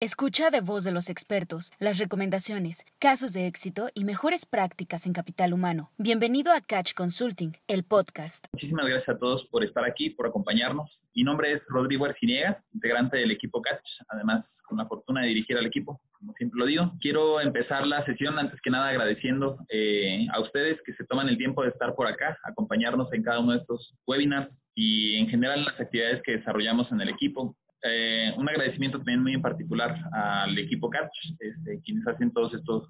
Escucha 0.00 0.50
de 0.50 0.60
voz 0.60 0.84
de 0.84 0.92
los 0.92 1.10
expertos 1.10 1.72
las 1.80 1.98
recomendaciones, 1.98 2.84
casos 3.00 3.32
de 3.32 3.48
éxito 3.48 3.88
y 3.94 4.04
mejores 4.04 4.46
prácticas 4.46 5.08
en 5.08 5.12
capital 5.12 5.52
humano. 5.52 5.90
Bienvenido 5.98 6.52
a 6.52 6.60
Catch 6.60 6.94
Consulting, 6.94 7.54
el 7.66 7.82
podcast. 7.82 8.46
Muchísimas 8.52 8.86
gracias 8.86 9.16
a 9.16 9.18
todos 9.18 9.44
por 9.46 9.64
estar 9.64 9.84
aquí, 9.84 10.10
por 10.10 10.28
acompañarnos. 10.28 10.88
Mi 11.16 11.24
nombre 11.24 11.52
es 11.52 11.62
Rodrigo 11.66 12.04
Arciniegas, 12.04 12.58
integrante 12.72 13.16
del 13.16 13.32
equipo 13.32 13.60
Catch, 13.60 13.82
además 14.06 14.46
con 14.62 14.78
la 14.78 14.86
fortuna 14.86 15.22
de 15.22 15.28
dirigir 15.30 15.58
al 15.58 15.66
equipo, 15.66 16.00
como 16.12 16.32
siempre 16.34 16.60
lo 16.60 16.66
digo. 16.66 16.92
Quiero 17.00 17.40
empezar 17.40 17.84
la 17.84 18.04
sesión 18.04 18.38
antes 18.38 18.60
que 18.60 18.70
nada 18.70 18.90
agradeciendo 18.90 19.58
eh, 19.68 20.28
a 20.32 20.38
ustedes 20.40 20.78
que 20.86 20.94
se 20.94 21.06
toman 21.06 21.28
el 21.28 21.38
tiempo 21.38 21.64
de 21.64 21.70
estar 21.70 21.96
por 21.96 22.06
acá, 22.06 22.38
acompañarnos 22.44 23.12
en 23.12 23.24
cada 23.24 23.40
uno 23.40 23.50
de 23.50 23.58
estos 23.58 23.92
webinars 24.06 24.48
y 24.76 25.16
en 25.16 25.28
general 25.28 25.64
las 25.64 25.80
actividades 25.80 26.22
que 26.22 26.36
desarrollamos 26.36 26.86
en 26.92 27.00
el 27.00 27.08
equipo. 27.08 27.56
Eh, 27.82 28.32
un 28.36 28.48
agradecimiento 28.48 28.98
también 28.98 29.22
muy 29.22 29.34
en 29.34 29.42
particular 29.42 29.96
al 30.12 30.58
equipo 30.58 30.90
Catch, 30.90 31.12
este, 31.38 31.80
quienes 31.82 32.06
hacen 32.06 32.32
todos 32.32 32.52
estos 32.54 32.88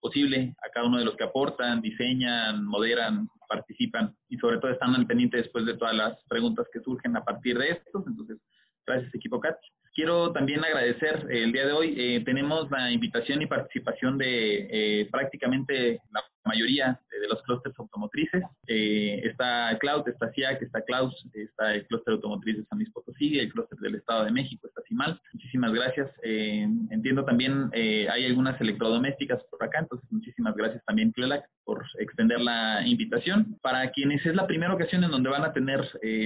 posible, 0.00 0.54
a 0.64 0.70
cada 0.70 0.86
uno 0.86 0.98
de 0.98 1.04
los 1.04 1.16
que 1.16 1.24
aportan, 1.24 1.80
diseñan, 1.80 2.64
moderan, 2.64 3.28
participan 3.48 4.14
y 4.28 4.36
sobre 4.36 4.58
todo 4.58 4.70
están 4.70 4.94
al 4.94 5.06
pendiente 5.06 5.38
después 5.38 5.64
de 5.66 5.76
todas 5.76 5.94
las 5.94 6.22
preguntas 6.28 6.66
que 6.72 6.80
surgen 6.80 7.16
a 7.16 7.24
partir 7.24 7.58
de 7.58 7.70
estos. 7.70 8.06
Entonces, 8.06 8.38
gracias 8.86 9.14
equipo 9.14 9.40
Catch. 9.40 9.58
Quiero 9.94 10.32
también 10.32 10.64
agradecer 10.64 11.26
eh, 11.30 11.42
el 11.42 11.52
día 11.52 11.66
de 11.66 11.72
hoy. 11.72 11.94
Eh, 11.96 12.22
tenemos 12.24 12.70
la 12.70 12.90
invitación 12.90 13.42
y 13.42 13.46
participación 13.46 14.16
de 14.18 14.68
eh, 14.70 15.08
prácticamente 15.10 16.00
la 16.12 16.22
mayoría 16.48 16.98
de 17.10 17.28
los 17.28 17.42
clústeres 17.42 17.78
automotrices. 17.78 18.42
está 18.66 19.76
Cloud, 19.78 20.08
está 20.08 20.32
SIAC, 20.32 20.62
está 20.62 20.80
Klaus, 20.82 21.14
está 21.34 21.74
el 21.74 21.86
clúster 21.86 22.14
automotriz 22.14 22.56
de 22.58 22.64
San 22.64 22.78
Luis 22.78 22.90
Potosí, 22.90 23.38
el 23.38 23.52
clúster 23.52 23.78
del 23.78 23.96
Estado 23.96 24.24
de 24.24 24.32
México, 24.32 24.66
está 24.66 24.82
CIMAL. 24.88 25.20
Muchísimas 25.32 25.72
gracias. 25.72 26.10
entiendo 26.22 27.24
también 27.24 27.70
hay 27.74 28.26
algunas 28.26 28.60
electrodomésticas 28.60 29.42
por 29.50 29.62
acá, 29.62 29.80
entonces 29.80 30.10
muchísimas 30.10 30.54
gracias 30.56 30.84
también, 30.86 31.12
Clelac, 31.12 31.44
por 31.64 31.84
extender 31.98 32.40
la 32.40 32.86
invitación. 32.86 33.58
Para 33.62 33.90
quienes 33.90 34.24
es 34.24 34.34
la 34.34 34.46
primera 34.46 34.72
ocasión 34.72 35.04
en 35.04 35.10
donde 35.10 35.28
van 35.28 35.44
a 35.44 35.52
tener 35.52 35.80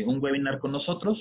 un 0.07 0.19
webinar 0.23 0.59
con 0.61 0.73
nosotros, 0.73 1.19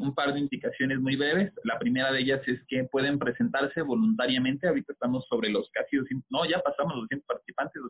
un 0.00 0.14
par 0.14 0.32
de 0.32 0.40
indicaciones 0.40 1.00
muy 1.00 1.16
breves. 1.16 1.52
La 1.64 1.78
primera 1.78 2.12
de 2.12 2.20
ellas 2.20 2.40
es 2.46 2.60
que 2.68 2.84
pueden 2.84 3.18
presentarse 3.18 3.82
voluntariamente. 3.82 4.68
Ahorita 4.68 4.92
estamos 4.92 5.26
sobre 5.28 5.50
los 5.50 5.68
casi 5.70 5.96
200, 5.96 6.30
no, 6.30 6.44
ya 6.44 6.60
pasamos 6.60 6.94
los 6.94 7.02
200 7.04 7.26
participantes, 7.26 7.82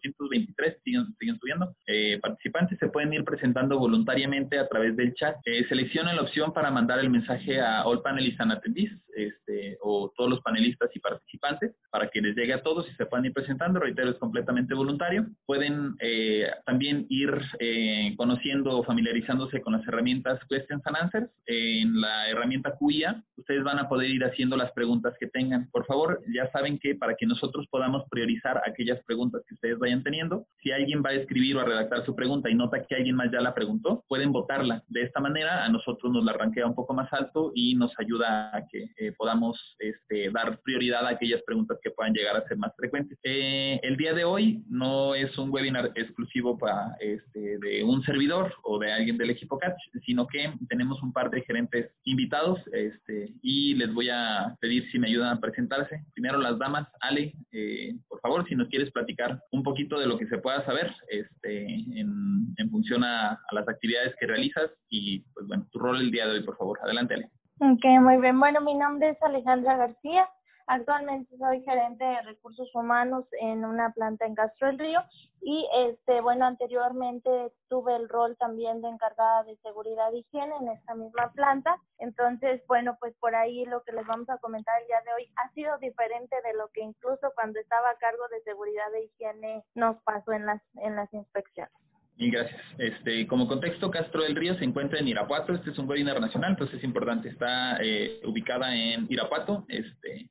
223, 0.47 0.83
siguen, 0.83 1.07
siguen 1.19 1.39
subiendo. 1.39 1.77
Eh, 1.87 2.19
participantes 2.21 2.79
se 2.79 2.89
pueden 2.89 3.13
ir 3.13 3.25
presentando 3.25 3.79
voluntariamente 3.79 4.59
a 4.59 4.69
través 4.69 4.97
del 4.97 5.15
chat. 5.15 5.37
Eh, 5.45 5.67
seleccionen 5.69 6.17
la 6.17 6.23
opción 6.23 6.53
para 6.53 6.71
mandar 6.71 6.99
el 6.99 7.11
mensaje 7.11 7.61
a 7.61 7.85
All 7.85 8.03
Panelists 8.03 8.41
and 8.41 8.53
Attendees 8.53 8.93
este, 9.17 9.79
o 9.83 10.13
todos 10.17 10.31
los 10.31 10.41
panelistas 10.43 10.91
y 10.95 11.01
participantes 11.01 11.75
para 11.91 12.09
que 12.09 12.21
les 12.21 12.37
llegue 12.37 12.53
a 12.53 12.63
todos 12.63 12.87
y 12.89 12.95
se 12.95 13.07
puedan 13.07 13.25
ir 13.25 13.33
presentando. 13.33 13.81
Reitero, 13.81 14.11
es 14.11 14.19
completamente 14.19 14.75
voluntario. 14.75 15.27
Pueden 15.47 15.97
eh, 16.01 16.51
también 16.67 17.07
ir 17.09 17.31
eh, 17.59 18.15
conociendo 18.17 18.79
o 18.79 18.85
familiarizándose 18.85 19.61
con 19.63 19.73
las 19.73 19.87
herramientas 19.89 20.39
Questions 20.49 20.83
and 20.87 20.97
Answers. 20.97 21.31
en 21.47 22.01
la 22.01 22.29
herramienta 22.29 22.77
QIA, 22.79 23.23
ustedes 23.37 23.65
van 23.65 23.79
a 23.79 23.89
poder 23.89 24.11
ir 24.11 24.25
haciendo 24.25 24.57
las 24.57 24.73
preguntas 24.73 25.15
que 25.19 25.27
tengan. 25.29 25.71
Por 25.71 25.87
favor, 25.87 26.21
ya 26.35 26.51
saben 26.53 26.79
que 26.79 26.95
para 26.95 27.15
que 27.15 27.27
nosotros 27.27 27.67
podamos 27.71 28.05
priorizar 28.11 28.61
aquellas 28.67 29.03
preguntas 29.05 29.43
que 29.49 29.55
ustedes 29.55 29.79
vayan 29.79 30.03
teniendo, 30.03 30.47
si 30.63 30.73
alguien 30.73 31.03
va 31.05 31.11
a 31.11 31.15
escribir 31.15 31.57
o 31.57 31.61
a 31.61 31.65
redactar 31.65 32.05
su 32.05 32.15
pregunta 32.15 32.51
y 32.51 32.55
nota 32.55 32.85
que 32.85 32.95
alguien 32.95 33.17
más 33.17 33.31
ya 33.33 33.41
la 33.41 33.55
preguntó, 33.55 34.05
pueden 34.09 34.33
votarla. 34.33 34.83
De 34.89 35.03
esta 35.03 35.21
manera, 35.21 35.65
a 35.65 35.69
nosotros 35.69 36.13
nos 36.13 36.25
la 36.25 36.33
arranquea 36.33 36.67
un 36.67 36.75
poco 36.75 36.95
más 36.95 37.13
alto 37.13 37.53
y 37.55 37.75
nos 37.75 37.93
ayuda 37.99 38.57
a 38.57 38.67
que 38.67 38.91
eh, 38.97 39.06
podamos 39.13 39.59
este, 39.79 40.31
dar 40.31 40.61
prioridad 40.63 41.07
a 41.07 41.11
aquellas 41.11 41.43
preguntas 41.43 41.79
que 41.83 41.91
puedan 41.91 42.13
llegar 42.13 42.37
a 42.37 42.47
ser 42.47 42.57
más 42.57 42.75
frecuentes. 42.77 43.19
Eh, 43.23 43.79
el 43.83 43.97
día 43.97 44.15
de 44.15 44.25
hoy 44.25 44.63
no 44.69 45.15
es 45.15 45.37
un 45.39 45.51
webinar 45.51 45.93
exclusivo 45.95 46.59
para 46.59 46.97
este, 47.01 47.59
de 47.59 47.85
un 47.85 48.03
servidor 48.03 48.53
o 48.63 48.79
de 48.79 48.93
alguien 48.93 49.19
del 49.19 49.31
equipo 49.31 49.59
Catch, 49.59 49.79
sino 50.05 50.27
que 50.27 50.53
tenemos 50.69 51.03
un 51.03 51.13
par 51.13 51.31
de 51.31 51.43
gerentes 51.43 51.91
invitados 52.05 52.61
este, 52.73 53.33
y 53.43 53.75
les 53.75 53.93
voy 53.93 54.09
a 54.11 54.57
pedir 54.61 54.91
si 54.91 54.99
me 54.99 55.09
ayudan 55.09 55.37
a 55.37 55.41
presentarse. 55.41 56.05
Primero 56.15 56.39
las 56.39 56.59
damas, 56.59 56.89
Ale, 57.01 57.35
eh, 57.53 57.95
por 58.09 58.21
favor, 58.21 58.47
si 58.49 58.55
nos 58.55 58.69
quieres 58.69 58.91
platicar 58.91 59.41
un 59.53 59.63
poquito 59.63 59.99
de 59.99 60.07
lo 60.07 60.19
que 60.19 60.27
se 60.27 60.39
pueda 60.39 60.65
saber 60.65 60.93
este, 61.09 61.65
en, 61.65 62.55
en 62.57 62.71
función 62.71 63.05
a, 63.05 63.33
a 63.33 63.55
las 63.55 63.69
actividades 63.69 64.15
que 64.19 64.27
realizas 64.27 64.71
y 64.89 65.21
pues 65.35 65.47
bueno, 65.47 65.67
tu 65.71 65.79
rol 65.79 66.01
el 66.01 66.11
día 66.11 66.27
de 66.27 66.33
hoy, 66.33 66.43
por 66.43 66.57
favor. 66.57 66.79
Adelante, 66.83 67.15
Ale. 67.15 67.31
Ok, 67.59 67.85
muy 68.03 68.19
bien. 68.19 68.39
Bueno, 68.39 68.61
mi 68.61 68.75
nombre 68.75 69.09
es 69.11 69.23
Alejandra 69.23 69.79
García. 69.79 70.29
Actualmente 70.67 71.35
soy 71.39 71.63
gerente 71.63 72.05
de 72.05 72.21
recursos 72.23 72.69
humanos 72.75 73.25
en 73.41 73.65
una 73.65 73.93
planta 73.93 74.27
en 74.27 74.35
Castro 74.35 74.67
del 74.67 74.79
Río 74.79 75.01
y 75.41 75.67
este 75.75 76.21
bueno 76.21 76.45
anteriormente 76.45 77.53
tuve 77.69 77.97
el 77.97 78.09
rol 78.11 78.37
también 78.37 78.83
de 78.83 78.89
encargada 78.89 79.45
de 79.45 79.57
seguridad 79.59 80.13
y 80.13 80.19
higiene 80.19 80.55
en 80.61 80.69
esta 80.69 80.95
misma 80.95 81.33
planta. 81.33 81.81
Entonces, 81.99 82.61
bueno, 82.67 82.97
pues 83.01 83.15
por 83.21 83.35
ahí 83.35 83.65
lo 83.65 83.83
que 83.85 83.93
les 83.93 84.07
vamos 84.07 84.29
a 84.29 84.39
comentar 84.39 84.79
el 84.83 84.89
día 84.89 85.01
de 85.07 85.15
hoy 85.15 85.33
ha 85.37 85.51
sido 85.53 85.79
diferente 85.79 86.37
de 86.43 86.53
lo 86.59 86.69
que 86.75 86.83
incluso 86.83 87.33
cuando 87.35 87.59
estaba 87.59 87.89
a 87.89 87.99
cargo 87.99 88.29
de 88.29 88.43
seguridad 88.43 88.95
e 88.97 89.05
higiene 89.05 89.65
nos 89.75 89.97
pasó 90.03 90.33
en 90.33 90.45
las 90.45 90.61
en 90.83 90.95
las 90.95 91.11
inspecciones. 91.15 91.73
Mil 92.17 92.31
gracias. 92.31 92.61
Este, 92.79 93.27
como 93.27 93.47
contexto, 93.47 93.91
Castro 93.91 94.23
del 94.23 94.37
Río 94.37 94.55
se 94.57 94.65
encuentra 94.65 94.99
en 94.99 95.09
Irapuato. 95.09 95.53
Este 95.53 95.71
es 95.71 95.79
un 95.79 95.89
webinar 95.89 96.21
nacional, 96.21 96.53
entonces 96.53 96.79
es 96.79 96.85
importante. 96.85 97.29
Está 97.29 97.79
eh, 97.83 98.21
ubicada 98.25 98.75
en 98.75 99.07
Irapuato. 99.11 99.67
Este, 99.69 100.31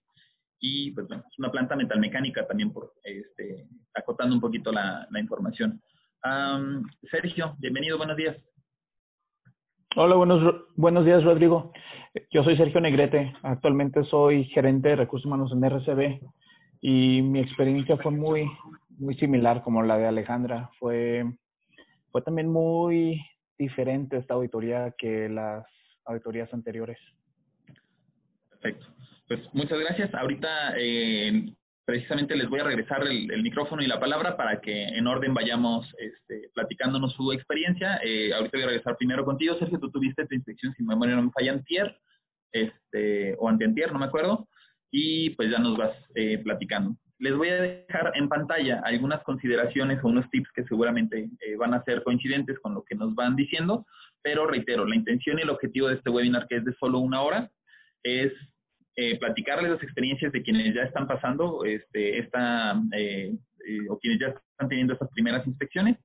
y 0.60 0.92
pues 0.92 1.08
bueno, 1.08 1.24
es 1.32 1.38
una 1.38 1.52
planta 1.52 1.76
metalmecánica 1.76 2.48
también 2.48 2.74
por 2.74 2.94
este, 3.04 3.68
acotando 3.94 4.34
un 4.34 4.42
poquito 4.42 4.72
la, 4.72 5.08
la 5.12 5.20
información. 5.20 5.82
Sergio, 7.12 7.56
bienvenido, 7.60 7.98
buenos 7.98 8.18
días. 8.18 8.36
Hola, 9.96 10.16
buenos, 10.16 10.66
buenos 10.76 11.06
días, 11.06 11.24
Rodrigo. 11.24 11.72
Yo 12.32 12.44
soy 12.44 12.58
Sergio 12.58 12.82
Negrete. 12.82 13.34
Actualmente 13.44 14.04
soy 14.06 14.46
gerente 14.46 14.90
de 14.90 14.96
recursos 14.96 15.28
humanos 15.28 15.52
en 15.54 15.64
RCB 15.64 16.20
y 16.82 17.22
mi 17.22 17.40
experiencia 17.42 17.98
fue 17.98 18.12
muy, 18.12 18.50
muy 18.98 19.16
similar 19.18 19.62
como 19.62 19.84
la 19.84 19.98
de 19.98 20.08
Alejandra. 20.08 20.72
Fue 20.80 21.26
fue 22.16 22.22
también 22.22 22.48
muy 22.48 23.22
diferente 23.58 24.16
esta 24.16 24.36
auditoría 24.36 24.94
que 24.98 25.28
las 25.28 25.66
auditorías 26.06 26.48
anteriores. 26.54 26.98
Perfecto. 28.52 28.86
Pues 29.28 29.42
muchas 29.52 29.78
gracias. 29.80 30.14
Ahorita 30.14 30.76
eh, 30.78 31.52
precisamente 31.84 32.38
les 32.38 32.48
voy 32.48 32.62
a 32.62 32.64
regresar 32.64 33.06
el, 33.06 33.44
micrófono 33.44 33.82
y 33.82 33.88
la 33.88 34.00
palabra 34.00 34.38
para 34.38 34.62
que 34.62 34.84
en 34.98 35.06
orden 35.08 35.34
vayamos 35.34 35.94
este, 35.98 36.50
platicándonos 36.54 37.12
su 37.16 37.34
experiencia. 37.34 38.00
Eh, 38.02 38.34
ahorita 38.34 38.60
voy 38.60 38.64
a 38.64 38.68
regresar 38.68 38.96
primero 38.96 39.26
contigo, 39.26 39.58
Sergio. 39.60 39.78
Tú 39.78 39.92
tuviste 39.92 40.26
tu 40.26 40.36
inspección, 40.36 40.74
si 40.74 40.84
memoria 40.84 41.18
no 41.18 41.24
me 41.24 41.32
falla, 41.32 41.52
antier, 41.52 42.00
este, 42.54 43.36
o 43.40 43.50
antientier, 43.50 43.92
no 43.92 44.00
me 44.00 44.06
acuerdo. 44.06 44.48
Y 44.90 45.32
pues 45.32 45.52
ya 45.52 45.60
nos 45.60 45.76
vas 45.76 45.92
eh, 46.16 46.38
platicando. 46.38 46.96
Les 47.20 47.36
voy 47.36 47.50
a 47.50 47.62
dejar 47.62 48.12
en 48.16 48.28
pantalla 48.28 48.82
algunas 48.84 49.24
consideraciones 49.24 50.04
o 50.04 50.08
unos 50.08 50.30
tips 50.32 50.50
que 50.54 50.66
seguramente 50.66 51.30
eh, 51.40 51.56
van 51.56 51.74
a 51.74 51.84
ser 51.84 52.04
coincidentes 52.04 52.60
con 52.60 52.74
lo 52.74 52.84
que 52.84 52.96
nos 52.96 53.16
van 53.16 53.36
diciendo, 53.36 53.86
pero 54.22 54.48
reitero, 54.48 54.86
la 54.86 54.96
intención 54.96 55.40
y 55.40 55.44
el 55.44 55.50
objetivo 55.50 55.88
de 55.88 55.96
este 55.96 56.10
webinar, 56.10 56.48
que 56.48 56.58
es 56.58 56.66
de 56.66 56.74
solo 56.74 57.00
una 57.00 57.22
hora, 57.22 57.50
es 58.04 58.34
eh, 58.98 59.18
platicarles 59.18 59.72
las 59.72 59.84
experiencias 59.84 60.32
de 60.32 60.42
quienes 60.42 60.74
ya 60.74 60.84
están 60.84 61.08
pasando 61.08 61.64
este, 61.64 62.20
esta, 62.20 62.82
eh, 62.94 63.34
o 63.90 63.98
quienes 64.00 64.20
ya 64.20 64.28
están 64.28 64.68
teniendo 64.68 64.94
estas 64.94 65.10
primeras 65.12 65.46
inspecciones. 65.48 65.98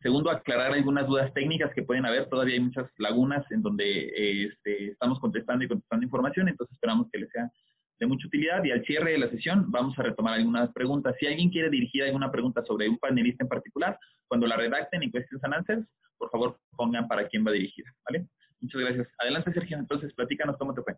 Segundo, 0.00 0.30
aclarar 0.30 0.72
algunas 0.72 1.06
dudas 1.06 1.32
técnicas 1.34 1.72
que 1.74 1.82
pueden 1.82 2.06
haber. 2.06 2.28
Todavía 2.28 2.54
hay 2.54 2.60
muchas 2.60 2.88
lagunas 2.98 3.44
en 3.50 3.62
donde 3.62 4.44
este, 4.44 4.92
estamos 4.92 5.18
contestando 5.20 5.64
y 5.64 5.68
contestando 5.68 6.04
información, 6.04 6.48
entonces 6.48 6.74
esperamos 6.74 7.08
que 7.10 7.18
les 7.18 7.30
sea 7.30 7.50
de 7.98 8.06
mucha 8.06 8.26
utilidad 8.26 8.62
y 8.64 8.70
al 8.70 8.84
cierre 8.84 9.12
de 9.12 9.18
la 9.18 9.30
sesión 9.30 9.70
vamos 9.70 9.98
a 9.98 10.02
retomar 10.02 10.34
algunas 10.34 10.72
preguntas. 10.72 11.14
Si 11.18 11.26
alguien 11.26 11.50
quiere 11.50 11.70
dirigir 11.70 12.02
alguna 12.02 12.30
pregunta 12.30 12.62
sobre 12.64 12.88
un 12.88 12.98
panelista 12.98 13.44
en 13.44 13.48
particular, 13.48 13.98
cuando 14.28 14.46
la 14.46 14.56
redacten 14.56 15.02
en 15.02 15.10
Questions 15.10 15.42
and 15.44 15.54
Answers, 15.54 15.86
por 16.18 16.30
favor 16.30 16.58
pongan 16.76 17.08
para 17.08 17.26
quién 17.28 17.46
va 17.46 17.52
dirigida, 17.52 17.90
¿vale? 18.08 18.26
Muchas 18.60 18.80
gracias. 18.80 19.08
Adelante, 19.18 19.52
Sergio. 19.52 19.78
Entonces, 19.78 20.12
platícanos 20.14 20.56
cómo 20.56 20.74
te 20.74 20.82
fue. 20.82 20.96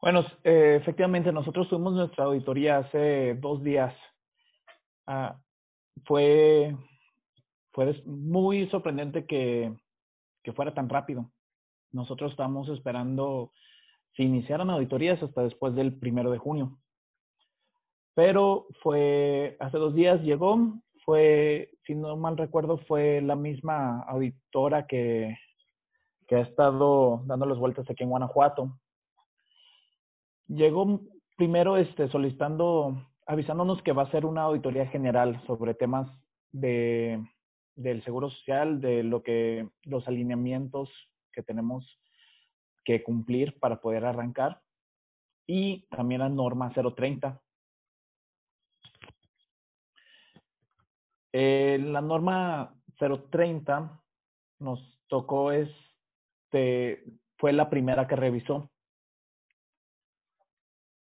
Bueno, 0.00 0.26
eh, 0.44 0.78
efectivamente, 0.80 1.32
nosotros 1.32 1.68
tuvimos 1.68 1.94
nuestra 1.94 2.24
auditoría 2.24 2.78
hace 2.78 3.34
dos 3.40 3.62
días. 3.62 3.94
Ah, 5.06 5.38
fue, 6.04 6.76
fue 7.72 8.02
muy 8.04 8.68
sorprendente 8.68 9.26
que, 9.26 9.72
que 10.42 10.52
fuera 10.52 10.74
tan 10.74 10.88
rápido. 10.88 11.30
Nosotros 11.92 12.32
estamos 12.32 12.68
esperando 12.68 13.52
se 14.16 14.22
iniciaron 14.22 14.70
auditorías 14.70 15.22
hasta 15.22 15.42
después 15.42 15.74
del 15.74 15.98
primero 15.98 16.30
de 16.30 16.38
junio. 16.38 16.78
Pero 18.14 18.66
fue, 18.82 19.56
hace 19.60 19.76
dos 19.76 19.94
días 19.94 20.22
llegó, 20.22 20.58
fue, 21.04 21.70
si 21.86 21.94
no 21.94 22.16
mal 22.16 22.36
recuerdo, 22.36 22.78
fue 22.88 23.20
la 23.20 23.36
misma 23.36 24.02
auditora 24.08 24.86
que, 24.86 25.36
que 26.26 26.36
ha 26.36 26.40
estado 26.40 27.22
dando 27.26 27.46
las 27.46 27.58
vueltas 27.58 27.88
aquí 27.90 28.04
en 28.04 28.10
Guanajuato. 28.10 28.78
llegó 30.48 31.00
primero 31.36 31.76
este, 31.76 32.08
solicitando, 32.08 32.96
avisándonos 33.26 33.82
que 33.82 33.92
va 33.92 34.04
a 34.04 34.10
ser 34.10 34.24
una 34.24 34.42
auditoría 34.42 34.86
general 34.86 35.42
sobre 35.46 35.74
temas 35.74 36.08
de, 36.52 37.22
del 37.74 38.02
Seguro 38.04 38.30
Social, 38.30 38.80
de 38.80 39.02
lo 39.02 39.22
que 39.22 39.68
los 39.84 40.08
alineamientos 40.08 40.88
que 41.32 41.42
tenemos 41.42 41.84
que 42.86 43.02
cumplir 43.02 43.58
para 43.58 43.80
poder 43.80 44.04
arrancar 44.04 44.62
y 45.46 45.86
también 45.88 46.20
la 46.20 46.28
norma 46.28 46.72
030. 46.72 47.42
Eh, 51.32 51.78
la 51.82 52.00
norma 52.00 52.74
030 52.98 54.00
nos 54.60 55.00
tocó, 55.08 55.52
este, 55.52 57.04
fue 57.36 57.52
la 57.52 57.68
primera 57.68 58.06
que 58.06 58.16
revisó. 58.16 58.70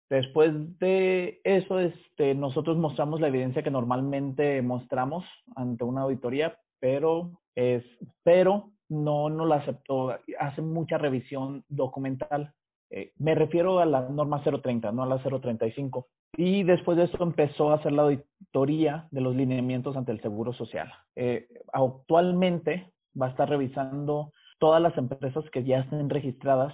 Después 0.08 0.78
de 0.78 1.40
eso, 1.42 1.80
este, 1.80 2.34
nosotros 2.34 2.76
mostramos 2.76 3.20
la 3.20 3.28
evidencia 3.28 3.62
que 3.62 3.70
normalmente 3.70 4.62
mostramos 4.62 5.24
ante 5.56 5.84
una 5.84 6.02
auditoría, 6.02 6.58
pero, 6.78 7.40
es, 7.54 7.84
pero 8.22 8.70
no 8.88 9.28
nos 9.30 9.48
la 9.48 9.56
aceptó. 9.56 10.16
Hace 10.38 10.62
mucha 10.62 10.98
revisión 10.98 11.64
documental. 11.68 12.52
Eh, 12.90 13.12
me 13.18 13.34
refiero 13.34 13.78
a 13.80 13.86
la 13.86 14.08
norma 14.08 14.42
030, 14.42 14.92
no 14.92 15.02
a 15.02 15.06
la 15.06 15.22
035. 15.22 16.06
Y 16.36 16.62
después 16.62 16.96
de 16.96 17.04
eso 17.04 17.22
empezó 17.22 17.70
a 17.70 17.76
hacer 17.76 17.92
la 17.92 18.02
auditoría 18.02 19.08
de 19.10 19.20
los 19.20 19.36
lineamientos 19.36 19.96
ante 19.96 20.12
el 20.12 20.20
Seguro 20.22 20.52
Social. 20.52 20.90
Eh, 21.16 21.48
actualmente 21.72 22.92
va 23.20 23.26
a 23.26 23.30
estar 23.30 23.48
revisando 23.48 24.32
todas 24.58 24.80
las 24.80 24.96
empresas 24.96 25.44
que 25.50 25.64
ya 25.64 25.80
estén 25.80 26.08
registradas 26.08 26.72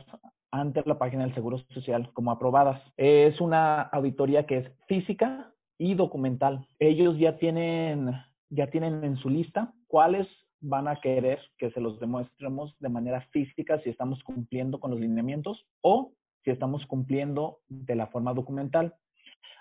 ante 0.51 0.83
la 0.87 0.99
página 0.99 1.25
del 1.25 1.35
Seguro 1.35 1.59
Social 1.71 2.11
como 2.13 2.31
aprobadas. 2.31 2.81
Es 2.97 3.41
una 3.41 3.83
auditoría 3.83 4.47
que 4.47 4.59
es 4.59 4.73
física 4.87 5.53
y 5.79 5.95
documental. 5.95 6.67
Ellos 6.79 7.19
ya 7.19 7.39
tienen, 7.39 8.13
ya 8.51 8.69
tienen 8.69 9.05
en 9.05 9.17
su 9.17 9.29
lista 9.29 9.73
cuáles 9.87 10.27
van 10.61 10.89
a 10.89 10.97
querer 11.01 11.41
que 11.57 11.71
se 11.71 11.81
los 11.81 12.01
demuestremos 12.01 12.75
de 12.81 12.89
manera 12.89 13.21
física 13.33 13.81
si 13.81 13.91
estamos 13.91 14.23
cumpliendo 14.25 14.81
con 14.81 14.91
los 14.91 15.01
lineamientos 15.01 15.67
o 15.83 16.13
si 16.45 16.51
estamos 16.51 16.85
cumpliendo 16.87 17.59
de 17.69 17.95
la 17.95 18.09
forma 18.09 18.35
documental. 18.35 18.95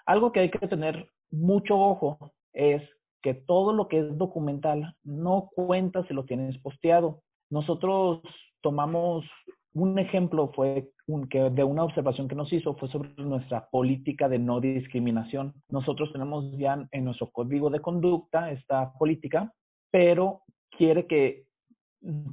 Algo 0.06 0.32
que 0.32 0.40
hay 0.42 0.52
que 0.52 0.68
tener 0.68 1.10
mucho 1.32 1.78
ojo 1.78 2.32
es 2.54 2.82
que 3.22 3.34
todo 3.34 3.74
lo 3.74 3.88
que 3.88 4.00
es 4.00 4.18
documental 4.18 4.96
no 5.04 5.50
cuenta 5.54 6.06
si 6.08 6.14
lo 6.14 6.26
tienes 6.26 6.58
posteado. 6.60 7.22
Nosotros 7.50 8.22
tomamos 8.62 9.26
un 9.74 10.00
ejemplo 10.00 10.52
fue 10.56 10.90
que 11.30 11.40
de 11.50 11.64
una 11.64 11.84
observación 11.84 12.28
que 12.28 12.36
nos 12.36 12.52
hizo 12.52 12.76
fue 12.76 12.90
sobre 12.90 13.14
nuestra 13.18 13.70
política 13.70 14.28
de 14.28 14.40
no 14.40 14.60
discriminación. 14.60 15.54
Nosotros 15.70 16.12
tenemos 16.12 16.52
ya 16.58 16.88
en 16.92 17.06
nuestro 17.06 17.30
código 17.30 17.70
de 17.70 17.80
conducta 17.80 18.52
esta 18.52 18.92
política, 18.94 19.54
pero 19.92 20.42
quiere 20.72 21.08
que 21.08 21.46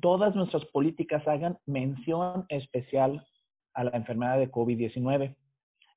todas 0.01 0.35
nuestras 0.35 0.65
políticas 0.67 1.27
hagan 1.27 1.59
mención 1.67 2.47
especial 2.49 3.27
a 3.75 3.85
la 3.85 3.97
enfermedad 3.97 4.39
de 4.39 4.51
COVID-19. 4.51 5.37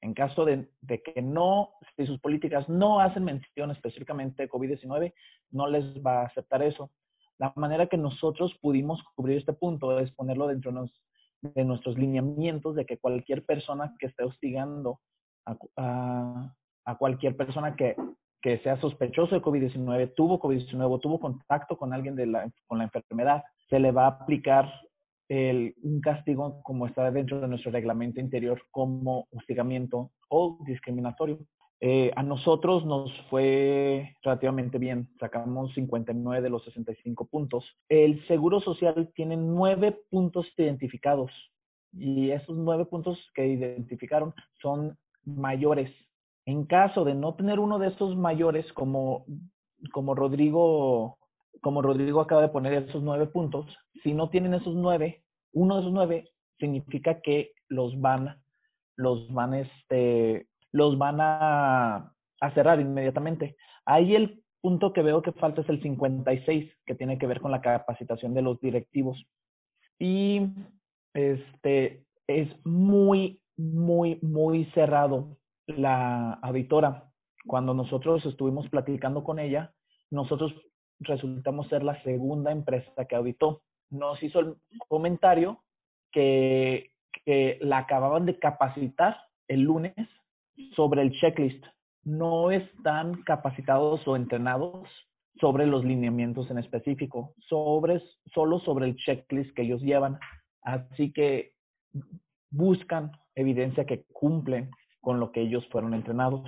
En 0.01 0.13
caso 0.13 0.45
de, 0.45 0.69
que 0.87 1.21
no, 1.21 1.71
si 1.95 2.05
sus 2.05 2.19
políticas 2.19 2.67
no 2.69 2.99
hacen 2.99 3.23
mención 3.23 3.71
específicamente 3.71 4.43
de 4.43 4.49
COVID-19, 4.49 5.13
no 5.51 5.67
les 5.67 5.85
va 6.05 6.21
a 6.21 6.25
aceptar 6.25 6.61
eso. 6.61 6.91
La 7.39 7.51
manera 7.55 7.87
que 7.87 7.97
nosotros 7.97 8.55
pudimos 8.61 9.01
cubrir 9.15 9.37
este 9.37 9.53
punto 9.53 9.99
es 9.99 10.11
ponerlo 10.11 10.47
dentro 10.47 10.71
de, 11.41 11.63
nuestros 11.63 11.97
lineamientos 11.97 12.75
de 12.75 12.85
que 12.85 12.97
cualquier 12.97 13.45
persona 13.45 13.95
que 13.99 14.07
esté 14.07 14.23
hostigando 14.23 14.99
a, 15.45 16.51
a, 16.85 16.97
cualquier 16.97 17.35
persona 17.35 17.75
que, 17.75 17.95
que, 18.41 18.59
sea 18.59 18.79
sospechoso 18.79 19.35
de 19.35 19.41
COVID-19, 19.41 20.13
tuvo 20.15 20.39
COVID-19 20.39 20.91
o 20.91 20.99
tuvo 20.99 21.19
contacto 21.19 21.77
con 21.77 21.93
alguien 21.93 22.15
de 22.15 22.27
la, 22.27 22.51
con 22.65 22.77
la 22.77 22.85
enfermedad, 22.85 23.43
se 23.69 23.79
le 23.79 23.91
va 23.91 24.05
a 24.05 24.09
aplicar 24.09 24.71
el, 25.29 25.75
un 25.83 25.99
castigo 26.01 26.61
como 26.63 26.87
está 26.87 27.11
dentro 27.11 27.41
de 27.41 27.47
nuestro 27.47 27.71
reglamento 27.71 28.19
interior 28.19 28.61
como 28.71 29.27
hostigamiento 29.31 30.11
o 30.29 30.57
discriminatorio. 30.65 31.39
Eh, 31.79 32.11
a 32.15 32.23
nosotros 32.23 32.85
nos 32.85 33.11
fue 33.29 34.15
relativamente 34.23 34.79
bien, 34.79 35.09
sacamos 35.19 35.73
59 35.75 36.41
de 36.41 36.49
los 36.49 36.63
65 36.63 37.27
puntos. 37.27 37.65
El 37.87 38.25
Seguro 38.27 38.61
Social 38.61 39.11
tiene 39.13 39.37
nueve 39.37 39.95
puntos 40.09 40.47
identificados 40.57 41.31
y 41.93 42.31
esos 42.31 42.57
nueve 42.57 42.85
puntos 42.85 43.19
que 43.35 43.45
identificaron 43.45 44.33
son 44.61 44.97
mayores. 45.23 45.91
En 46.47 46.63
caso 46.63 47.03
de 47.03 47.13
no 47.13 47.35
tener 47.35 47.59
uno 47.59 47.77
de 47.77 47.89
esos 47.89 48.15
mayores, 48.15 48.65
como, 48.71 49.25
como 49.91 50.15
Rodrigo, 50.15 51.17
como 51.61 51.81
Rodrigo 51.81 52.21
acaba 52.21 52.41
de 52.41 52.47
poner 52.47 52.71
esos 52.71 53.03
nueve 53.03 53.27
puntos, 53.27 53.65
si 54.01 54.13
no 54.13 54.29
tienen 54.29 54.53
esos 54.53 54.73
nueve, 54.73 55.25
uno 55.51 55.75
de 55.75 55.81
esos 55.81 55.93
nueve 55.93 56.29
significa 56.57 57.19
que 57.19 57.51
los 57.67 57.99
van, 57.99 58.41
los 58.95 59.29
van, 59.33 59.55
este, 59.55 60.47
los 60.71 60.97
van 60.97 61.17
a, 61.19 62.13
cerrar 62.53 62.79
inmediatamente. 62.79 63.57
Ahí 63.85 64.15
el 64.15 64.41
punto 64.61 64.93
que 64.93 65.01
veo 65.01 65.21
que 65.21 65.33
falta 65.33 65.59
es 65.59 65.67
el 65.67 65.81
56, 65.81 66.71
que 66.85 66.95
tiene 66.95 67.17
que 67.17 67.27
ver 67.27 67.41
con 67.41 67.51
la 67.51 67.59
capacitación 67.59 68.33
de 68.33 68.43
los 68.43 68.57
directivos. 68.61 69.21
Y 69.99 70.43
este 71.13 72.05
es 72.25 72.47
muy, 72.63 73.41
muy, 73.57 74.17
muy 74.21 74.63
cerrado 74.73 75.35
la 75.67 76.33
auditora. 76.41 77.11
Cuando 77.45 77.73
nosotros 77.73 78.25
estuvimos 78.25 78.69
platicando 78.69 79.23
con 79.23 79.39
ella, 79.39 79.73
nosotros 80.09 80.53
resultamos 80.99 81.67
ser 81.69 81.83
la 81.83 82.01
segunda 82.03 82.51
empresa 82.51 83.05
que 83.05 83.15
auditó. 83.15 83.61
Nos 83.89 84.21
hizo 84.23 84.39
el 84.39 84.55
comentario 84.87 85.63
que, 86.11 86.91
que 87.25 87.57
la 87.61 87.79
acababan 87.79 88.25
de 88.25 88.39
capacitar 88.39 89.17
el 89.47 89.61
lunes 89.61 89.95
sobre 90.75 91.03
el 91.03 91.11
checklist. 91.19 91.63
No 92.03 92.51
están 92.51 93.23
capacitados 93.23 94.05
o 94.07 94.15
entrenados 94.15 94.87
sobre 95.39 95.67
los 95.67 95.85
lineamientos 95.85 96.49
en 96.49 96.57
específico, 96.57 97.33
sobre, 97.47 98.01
solo 98.33 98.59
sobre 98.59 98.87
el 98.87 98.95
checklist 98.95 99.53
que 99.55 99.63
ellos 99.63 99.81
llevan. 99.81 100.19
Así 100.63 101.11
que 101.13 101.53
buscan 102.49 103.11
evidencia 103.35 103.85
que 103.85 104.03
cumplen 104.11 104.71
con 105.07 105.21
lo 105.21 105.31
que 105.31 105.39
ellos 105.39 105.65
fueron 105.71 105.93
entrenados. 105.93 106.41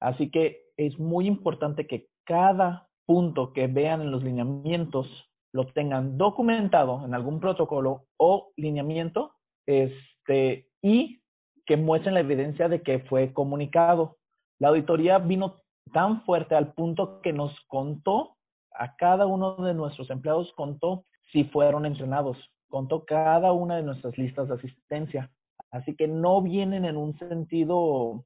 Así 0.00 0.30
que 0.30 0.62
es 0.78 0.98
muy 0.98 1.26
importante 1.26 1.86
que 1.86 2.08
cada 2.24 2.88
punto 3.04 3.52
que 3.52 3.66
vean 3.66 4.00
en 4.00 4.10
los 4.10 4.24
lineamientos 4.24 5.06
lo 5.52 5.66
tengan 5.74 6.16
documentado 6.16 7.04
en 7.04 7.12
algún 7.12 7.38
protocolo 7.38 8.06
o 8.16 8.50
lineamiento 8.56 9.34
este, 9.66 10.70
y 10.80 11.20
que 11.66 11.76
muestren 11.76 12.14
la 12.14 12.20
evidencia 12.20 12.66
de 12.70 12.80
que 12.80 13.00
fue 13.00 13.34
comunicado. 13.34 14.16
La 14.58 14.68
auditoría 14.68 15.18
vino 15.18 15.56
tan 15.92 16.22
fuerte 16.22 16.54
al 16.54 16.72
punto 16.72 17.20
que 17.20 17.34
nos 17.34 17.54
contó, 17.66 18.38
a 18.72 18.96
cada 18.96 19.26
uno 19.26 19.56
de 19.56 19.74
nuestros 19.74 20.08
empleados 20.08 20.50
contó 20.56 21.04
si 21.30 21.44
fueron 21.44 21.84
entrenados, 21.84 22.38
contó 22.70 23.04
cada 23.04 23.52
una 23.52 23.76
de 23.76 23.82
nuestras 23.82 24.16
listas 24.16 24.48
de 24.48 24.54
asistencia. 24.54 25.30
Así 25.72 25.96
que 25.96 26.06
no 26.06 26.42
vienen 26.42 26.84
en 26.84 26.96
un 26.96 27.18
sentido 27.18 28.24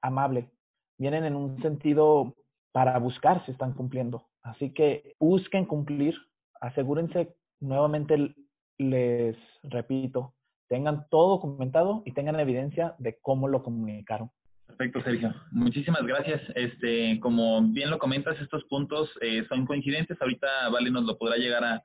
amable, 0.00 0.50
vienen 0.98 1.24
en 1.24 1.34
un 1.34 1.60
sentido 1.62 2.34
para 2.72 2.98
buscar 2.98 3.44
si 3.44 3.52
están 3.52 3.72
cumpliendo. 3.72 4.28
Así 4.42 4.72
que 4.72 5.16
busquen 5.18 5.64
cumplir, 5.64 6.14
asegúrense, 6.60 7.34
nuevamente 7.60 8.34
les 8.78 9.36
repito, 9.64 10.34
tengan 10.68 11.06
todo 11.10 11.36
documentado 11.36 12.02
y 12.04 12.12
tengan 12.12 12.38
evidencia 12.38 12.94
de 12.98 13.18
cómo 13.20 13.48
lo 13.48 13.62
comunicaron. 13.62 14.30
Perfecto, 14.66 15.02
Sergio. 15.02 15.34
Muchísimas 15.50 16.02
gracias. 16.02 16.42
Este, 16.54 17.18
como 17.20 17.62
bien 17.62 17.90
lo 17.90 17.98
comentas, 17.98 18.38
estos 18.38 18.64
puntos 18.64 19.10
eh, 19.22 19.44
son 19.48 19.66
coincidentes. 19.66 20.20
Ahorita 20.20 20.46
Vale 20.70 20.90
nos 20.90 21.04
lo 21.04 21.16
podrá 21.16 21.36
llegar 21.36 21.64
a, 21.64 21.82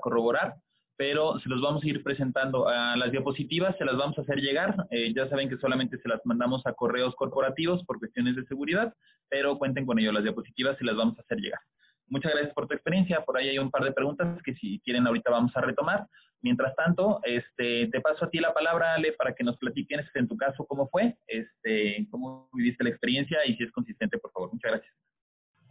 corroborar, 0.00 0.56
pero 0.96 1.38
se 1.40 1.48
los 1.48 1.60
vamos 1.60 1.84
a 1.84 1.88
ir 1.88 2.02
presentando. 2.02 2.68
A 2.68 2.96
las 2.96 3.10
diapositivas 3.10 3.76
se 3.76 3.84
las 3.84 3.96
vamos 3.96 4.18
a 4.18 4.22
hacer 4.22 4.38
llegar. 4.38 4.74
Eh, 4.90 5.12
ya 5.14 5.28
saben 5.28 5.48
que 5.48 5.58
solamente 5.58 5.98
se 5.98 6.08
las 6.08 6.24
mandamos 6.24 6.66
a 6.66 6.72
correos 6.72 7.14
corporativos 7.16 7.84
por 7.84 7.98
cuestiones 7.98 8.36
de 8.36 8.46
seguridad, 8.46 8.94
pero 9.28 9.58
cuenten 9.58 9.86
con 9.86 9.98
ello. 9.98 10.12
Las 10.12 10.22
diapositivas 10.22 10.76
se 10.78 10.84
las 10.84 10.96
vamos 10.96 11.18
a 11.18 11.22
hacer 11.22 11.38
llegar. 11.38 11.60
Muchas 12.08 12.32
gracias 12.32 12.54
por 12.54 12.68
tu 12.68 12.74
experiencia. 12.74 13.20
Por 13.24 13.36
ahí 13.36 13.48
hay 13.48 13.58
un 13.58 13.70
par 13.70 13.82
de 13.82 13.92
preguntas 13.92 14.40
que 14.42 14.54
si 14.54 14.80
quieren 14.80 15.06
ahorita 15.06 15.30
vamos 15.30 15.54
a 15.56 15.60
retomar. 15.60 16.06
Mientras 16.40 16.74
tanto, 16.76 17.20
este, 17.24 17.88
te 17.88 18.00
paso 18.00 18.24
a 18.24 18.30
ti 18.30 18.38
la 18.38 18.54
palabra, 18.54 18.94
Ale, 18.94 19.12
para 19.12 19.34
que 19.34 19.42
nos 19.42 19.56
platiques 19.58 20.06
en 20.14 20.28
tu 20.28 20.36
caso 20.36 20.64
cómo 20.66 20.88
fue, 20.88 21.16
este, 21.26 22.06
cómo 22.10 22.48
viviste 22.52 22.84
la 22.84 22.90
experiencia 22.90 23.38
y 23.46 23.56
si 23.56 23.64
es 23.64 23.72
consistente, 23.72 24.18
por 24.18 24.30
favor. 24.30 24.52
Muchas 24.52 24.72
gracias. 24.72 24.94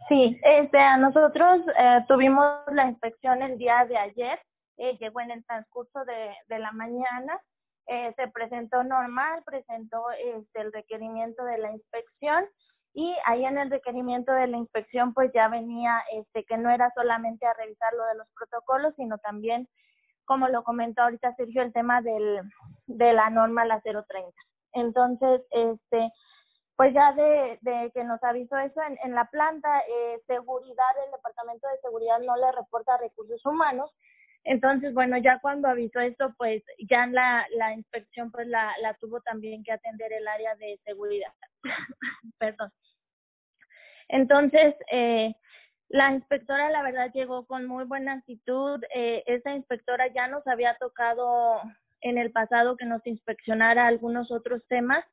Sí, 0.08 0.38
este, 0.42 0.78
nosotros 0.98 1.62
eh, 1.78 2.04
tuvimos 2.06 2.60
la 2.72 2.88
inspección 2.88 3.42
el 3.42 3.58
día 3.58 3.86
de 3.86 3.96
ayer, 3.96 4.38
eh, 4.78 4.96
llegó 4.98 5.20
en 5.20 5.30
el 5.30 5.44
transcurso 5.44 6.04
de, 6.04 6.34
de 6.48 6.58
la 6.58 6.72
mañana 6.72 7.40
eh, 7.88 8.12
se 8.16 8.26
presentó 8.28 8.82
normal, 8.82 9.44
presentó 9.44 10.10
este, 10.10 10.60
el 10.60 10.72
requerimiento 10.72 11.44
de 11.44 11.58
la 11.58 11.70
inspección 11.70 12.44
y 12.92 13.14
ahí 13.26 13.44
en 13.44 13.58
el 13.58 13.70
requerimiento 13.70 14.32
de 14.32 14.48
la 14.48 14.56
inspección 14.56 15.14
pues 15.14 15.30
ya 15.32 15.46
venía 15.46 16.02
este 16.12 16.44
que 16.44 16.56
no 16.56 16.68
era 16.70 16.90
solamente 16.96 17.46
a 17.46 17.54
revisar 17.54 17.92
lo 17.92 18.04
de 18.06 18.16
los 18.16 18.26
protocolos, 18.34 18.92
sino 18.96 19.18
también 19.18 19.68
como 20.24 20.48
lo 20.48 20.64
comentó 20.64 21.02
ahorita 21.02 21.36
Sergio 21.36 21.62
el 21.62 21.72
tema 21.72 22.02
del 22.02 22.40
de 22.86 23.12
la 23.12 23.30
norma 23.30 23.64
la 23.64 23.80
030. 23.80 24.32
Entonces, 24.72 25.42
este 25.50 26.10
pues 26.74 26.92
ya 26.92 27.12
de, 27.12 27.58
de 27.62 27.92
que 27.94 28.02
nos 28.02 28.22
avisó 28.24 28.58
eso 28.58 28.82
en, 28.82 28.98
en 29.04 29.14
la 29.14 29.26
planta, 29.30 29.80
eh, 29.80 30.20
seguridad, 30.26 31.04
el 31.06 31.12
departamento 31.12 31.68
de 31.68 31.80
seguridad 31.80 32.18
no 32.18 32.36
le 32.36 32.50
reporta 32.52 32.98
recursos 32.98 33.46
humanos. 33.46 33.94
Entonces, 34.46 34.94
bueno, 34.94 35.18
ya 35.18 35.38
cuando 35.40 35.68
avisó 35.68 36.00
esto, 36.00 36.34
pues 36.38 36.62
ya 36.88 37.06
la, 37.06 37.46
la 37.56 37.74
inspección 37.74 38.30
pues 38.30 38.46
la, 38.46 38.72
la 38.80 38.94
tuvo 38.94 39.20
también 39.20 39.62
que 39.64 39.72
atender 39.72 40.12
el 40.12 40.26
área 40.26 40.54
de 40.56 40.80
seguridad. 40.84 41.32
Perdón. 42.38 42.70
Entonces, 44.08 44.74
eh, 44.90 45.34
la 45.88 46.12
inspectora, 46.12 46.70
la 46.70 46.82
verdad, 46.82 47.10
llegó 47.12 47.46
con 47.46 47.66
muy 47.66 47.84
buena 47.84 48.14
actitud. 48.14 48.82
Eh, 48.94 49.24
inspectora 49.44 50.06
ya 50.14 50.28
nos 50.28 50.46
había 50.46 50.76
tocado 50.76 51.60
en 52.00 52.18
el 52.18 52.30
pasado 52.30 52.76
que 52.76 52.84
nos 52.84 53.06
inspeccionara 53.06 53.86
algunos 53.86 54.30
otros 54.30 54.62
temas 54.68 55.04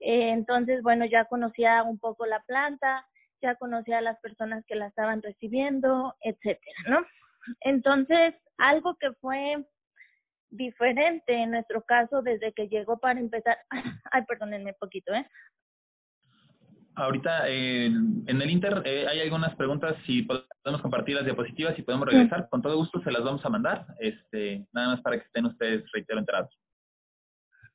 eh, 0.00 0.30
entonces, 0.30 0.82
bueno, 0.82 1.04
ya 1.06 1.24
conocía 1.24 1.82
un 1.82 1.98
poco 1.98 2.26
la 2.26 2.40
planta, 2.40 3.06
ya 3.42 3.56
conocía 3.56 3.98
a 3.98 4.02
las 4.02 4.18
personas 4.20 4.64
que 4.66 4.76
la 4.76 4.86
estaban 4.88 5.22
recibiendo, 5.22 6.14
etcétera, 6.20 6.76
¿no? 6.88 7.06
Entonces, 7.60 8.34
algo 8.58 8.96
que 8.96 9.12
fue 9.20 9.64
diferente 10.50 11.34
en 11.34 11.52
nuestro 11.52 11.82
caso 11.82 12.22
desde 12.22 12.52
que 12.52 12.68
llegó 12.68 12.98
para 12.98 13.20
empezar, 13.20 13.56
ay, 14.12 14.22
perdónenme 14.26 14.70
un 14.70 14.76
poquito, 14.78 15.12
¿eh? 15.14 15.26
Ahorita 16.94 17.48
eh, 17.48 17.86
en 17.86 18.42
el 18.42 18.50
Inter 18.50 18.82
eh, 18.84 19.06
hay 19.08 19.20
algunas 19.20 19.54
preguntas, 19.54 19.94
si 20.04 20.22
podemos 20.22 20.82
compartir 20.82 21.14
las 21.14 21.24
diapositivas 21.24 21.78
y 21.78 21.82
podemos 21.82 22.08
regresar, 22.08 22.48
con 22.48 22.60
todo 22.60 22.76
gusto 22.76 23.00
se 23.02 23.12
las 23.12 23.22
vamos 23.22 23.44
a 23.44 23.48
mandar, 23.48 23.86
este, 24.00 24.66
nada 24.72 24.88
más 24.88 25.02
para 25.02 25.16
que 25.16 25.24
estén 25.24 25.46
ustedes, 25.46 25.84
reitero, 25.92 26.18
enterados. 26.18 26.50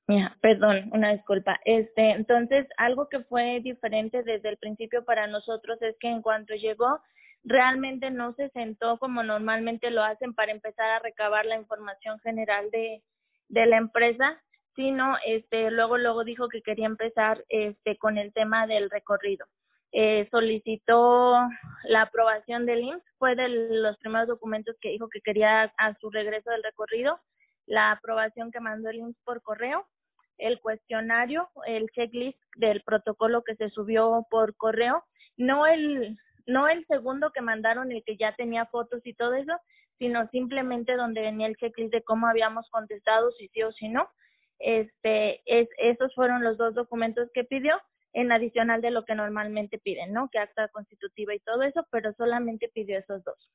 Ya, 0.10 0.36
perdón, 0.42 0.90
una 0.92 1.14
disculpa. 1.14 1.58
Este, 1.64 2.12
entonces, 2.12 2.68
algo 2.76 3.08
que 3.08 3.22
fue 3.22 3.62
diferente 3.62 4.24
desde 4.24 4.50
el 4.50 4.58
principio 4.58 5.06
para 5.06 5.28
nosotros 5.28 5.82
es 5.82 5.96
que 6.00 6.10
en 6.10 6.22
cuanto 6.22 6.54
llegó, 6.56 7.00
realmente 7.44 8.10
no 8.10 8.34
se 8.34 8.50
sentó 8.50 8.98
como 8.98 9.24
normalmente 9.24 9.92
lo 9.92 10.04
hacen 10.04 10.34
para 10.34 10.52
empezar 10.52 10.90
a 10.90 11.00
recabar 11.00 11.46
la 11.46 11.58
información 11.58 12.20
general 12.20 12.70
de, 12.72 13.04
de 13.50 13.66
la 13.66 13.78
empresa, 13.78 14.42
sino 14.76 15.18
este, 15.26 15.70
luego, 15.72 15.98
luego 15.98 16.24
dijo 16.24 16.48
que 16.50 16.62
quería 16.62 16.86
empezar 16.86 17.44
este, 17.50 17.98
con 17.98 18.18
el 18.18 18.34
tema 18.34 18.68
del 18.68 18.90
recorrido. 18.90 19.46
Eh, 19.92 20.28
solicitó 20.32 21.36
la 21.84 22.02
aprobación 22.04 22.66
del 22.66 22.82
IMSS, 22.82 23.04
fue 23.20 23.36
de 23.36 23.48
los 23.48 23.98
primeros 23.98 24.28
documentos 24.28 24.76
que 24.82 24.90
dijo 24.90 25.08
que 25.08 25.22
quería 25.22 25.72
a 25.78 25.94
su 26.00 26.10
regreso 26.10 26.50
del 26.50 26.64
recorrido, 26.64 27.20
la 27.68 27.92
aprobación 27.92 28.52
que 28.52 28.60
mandó 28.60 28.90
el 28.90 28.98
IMSS 28.98 29.18
por 29.24 29.42
correo 29.44 29.88
el 30.38 30.60
cuestionario, 30.60 31.50
el 31.66 31.90
checklist 31.92 32.40
del 32.56 32.82
protocolo 32.82 33.44
que 33.44 33.56
se 33.56 33.70
subió 33.70 34.26
por 34.30 34.56
correo, 34.56 35.04
no 35.38 35.66
el 35.66 36.18
no 36.46 36.68
el 36.68 36.86
segundo 36.88 37.32
que 37.32 37.42
mandaron 37.42 37.92
el 37.92 38.04
que 38.04 38.18
ya 38.18 38.34
tenía 38.36 38.66
fotos 38.66 39.02
y 39.06 39.14
todo 39.14 39.34
eso, 39.34 39.54
sino 39.98 40.28
simplemente 40.30 40.96
donde 40.96 41.22
venía 41.22 41.48
el 41.48 41.58
checklist 41.58 41.94
de 41.94 42.04
cómo 42.04 42.28
habíamos 42.28 42.70
contestado 42.70 43.32
si 43.32 43.48
sí 43.50 43.64
o 43.64 43.72
si 43.72 43.90
no. 43.90 44.10
Este 44.60 45.42
es 45.46 45.68
esos 45.78 46.14
fueron 46.16 46.44
los 46.44 46.58
dos 46.58 46.74
documentos 46.74 47.30
que 47.34 47.44
pidió 47.44 47.80
en 48.14 48.32
adicional 48.32 48.82
de 48.82 48.92
lo 48.92 49.06
que 49.06 49.16
normalmente 49.16 49.80
piden, 49.80 50.14
¿no? 50.14 50.30
Que 50.30 50.40
acta 50.40 50.68
constitutiva 50.70 51.34
y 51.34 51.40
todo 51.40 51.64
eso, 51.64 51.86
pero 51.92 52.14
solamente 52.14 52.70
pidió 52.70 52.98
esos 53.00 53.24
dos. 53.24 53.52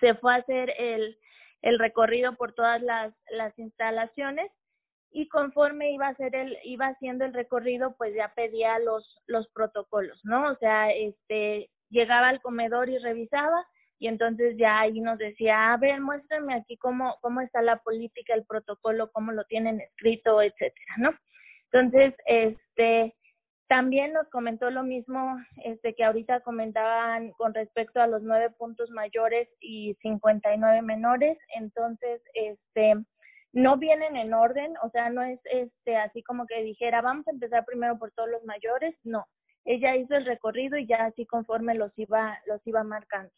Se 0.00 0.14
fue 0.14 0.34
a 0.34 0.38
hacer 0.38 0.74
el 0.78 1.16
el 1.62 1.78
recorrido 1.78 2.36
por 2.36 2.52
todas 2.54 2.80
las 2.82 3.14
las 3.30 3.58
instalaciones 3.58 4.50
y 5.12 5.28
conforme 5.28 5.92
iba 5.92 6.06
a 6.06 6.10
hacer 6.10 6.34
el 6.34 6.56
iba 6.64 6.86
haciendo 6.86 7.24
el 7.24 7.34
recorrido 7.34 7.94
pues 7.96 8.14
ya 8.14 8.32
pedía 8.34 8.78
los 8.78 9.20
los 9.26 9.48
protocolos 9.48 10.18
no 10.24 10.50
o 10.52 10.56
sea 10.56 10.90
este 10.90 11.70
llegaba 11.90 12.28
al 12.28 12.40
comedor 12.40 12.88
y 12.88 12.98
revisaba 12.98 13.66
y 13.98 14.08
entonces 14.08 14.56
ya 14.56 14.80
ahí 14.80 15.00
nos 15.00 15.18
decía 15.18 15.72
a 15.72 15.76
ver 15.76 16.00
muéstrame 16.00 16.54
aquí 16.54 16.76
cómo 16.76 17.16
cómo 17.20 17.40
está 17.40 17.62
la 17.62 17.76
política 17.78 18.34
el 18.34 18.44
protocolo 18.44 19.10
cómo 19.12 19.32
lo 19.32 19.44
tienen 19.44 19.80
escrito 19.80 20.40
etcétera 20.40 20.94
no 20.98 21.10
entonces 21.72 22.14
este 22.26 23.14
también 23.68 24.12
nos 24.12 24.28
comentó 24.30 24.70
lo 24.70 24.82
mismo 24.82 25.36
este 25.64 25.94
que 25.94 26.04
ahorita 26.04 26.40
comentaban 26.40 27.30
con 27.32 27.54
respecto 27.54 28.00
a 28.00 28.06
los 28.06 28.22
nueve 28.22 28.50
puntos 28.50 28.90
mayores 28.90 29.48
y 29.60 29.94
cincuenta 30.00 30.54
y 30.54 30.58
nueve 30.58 30.82
menores 30.82 31.38
entonces 31.54 32.22
este 32.34 32.94
no 33.52 33.76
vienen 33.76 34.16
en 34.16 34.32
orden, 34.32 34.74
o 34.82 34.90
sea, 34.90 35.10
no 35.10 35.22
es 35.22 35.40
este 35.44 35.96
así 35.96 36.22
como 36.22 36.46
que 36.46 36.62
dijera, 36.62 37.02
vamos 37.02 37.26
a 37.26 37.32
empezar 37.32 37.64
primero 37.64 37.98
por 37.98 38.12
todos 38.12 38.30
los 38.30 38.44
mayores, 38.44 38.94
no. 39.02 39.26
Ella 39.64 39.96
hizo 39.96 40.14
el 40.14 40.24
recorrido 40.24 40.78
y 40.78 40.86
ya 40.86 41.06
así 41.06 41.26
conforme 41.26 41.74
los 41.74 41.92
iba 41.98 42.38
los 42.46 42.60
iba 42.66 42.82
marcando. 42.82 43.32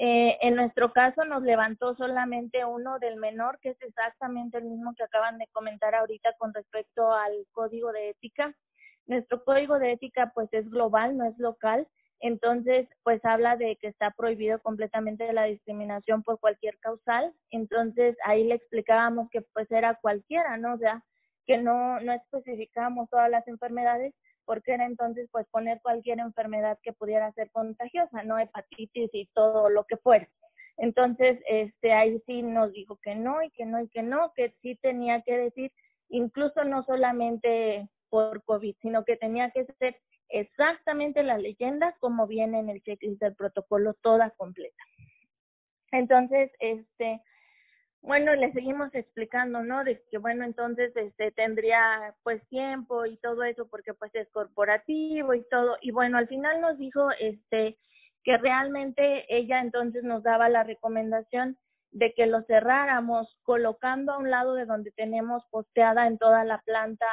Eh, 0.00 0.38
en 0.42 0.54
nuestro 0.54 0.92
caso 0.92 1.24
nos 1.24 1.42
levantó 1.42 1.96
solamente 1.96 2.64
uno 2.64 2.98
del 3.00 3.16
menor, 3.16 3.58
que 3.60 3.70
es 3.70 3.82
exactamente 3.82 4.58
el 4.58 4.64
mismo 4.64 4.94
que 4.94 5.02
acaban 5.02 5.38
de 5.38 5.48
comentar 5.48 5.94
ahorita 5.94 6.34
con 6.38 6.54
respecto 6.54 7.12
al 7.12 7.32
código 7.52 7.90
de 7.92 8.10
ética. 8.10 8.54
Nuestro 9.06 9.42
código 9.44 9.78
de 9.78 9.92
ética 9.92 10.30
pues 10.34 10.48
es 10.52 10.68
global, 10.70 11.16
no 11.16 11.24
es 11.24 11.36
local 11.38 11.88
entonces, 12.20 12.88
pues 13.04 13.24
habla 13.24 13.56
de 13.56 13.76
que 13.76 13.88
está 13.88 14.10
prohibido 14.10 14.58
completamente 14.60 15.32
la 15.32 15.44
discriminación 15.44 16.22
por 16.22 16.40
cualquier 16.40 16.78
causal. 16.78 17.32
Entonces, 17.50 18.16
ahí 18.24 18.44
le 18.44 18.56
explicábamos 18.56 19.28
que 19.30 19.42
pues 19.42 19.70
era 19.70 19.94
cualquiera, 20.00 20.56
¿no? 20.56 20.78
Sea, 20.78 21.04
que 21.48 21.56
no, 21.56 21.98
no 22.00 22.12
especificábamos 22.12 23.08
todas 23.08 23.30
las 23.30 23.48
enfermedades 23.48 24.14
porque 24.44 24.74
era 24.74 24.84
entonces 24.84 25.28
pues 25.32 25.46
poner 25.48 25.80
cualquier 25.82 26.20
enfermedad 26.20 26.78
que 26.82 26.92
pudiera 26.92 27.32
ser 27.32 27.50
contagiosa, 27.50 28.22
no 28.22 28.38
hepatitis 28.38 29.10
y 29.12 29.26
todo 29.34 29.70
lo 29.70 29.84
que 29.84 29.96
fuera. 29.96 30.28
Entonces, 30.76 31.40
este, 31.48 31.92
ahí 31.92 32.22
sí 32.26 32.42
nos 32.42 32.72
dijo 32.72 32.98
que 33.02 33.14
no 33.14 33.42
y 33.42 33.50
que 33.50 33.64
no 33.66 33.80
y 33.80 33.88
que 33.88 34.02
no, 34.02 34.32
que 34.34 34.54
sí 34.62 34.78
tenía 34.80 35.22
que 35.22 35.36
decir, 35.36 35.72
incluso 36.08 36.64
no 36.64 36.82
solamente 36.84 37.88
por 38.10 38.42
COVID, 38.44 38.76
sino 38.80 39.04
que 39.04 39.16
tenía 39.16 39.50
que 39.50 39.64
ser 39.78 39.96
exactamente 40.28 41.22
la 41.22 41.38
leyenda 41.38 41.96
como 41.98 42.26
viene 42.26 42.58
en 42.60 42.68
el 42.68 42.82
checklist 42.82 43.20
del 43.20 43.34
protocolo 43.34 43.94
toda 44.02 44.30
completa. 44.30 44.82
Entonces, 45.92 46.50
este, 46.60 47.22
bueno, 48.02 48.34
le 48.34 48.52
seguimos 48.52 48.94
explicando, 48.94 49.62
¿no? 49.62 49.84
De 49.84 50.02
que 50.10 50.18
bueno, 50.18 50.44
entonces 50.44 50.94
este 50.96 51.32
tendría 51.32 52.14
pues 52.22 52.46
tiempo 52.48 53.06
y 53.06 53.16
todo 53.18 53.42
eso 53.44 53.66
porque 53.68 53.94
pues 53.94 54.14
es 54.14 54.28
corporativo 54.30 55.34
y 55.34 55.44
todo 55.48 55.76
y 55.82 55.90
bueno, 55.90 56.18
al 56.18 56.28
final 56.28 56.60
nos 56.60 56.78
dijo 56.78 57.10
este 57.20 57.76
que 58.24 58.36
realmente 58.38 59.26
ella 59.34 59.60
entonces 59.60 60.04
nos 60.04 60.22
daba 60.22 60.48
la 60.48 60.62
recomendación 60.64 61.58
de 61.90 62.12
que 62.14 62.26
lo 62.26 62.42
cerráramos 62.42 63.36
colocando 63.42 64.12
a 64.12 64.18
un 64.18 64.30
lado 64.30 64.54
de 64.54 64.66
donde 64.66 64.92
tenemos 64.92 65.44
posteada 65.50 66.06
en 66.06 66.18
toda 66.18 66.44
la 66.44 66.58
planta 66.62 67.06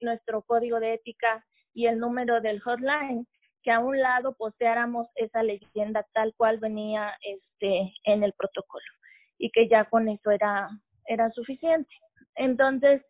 nuestro 0.00 0.42
código 0.42 0.78
de 0.80 0.94
ética 0.94 1.44
y 1.72 1.86
el 1.86 1.98
número 1.98 2.40
del 2.40 2.60
hotline, 2.60 3.26
que 3.62 3.70
a 3.70 3.80
un 3.80 3.98
lado 4.00 4.34
posteáramos 4.34 5.08
esa 5.14 5.42
leyenda 5.42 6.06
tal 6.12 6.34
cual 6.36 6.58
venía 6.58 7.16
este 7.22 7.92
en 8.04 8.22
el 8.22 8.32
protocolo 8.34 8.84
y 9.38 9.50
que 9.50 9.68
ya 9.68 9.84
con 9.84 10.08
eso 10.08 10.30
era 10.30 10.68
era 11.08 11.30
suficiente. 11.30 11.90
Entonces, 12.36 13.02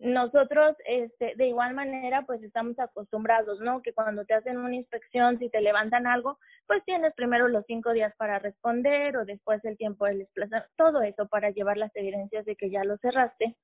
nosotros 0.00 0.76
este 0.86 1.34
de 1.36 1.48
igual 1.48 1.74
manera 1.74 2.24
pues 2.26 2.42
estamos 2.42 2.78
acostumbrados, 2.78 3.60
¿no? 3.60 3.82
Que 3.82 3.92
cuando 3.92 4.24
te 4.24 4.34
hacen 4.34 4.58
una 4.58 4.74
inspección, 4.74 5.38
si 5.38 5.48
te 5.50 5.60
levantan 5.60 6.06
algo, 6.06 6.38
pues 6.66 6.84
tienes 6.84 7.14
primero 7.14 7.48
los 7.48 7.64
cinco 7.66 7.92
días 7.92 8.14
para 8.16 8.38
responder 8.38 9.16
o 9.16 9.24
después 9.24 9.64
el 9.64 9.76
tiempo 9.76 10.06
de 10.06 10.18
desplazar, 10.18 10.68
todo 10.76 11.02
eso 11.02 11.26
para 11.28 11.50
llevar 11.50 11.76
las 11.76 11.94
evidencias 11.96 12.44
de 12.44 12.56
que 12.56 12.70
ya 12.70 12.84
lo 12.84 12.96
cerraste. 12.98 13.56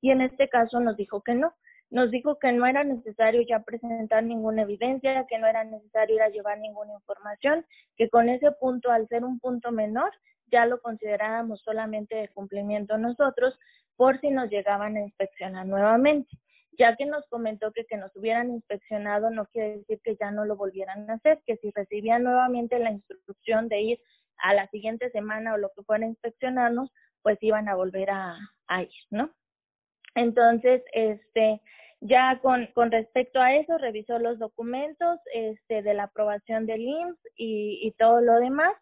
Y 0.00 0.10
en 0.10 0.20
este 0.22 0.48
caso 0.48 0.80
nos 0.80 0.96
dijo 0.96 1.22
que 1.22 1.34
no, 1.34 1.52
nos 1.90 2.10
dijo 2.10 2.38
que 2.38 2.52
no 2.52 2.66
era 2.66 2.84
necesario 2.84 3.42
ya 3.42 3.60
presentar 3.60 4.22
ninguna 4.22 4.62
evidencia, 4.62 5.26
que 5.28 5.38
no 5.38 5.46
era 5.46 5.64
necesario 5.64 6.16
ir 6.16 6.22
a 6.22 6.28
llevar 6.28 6.58
ninguna 6.58 6.92
información, 6.94 7.66
que 7.96 8.08
con 8.08 8.28
ese 8.28 8.52
punto, 8.52 8.90
al 8.90 9.08
ser 9.08 9.24
un 9.24 9.40
punto 9.40 9.72
menor, 9.72 10.12
ya 10.50 10.66
lo 10.66 10.80
considerábamos 10.80 11.60
solamente 11.62 12.16
de 12.16 12.28
cumplimiento 12.28 12.98
nosotros 12.98 13.58
por 13.96 14.18
si 14.20 14.30
nos 14.30 14.48
llegaban 14.48 14.96
a 14.96 15.00
inspeccionar 15.00 15.66
nuevamente. 15.66 16.30
Ya 16.78 16.96
que 16.96 17.04
nos 17.04 17.26
comentó 17.28 17.72
que 17.72 17.84
que 17.84 17.96
nos 17.96 18.14
hubieran 18.16 18.50
inspeccionado 18.50 19.28
no 19.30 19.44
quiere 19.46 19.78
decir 19.78 20.00
que 20.02 20.16
ya 20.16 20.30
no 20.30 20.44
lo 20.44 20.56
volvieran 20.56 21.10
a 21.10 21.14
hacer, 21.14 21.40
que 21.46 21.56
si 21.56 21.70
recibían 21.74 22.22
nuevamente 22.22 22.78
la 22.78 22.92
instrucción 22.92 23.68
de 23.68 23.80
ir 23.80 24.00
a 24.38 24.54
la 24.54 24.66
siguiente 24.68 25.10
semana 25.10 25.52
o 25.52 25.58
lo 25.58 25.70
que 25.76 25.82
fuera 25.82 26.06
a 26.06 26.08
inspeccionarnos, 26.08 26.90
pues 27.22 27.36
iban 27.42 27.68
a 27.68 27.74
volver 27.74 28.08
a, 28.10 28.38
ir, 28.80 28.88
¿no? 29.10 29.30
Entonces, 30.14 30.82
este, 30.92 31.60
ya 32.00 32.38
con, 32.40 32.66
con 32.68 32.90
respecto 32.90 33.40
a 33.40 33.54
eso, 33.54 33.76
revisó 33.76 34.18
los 34.18 34.38
documentos 34.38 35.18
este, 35.34 35.82
de 35.82 35.94
la 35.94 36.04
aprobación 36.04 36.66
del 36.66 36.80
IMSS 36.80 37.18
y, 37.36 37.80
y 37.82 37.92
todo 37.98 38.20
lo 38.22 38.40
demás, 38.40 38.72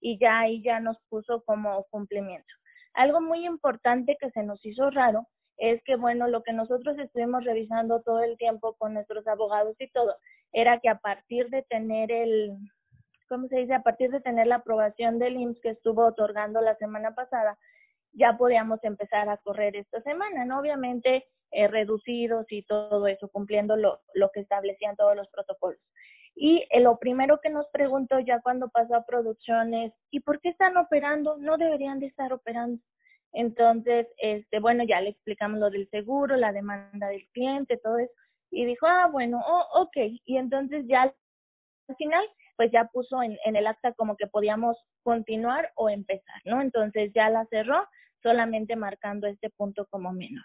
y 0.00 0.18
ya 0.18 0.40
ahí 0.40 0.62
ya 0.62 0.80
nos 0.80 0.98
puso 1.08 1.42
como 1.44 1.84
cumplimiento. 1.90 2.48
Algo 2.94 3.20
muy 3.20 3.46
importante 3.46 4.16
que 4.20 4.30
se 4.30 4.42
nos 4.42 4.64
hizo 4.64 4.90
raro 4.90 5.26
es 5.58 5.82
que, 5.84 5.96
bueno, 5.96 6.28
lo 6.28 6.42
que 6.42 6.52
nosotros 6.52 6.98
estuvimos 6.98 7.44
revisando 7.44 8.00
todo 8.02 8.22
el 8.22 8.36
tiempo 8.38 8.74
con 8.78 8.94
nuestros 8.94 9.26
abogados 9.26 9.76
y 9.78 9.88
todo, 9.90 10.16
era 10.52 10.78
que 10.80 10.88
a 10.88 10.98
partir 10.98 11.48
de 11.50 11.62
tener 11.62 12.10
el, 12.12 12.56
¿cómo 13.28 13.48
se 13.48 13.56
dice? 13.56 13.74
A 13.74 13.82
partir 13.82 14.10
de 14.10 14.20
tener 14.20 14.46
la 14.46 14.56
aprobación 14.56 15.18
del 15.18 15.36
IMSS 15.36 15.60
que 15.60 15.70
estuvo 15.70 16.06
otorgando 16.06 16.60
la 16.60 16.76
semana 16.76 17.14
pasada, 17.14 17.58
ya 18.12 18.36
podíamos 18.38 18.82
empezar 18.84 19.28
a 19.28 19.36
correr 19.38 19.76
esta 19.76 20.00
semana, 20.02 20.44
¿no? 20.44 20.60
Obviamente 20.60 21.26
eh, 21.50 21.68
reducidos 21.68 22.46
y 22.50 22.62
todo 22.62 23.06
eso, 23.06 23.28
cumpliendo 23.28 23.76
lo, 23.76 24.00
lo 24.14 24.30
que 24.30 24.40
establecían 24.40 24.96
todos 24.96 25.16
los 25.16 25.28
protocolos. 25.28 25.80
Y 26.40 26.64
eh, 26.70 26.80
lo 26.80 26.98
primero 26.98 27.40
que 27.40 27.50
nos 27.50 27.66
preguntó 27.70 28.20
ya 28.20 28.40
cuando 28.40 28.68
pasó 28.68 28.94
a 28.94 29.04
producción 29.04 29.74
es, 29.74 29.92
¿y 30.12 30.20
por 30.20 30.40
qué 30.40 30.50
están 30.50 30.76
operando? 30.76 31.36
No 31.36 31.56
deberían 31.56 31.98
de 31.98 32.06
estar 32.06 32.32
operando. 32.32 32.80
Entonces, 33.32 34.06
este, 34.18 34.60
bueno, 34.60 34.84
ya 34.84 35.00
le 35.00 35.10
explicamos 35.10 35.58
lo 35.58 35.68
del 35.68 35.90
seguro, 35.90 36.36
la 36.36 36.52
demanda 36.52 37.08
del 37.08 37.26
cliente, 37.32 37.76
todo 37.78 37.98
eso. 37.98 38.12
Y 38.52 38.64
dijo, 38.66 38.86
ah, 38.86 39.08
bueno, 39.10 39.42
oh, 39.44 39.82
ok. 39.82 39.96
Y 40.24 40.36
entonces 40.36 40.84
ya 40.86 41.12
al 41.88 41.96
final, 41.96 42.24
pues 42.56 42.70
ya 42.70 42.84
puso 42.84 43.20
en, 43.20 43.36
en 43.44 43.56
el 43.56 43.66
acta 43.66 43.92
como 43.94 44.16
que 44.16 44.28
podíamos 44.28 44.76
continuar 45.02 45.72
o 45.74 45.88
empezar, 45.88 46.40
¿no? 46.44 46.62
Entonces 46.62 47.10
ya 47.14 47.30
la 47.30 47.46
cerró, 47.46 47.84
solamente 48.22 48.76
marcando 48.76 49.26
este 49.26 49.50
punto 49.50 49.86
como 49.90 50.12
menor. 50.12 50.44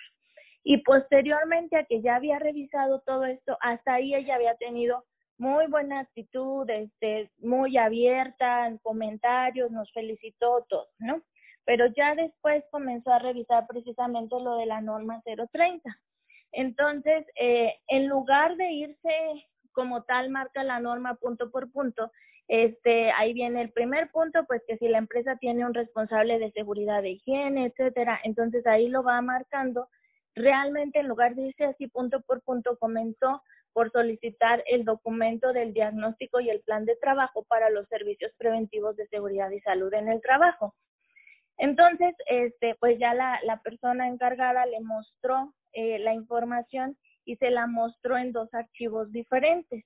Y 0.63 0.77
posteriormente 0.77 1.77
a 1.77 1.83
que 1.83 2.01
ya 2.01 2.15
había 2.15 2.39
revisado 2.39 3.01
todo 3.05 3.25
esto, 3.25 3.57
hasta 3.61 3.93
ahí 3.93 4.15
ella 4.15 4.35
había 4.35 4.55
tenido 4.55 5.03
muy 5.37 5.67
buena 5.67 6.01
actitud, 6.01 6.69
este, 6.69 7.31
muy 7.39 7.77
abierta 7.77 8.67
en 8.67 8.77
comentarios, 8.77 9.71
nos 9.71 9.91
felicitó 9.91 10.65
todo, 10.69 10.87
¿no? 10.99 11.21
Pero 11.65 11.87
ya 11.95 12.15
después 12.15 12.63
comenzó 12.71 13.11
a 13.11 13.19
revisar 13.19 13.65
precisamente 13.67 14.35
lo 14.39 14.57
de 14.57 14.65
la 14.65 14.81
norma 14.81 15.21
030. 15.23 15.97
Entonces, 16.51 17.25
eh, 17.39 17.73
en 17.87 18.07
lugar 18.07 18.55
de 18.57 18.71
irse 18.71 19.47
como 19.71 20.03
tal 20.03 20.29
marca 20.29 20.63
la 20.63 20.79
norma 20.79 21.15
punto 21.15 21.49
por 21.49 21.71
punto, 21.71 22.11
este, 22.47 23.11
ahí 23.11 23.33
viene 23.33 23.61
el 23.61 23.71
primer 23.71 24.11
punto, 24.11 24.45
pues 24.45 24.61
que 24.67 24.77
si 24.77 24.87
la 24.87 24.97
empresa 24.97 25.37
tiene 25.37 25.65
un 25.65 25.73
responsable 25.73 26.39
de 26.39 26.51
seguridad 26.51 27.01
de 27.01 27.11
higiene, 27.11 27.65
etcétera, 27.65 28.19
entonces 28.23 28.67
ahí 28.67 28.89
lo 28.89 29.01
va 29.03 29.21
marcando. 29.21 29.87
Realmente 30.35 30.99
en 30.99 31.07
lugar 31.07 31.35
de 31.35 31.47
irse 31.47 31.65
así 31.65 31.87
punto 31.87 32.21
por 32.21 32.41
punto, 32.41 32.77
comenzó 32.77 33.41
por 33.73 33.91
solicitar 33.91 34.63
el 34.67 34.85
documento 34.85 35.51
del 35.51 35.73
diagnóstico 35.73 36.39
y 36.39 36.49
el 36.49 36.61
plan 36.61 36.85
de 36.85 36.95
trabajo 36.95 37.43
para 37.43 37.69
los 37.69 37.87
servicios 37.89 38.31
preventivos 38.37 38.95
de 38.95 39.07
seguridad 39.07 39.49
y 39.49 39.59
salud 39.61 39.93
en 39.93 40.07
el 40.07 40.21
trabajo. 40.21 40.75
Entonces, 41.57 42.15
este, 42.27 42.75
pues 42.79 42.97
ya 42.99 43.13
la, 43.13 43.61
persona 43.63 44.07
encargada 44.07 44.65
le 44.65 44.79
mostró 44.81 45.53
eh, 45.73 45.99
la 45.99 46.13
información 46.13 46.97
y 47.25 47.35
se 47.37 47.49
la 47.49 47.67
mostró 47.67 48.17
en 48.17 48.31
dos 48.31 48.53
archivos 48.53 49.11
diferentes. 49.11 49.83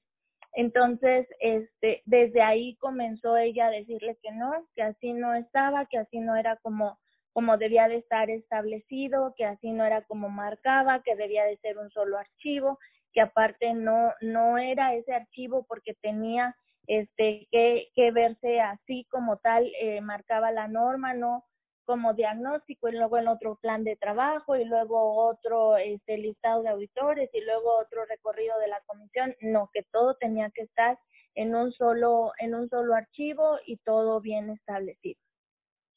Entonces, 0.53 1.27
este, 1.39 2.01
desde 2.05 2.41
ahí 2.41 2.75
comenzó 2.77 3.37
ella 3.37 3.67
a 3.67 3.71
decirle 3.71 4.17
que 4.21 4.31
no, 4.31 4.53
que 4.75 4.81
así 4.81 5.13
no 5.13 5.33
estaba, 5.35 5.85
que 5.85 5.97
así 5.97 6.19
no 6.19 6.35
era 6.35 6.55
como, 6.57 6.97
como 7.31 7.57
debía 7.57 7.87
de 7.87 7.97
estar 7.97 8.29
establecido, 8.29 9.33
que 9.37 9.45
así 9.45 9.71
no 9.71 9.85
era 9.85 10.01
como 10.03 10.29
marcaba, 10.29 11.03
que 11.03 11.15
debía 11.15 11.43
de 11.43 11.57
ser 11.57 11.77
un 11.77 11.91
solo 11.91 12.17
archivo 12.17 12.79
que 13.17 13.21
aparte 13.21 13.73
no, 13.73 14.13
no 14.21 14.59
era 14.59 14.93
ese 14.93 15.11
archivo 15.11 15.65
porque 15.67 15.95
tenía 16.03 16.55
este 16.85 17.47
que, 17.49 17.87
que 17.95 18.11
verse 18.11 18.61
así 18.61 19.07
como 19.09 19.37
tal, 19.37 19.65
eh, 19.81 20.01
marcaba 20.01 20.51
la 20.51 20.67
norma, 20.67 21.15
no 21.15 21.43
como 21.83 22.13
diagnóstico 22.13 22.89
y 22.89 22.91
luego 22.91 23.17
el 23.17 23.27
otro 23.27 23.55
plan 23.55 23.83
de 23.83 23.95
trabajo 23.95 24.55
y 24.55 24.65
luego 24.65 25.15
otro 25.25 25.77
este 25.77 26.19
listado 26.19 26.61
de 26.61 26.69
auditores 26.69 27.31
y 27.33 27.41
luego 27.41 27.79
otro 27.79 28.05
recorrido 28.05 28.59
de 28.59 28.67
la 28.67 28.81
comisión, 28.85 29.35
no, 29.41 29.71
que 29.73 29.81
todo 29.91 30.13
tenía 30.17 30.51
que 30.51 30.61
estar 30.61 30.99
en 31.33 31.55
un 31.55 31.71
solo 31.71 32.33
en 32.37 32.53
un 32.53 32.69
solo 32.69 32.93
archivo 32.93 33.57
y 33.65 33.77
todo 33.77 34.21
bien 34.21 34.51
establecido. 34.51 35.19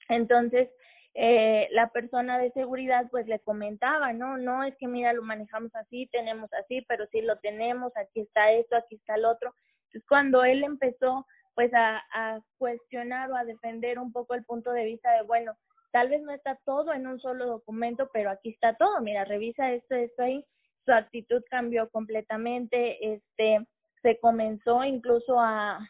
Entonces, 0.09 0.71
eh, 1.15 1.69
la 1.73 1.89
persona 1.89 2.39
de 2.39 2.53
seguridad 2.53 3.09
pues 3.11 3.27
le 3.27 3.41
comentaba, 3.41 4.13
no, 4.13 4.37
no 4.37 4.63
es 4.65 4.77
que 4.77 4.87
mira, 4.87 5.13
lo 5.13 5.23
manejamos 5.23 5.75
así, 5.75 6.09
tenemos 6.13 6.53
así, 6.53 6.83
pero 6.89 7.07
sí 7.11 7.21
lo 7.21 7.39
tenemos, 7.39 7.93
aquí 7.97 8.21
está 8.21 8.53
esto, 8.53 8.77
aquí 8.77 8.97
está 8.97 9.17
el 9.17 9.25
otro. 9.25 9.55
Entonces 9.87 10.09
cuando 10.09 10.45
él 10.45 10.63
empezó 10.63 11.27
pues 11.55 11.73
a, 11.75 12.41
cuestionar 12.59 13.31
o 13.31 13.37
a 13.37 13.45
defender 13.45 13.99
un 13.99 14.13
poco 14.13 14.35
el 14.35 14.45
punto 14.45 14.73
de 14.73 14.85
vista 14.85 15.13
de, 15.13 15.23
bueno, 15.23 15.55
tal 15.93 16.09
vez 16.09 16.23
no 16.23 16.33
está 16.33 16.59
todo 16.65 16.93
en 16.93 17.07
un 17.07 17.21
solo 17.21 17.47
documento, 17.47 18.09
pero 18.13 18.31
aquí 18.31 18.51
está 18.51 18.75
todo, 18.77 19.01
mira, 19.01 19.25
revisa 19.25 19.73
esto, 19.73 19.95
esto 19.97 20.23
ahí, 20.23 20.45
su 20.85 20.93
actitud 20.93 21.43
cambió 21.51 21.91
completamente, 21.91 23.15
este, 23.15 23.67
se 24.01 24.19
comenzó 24.21 24.85
incluso 24.85 25.39
a 25.39 25.81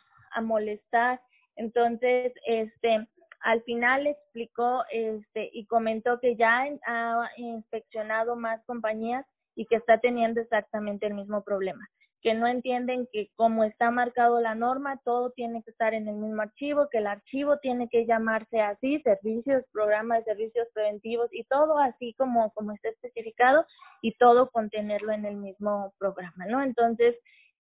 molestar, 0.43 1.21
entonces, 1.61 2.33
este, 2.47 3.07
al 3.43 3.63
final 3.63 4.07
explicó 4.07 4.85
este, 4.91 5.51
y 5.53 5.67
comentó 5.67 6.21
que 6.21 6.37
ya 6.37 6.65
ha 6.87 7.31
inspeccionado 7.37 8.37
más 8.37 8.63
compañías 8.67 9.25
y 9.55 9.67
que 9.67 9.77
está 9.77 9.99
teniendo 9.99 10.41
exactamente 10.41 11.07
el 11.07 11.15
mismo 11.15 11.43
problema, 11.43 11.87
que 12.23 12.35
no 12.35 12.47
entienden 12.47 13.09
que 13.13 13.31
como 13.37 13.65
está 13.65 13.91
marcado 13.91 14.41
la 14.41 14.55
norma, 14.55 15.01
todo 15.05 15.31
tiene 15.31 15.63
que 15.63 15.71
estar 15.71 15.95
en 15.95 16.07
el 16.09 16.17
mismo 16.17 16.43
archivo, 16.43 16.89
que 16.91 16.99
el 16.99 17.07
archivo 17.07 17.59
tiene 17.59 17.89
que 17.89 18.07
llamarse 18.07 18.61
así, 18.61 19.01
servicios, 19.03 19.65
programas 19.73 20.19
de 20.19 20.33
servicios 20.33 20.69
preventivos 20.75 21.29
y 21.33 21.45
todo 21.45 21.79
así 21.79 22.15
como, 22.19 22.51
como 22.53 22.73
está 22.73 22.91
especificado 22.91 23.65
y 24.03 24.15
todo 24.17 24.51
contenerlo 24.51 25.13
en 25.13 25.25
el 25.25 25.37
mismo 25.37 25.93
programa, 25.99 26.47
¿no? 26.47 26.63
Entonces, 26.63 27.17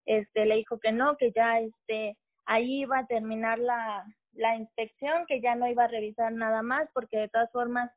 este, 0.07 0.47
le 0.47 0.57
dijo 0.57 0.79
que 0.79 0.93
no, 0.93 1.17
que 1.17 1.33
ya 1.33 1.61
este, 1.61 2.17
ahí 2.47 2.83
iba 2.83 2.99
a 2.99 3.07
terminar 3.07 3.59
la, 3.59 4.05
la 4.35 4.57
inspección, 4.57 5.27
que 5.27 5.41
ya 5.41 5.55
no 5.55 5.67
iba 5.69 5.85
a 5.85 5.89
revisar 5.89 6.33
nada 6.33 6.63
más, 6.63 6.89
porque 6.93 7.19
de 7.19 7.29
todas 7.29 7.51
formas 7.53 7.91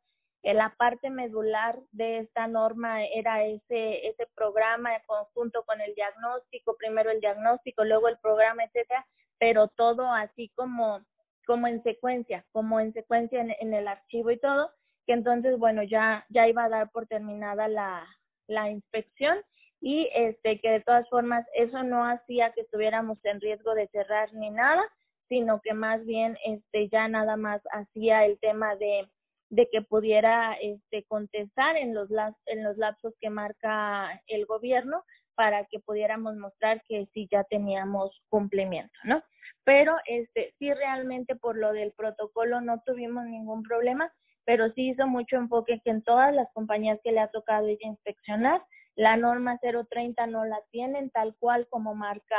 eh, 0.43 0.53
la 0.53 0.73
parte 0.77 1.09
medular 1.09 1.79
de 1.91 2.19
esta 2.19 2.47
norma 2.47 3.03
era 3.05 3.43
ese, 3.43 4.07
ese 4.07 4.27
programa 4.35 4.91
conjunto 5.05 5.63
con 5.63 5.81
el 5.81 5.93
diagnóstico, 5.95 6.77
primero 6.77 7.11
el 7.11 7.19
diagnóstico, 7.19 7.83
luego 7.83 8.07
el 8.07 8.17
programa, 8.19 8.63
etcétera, 8.63 9.05
pero 9.39 9.67
todo 9.69 10.11
así 10.11 10.51
como, 10.55 11.01
como 11.45 11.67
en 11.67 11.83
secuencia, 11.83 12.45
como 12.51 12.79
en 12.79 12.93
secuencia 12.93 13.41
en, 13.41 13.55
en 13.59 13.73
el 13.73 13.87
archivo 13.87 14.31
y 14.31 14.39
todo, 14.39 14.71
que 15.05 15.13
entonces, 15.13 15.57
bueno, 15.57 15.83
ya, 15.83 16.25
ya 16.29 16.47
iba 16.47 16.65
a 16.65 16.69
dar 16.69 16.91
por 16.91 17.07
terminada 17.07 17.67
la, 17.67 18.05
la 18.47 18.69
inspección 18.69 19.37
y 19.79 20.09
este 20.13 20.59
que 20.59 20.69
de 20.71 20.81
todas 20.81 21.07
formas 21.09 21.45
eso 21.53 21.83
no 21.83 22.03
hacía 22.05 22.51
que 22.53 22.61
estuviéramos 22.61 23.17
en 23.23 23.39
riesgo 23.41 23.73
de 23.75 23.87
cerrar 23.87 24.33
ni 24.33 24.49
nada, 24.49 24.83
sino 25.29 25.61
que 25.61 25.73
más 25.73 26.05
bien 26.05 26.37
este 26.45 26.89
ya 26.89 27.07
nada 27.07 27.37
más 27.37 27.61
hacía 27.71 28.25
el 28.25 28.39
tema 28.39 28.75
de, 28.75 29.09
de 29.49 29.69
que 29.71 29.81
pudiera 29.81 30.53
este 30.61 31.03
contestar 31.05 31.77
en 31.77 31.93
los 31.93 32.09
en 32.45 32.63
los 32.63 32.77
lapsos 32.77 33.13
que 33.19 33.29
marca 33.29 34.21
el 34.27 34.45
gobierno 34.45 35.03
para 35.35 35.65
que 35.65 35.79
pudiéramos 35.79 36.35
mostrar 36.35 36.81
que 36.87 37.07
sí 37.13 37.27
ya 37.31 37.43
teníamos 37.43 38.11
cumplimiento, 38.29 38.99
¿no? 39.03 39.21
Pero 39.63 39.95
este 40.05 40.55
sí 40.57 40.73
realmente 40.73 41.35
por 41.35 41.55
lo 41.55 41.73
del 41.73 41.91
protocolo 41.91 42.59
no 42.59 42.81
tuvimos 42.85 43.25
ningún 43.25 43.61
problema, 43.61 44.11
pero 44.45 44.71
sí 44.71 44.89
hizo 44.89 45.05
mucho 45.05 45.35
enfoque 45.35 45.79
que 45.83 45.91
en 45.91 46.01
todas 46.01 46.33
las 46.33 46.51
compañías 46.53 46.99
que 47.03 47.11
le 47.11 47.19
ha 47.19 47.27
tocado 47.27 47.67
ella 47.67 47.85
inspeccionar, 47.85 48.63
la 48.95 49.15
norma 49.15 49.59
030 49.59 50.25
no 50.25 50.43
la 50.45 50.59
tienen 50.71 51.11
tal 51.11 51.35
cual 51.35 51.67
como 51.69 51.93
marca 51.93 52.37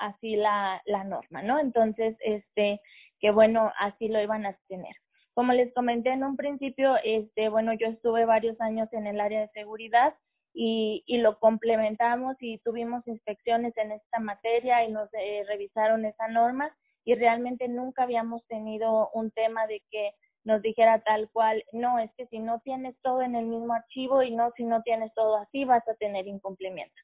así 0.00 0.36
la, 0.36 0.82
la 0.86 1.04
norma, 1.04 1.42
¿no? 1.42 1.60
Entonces, 1.60 2.16
este, 2.20 2.80
que 3.20 3.30
bueno, 3.30 3.72
así 3.78 4.08
lo 4.08 4.20
iban 4.20 4.46
a 4.46 4.56
tener. 4.68 4.94
Como 5.34 5.52
les 5.52 5.72
comenté 5.74 6.10
en 6.10 6.24
un 6.24 6.36
principio, 6.36 6.96
este, 7.04 7.48
bueno, 7.48 7.72
yo 7.74 7.86
estuve 7.86 8.24
varios 8.24 8.60
años 8.60 8.88
en 8.92 9.06
el 9.06 9.20
área 9.20 9.40
de 9.40 9.48
seguridad 9.48 10.14
y, 10.52 11.04
y 11.06 11.18
lo 11.18 11.38
complementamos 11.38 12.36
y 12.40 12.58
tuvimos 12.58 13.06
inspecciones 13.06 13.76
en 13.76 13.92
esta 13.92 14.18
materia 14.18 14.84
y 14.84 14.90
nos 14.90 15.08
eh, 15.14 15.44
revisaron 15.46 16.04
esa 16.04 16.26
norma 16.28 16.74
y 17.04 17.14
realmente 17.14 17.68
nunca 17.68 18.02
habíamos 18.02 18.44
tenido 18.48 19.10
un 19.14 19.30
tema 19.30 19.66
de 19.66 19.82
que 19.90 20.12
nos 20.44 20.62
dijera 20.62 21.00
tal 21.02 21.28
cual, 21.30 21.62
no, 21.72 21.98
es 21.98 22.10
que 22.16 22.26
si 22.26 22.38
no 22.38 22.60
tienes 22.60 22.96
todo 23.02 23.22
en 23.22 23.34
el 23.34 23.46
mismo 23.46 23.74
archivo 23.74 24.22
y 24.22 24.30
no, 24.34 24.50
si 24.56 24.64
no 24.64 24.82
tienes 24.82 25.12
todo 25.14 25.36
así, 25.36 25.64
vas 25.64 25.86
a 25.86 25.94
tener 25.94 26.26
incumplimiento 26.26 26.94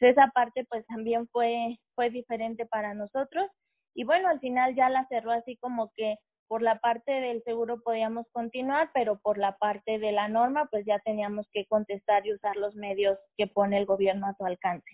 esa 0.00 0.28
parte 0.28 0.64
pues 0.68 0.86
también 0.86 1.28
fue, 1.28 1.78
fue 1.94 2.10
diferente 2.10 2.66
para 2.66 2.94
nosotros. 2.94 3.50
Y 3.94 4.04
bueno, 4.04 4.28
al 4.28 4.40
final 4.40 4.74
ya 4.74 4.88
la 4.90 5.06
cerró 5.08 5.32
así 5.32 5.56
como 5.56 5.90
que 5.96 6.16
por 6.48 6.62
la 6.62 6.78
parte 6.78 7.10
del 7.12 7.42
seguro 7.42 7.82
podíamos 7.82 8.26
continuar, 8.30 8.90
pero 8.94 9.18
por 9.18 9.38
la 9.38 9.56
parte 9.56 9.98
de 9.98 10.12
la 10.12 10.28
norma, 10.28 10.68
pues 10.70 10.84
ya 10.86 10.98
teníamos 11.00 11.48
que 11.52 11.66
contestar 11.66 12.26
y 12.26 12.34
usar 12.34 12.56
los 12.56 12.76
medios 12.76 13.18
que 13.36 13.46
pone 13.46 13.78
el 13.78 13.86
gobierno 13.86 14.26
a 14.26 14.34
su 14.34 14.44
alcance. 14.44 14.90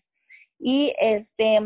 Y 0.58 0.94
este 0.98 1.58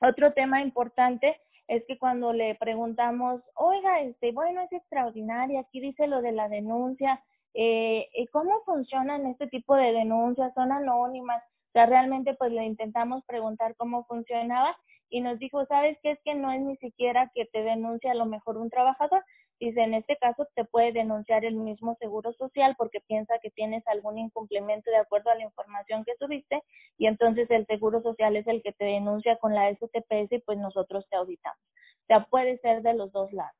otro 0.00 0.32
tema 0.32 0.60
importante 0.60 1.40
es 1.68 1.84
que 1.86 1.98
cuando 1.98 2.32
le 2.32 2.54
preguntamos, 2.56 3.42
oiga, 3.54 4.00
este, 4.00 4.32
bueno, 4.32 4.62
es 4.62 4.72
extraordinaria, 4.72 5.60
aquí 5.60 5.80
dice 5.80 6.06
lo 6.06 6.22
de 6.22 6.32
la 6.32 6.48
denuncia, 6.48 7.22
eh, 7.54 8.08
¿cómo 8.32 8.62
funcionan 8.64 9.26
este 9.26 9.48
tipo 9.48 9.74
de 9.74 9.92
denuncias? 9.92 10.52
¿Son 10.54 10.70
anónimas? 10.72 11.42
O 11.68 11.72
sea, 11.72 11.86
realmente 11.86 12.34
pues 12.34 12.50
le 12.52 12.64
intentamos 12.64 13.24
preguntar 13.26 13.76
cómo 13.76 14.04
funcionaba 14.04 14.76
y 15.10 15.20
nos 15.20 15.38
dijo, 15.38 15.64
¿sabes 15.66 15.98
qué? 16.02 16.12
Es 16.12 16.20
que 16.24 16.34
no 16.34 16.52
es 16.52 16.60
ni 16.60 16.76
siquiera 16.76 17.30
que 17.34 17.46
te 17.46 17.62
denuncie 17.62 18.10
a 18.10 18.14
lo 18.14 18.26
mejor 18.26 18.56
un 18.56 18.70
trabajador. 18.70 19.24
Dice, 19.60 19.80
en 19.82 19.94
este 19.94 20.16
caso 20.16 20.46
te 20.54 20.64
puede 20.64 20.92
denunciar 20.92 21.44
el 21.44 21.56
mismo 21.56 21.96
Seguro 21.98 22.32
Social 22.34 22.74
porque 22.78 23.00
piensa 23.00 23.38
que 23.42 23.50
tienes 23.50 23.86
algún 23.88 24.18
incumplimiento 24.18 24.90
de 24.90 24.98
acuerdo 24.98 25.30
a 25.30 25.34
la 25.34 25.44
información 25.44 26.04
que 26.04 26.14
tuviste 26.18 26.62
y 26.96 27.06
entonces 27.06 27.50
el 27.50 27.66
Seguro 27.66 28.00
Social 28.02 28.36
es 28.36 28.46
el 28.46 28.62
que 28.62 28.72
te 28.72 28.84
denuncia 28.84 29.36
con 29.36 29.54
la 29.54 29.70
STPS 29.74 30.32
y 30.32 30.38
pues 30.38 30.58
nosotros 30.58 31.06
te 31.10 31.16
auditamos. 31.16 31.60
O 32.02 32.06
sea, 32.06 32.24
puede 32.26 32.58
ser 32.58 32.82
de 32.82 32.94
los 32.94 33.10
dos 33.12 33.32
lados. 33.32 33.52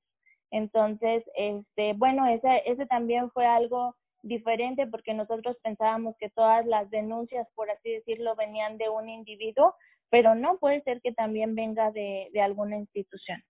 Entonces, 0.51 1.25
este, 1.37 1.93
bueno, 1.95 2.27
ese, 2.27 2.63
ese 2.67 2.87
también 2.87 3.31
fue 3.33 3.45
algo 3.47 3.97
diferente 4.23 4.87
porque 4.87 5.15
nosotros 5.15 5.57
pensábamos 5.63 6.17
que 6.19 6.31
todas 6.31 6.67
las 6.67 6.91
denuncias, 6.91 7.47
por 7.55 7.71
así 7.71 7.91
decirlo, 7.91 8.37
venían 8.37 8.79
de 8.79 8.89
un 8.89 9.09
individuo, 9.09 9.75
pero 10.11 10.35
no 10.35 10.59
puede 10.59 10.83
ser 10.83 11.01
que 11.03 11.13
también 11.13 11.55
venga 11.55 11.91
de, 11.93 12.29
de 12.33 12.41
alguna 12.41 12.77
institución. 12.77 13.43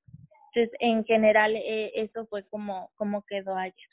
Entonces, 0.53 0.77
en 0.81 1.05
general, 1.05 1.55
eh, 1.55 1.93
eso 1.95 2.27
fue 2.27 2.45
como, 2.49 2.91
como 2.97 3.23
quedó 3.23 3.57
ayer. 3.57 3.89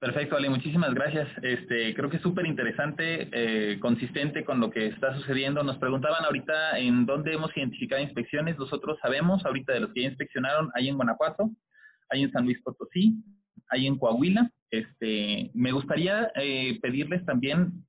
Perfecto, 0.00 0.36
Ale, 0.36 0.48
muchísimas 0.48 0.94
gracias. 0.94 1.28
Este, 1.42 1.94
creo 1.94 2.08
que 2.08 2.16
es 2.16 2.22
súper 2.22 2.46
interesante, 2.46 3.28
eh, 3.32 3.78
consistente 3.80 4.46
con 4.46 4.58
lo 4.58 4.70
que 4.70 4.86
está 4.86 5.14
sucediendo. 5.16 5.62
Nos 5.62 5.76
preguntaban 5.76 6.24
ahorita 6.24 6.78
en 6.78 7.04
dónde 7.04 7.34
hemos 7.34 7.54
identificado 7.54 8.00
inspecciones. 8.00 8.58
Nosotros 8.58 8.98
sabemos 9.02 9.44
ahorita 9.44 9.74
de 9.74 9.80
los 9.80 9.92
que 9.92 10.02
ya 10.02 10.08
inspeccionaron, 10.08 10.70
hay 10.74 10.88
en 10.88 10.96
Guanajuato, 10.96 11.50
hay 12.08 12.22
en 12.22 12.32
San 12.32 12.46
Luis 12.46 12.58
Potosí, 12.62 13.14
hay 13.68 13.86
en 13.86 13.98
Coahuila. 13.98 14.50
Este, 14.70 15.50
me 15.52 15.72
gustaría 15.72 16.30
eh, 16.36 16.78
pedirles 16.80 17.24
también, 17.26 17.84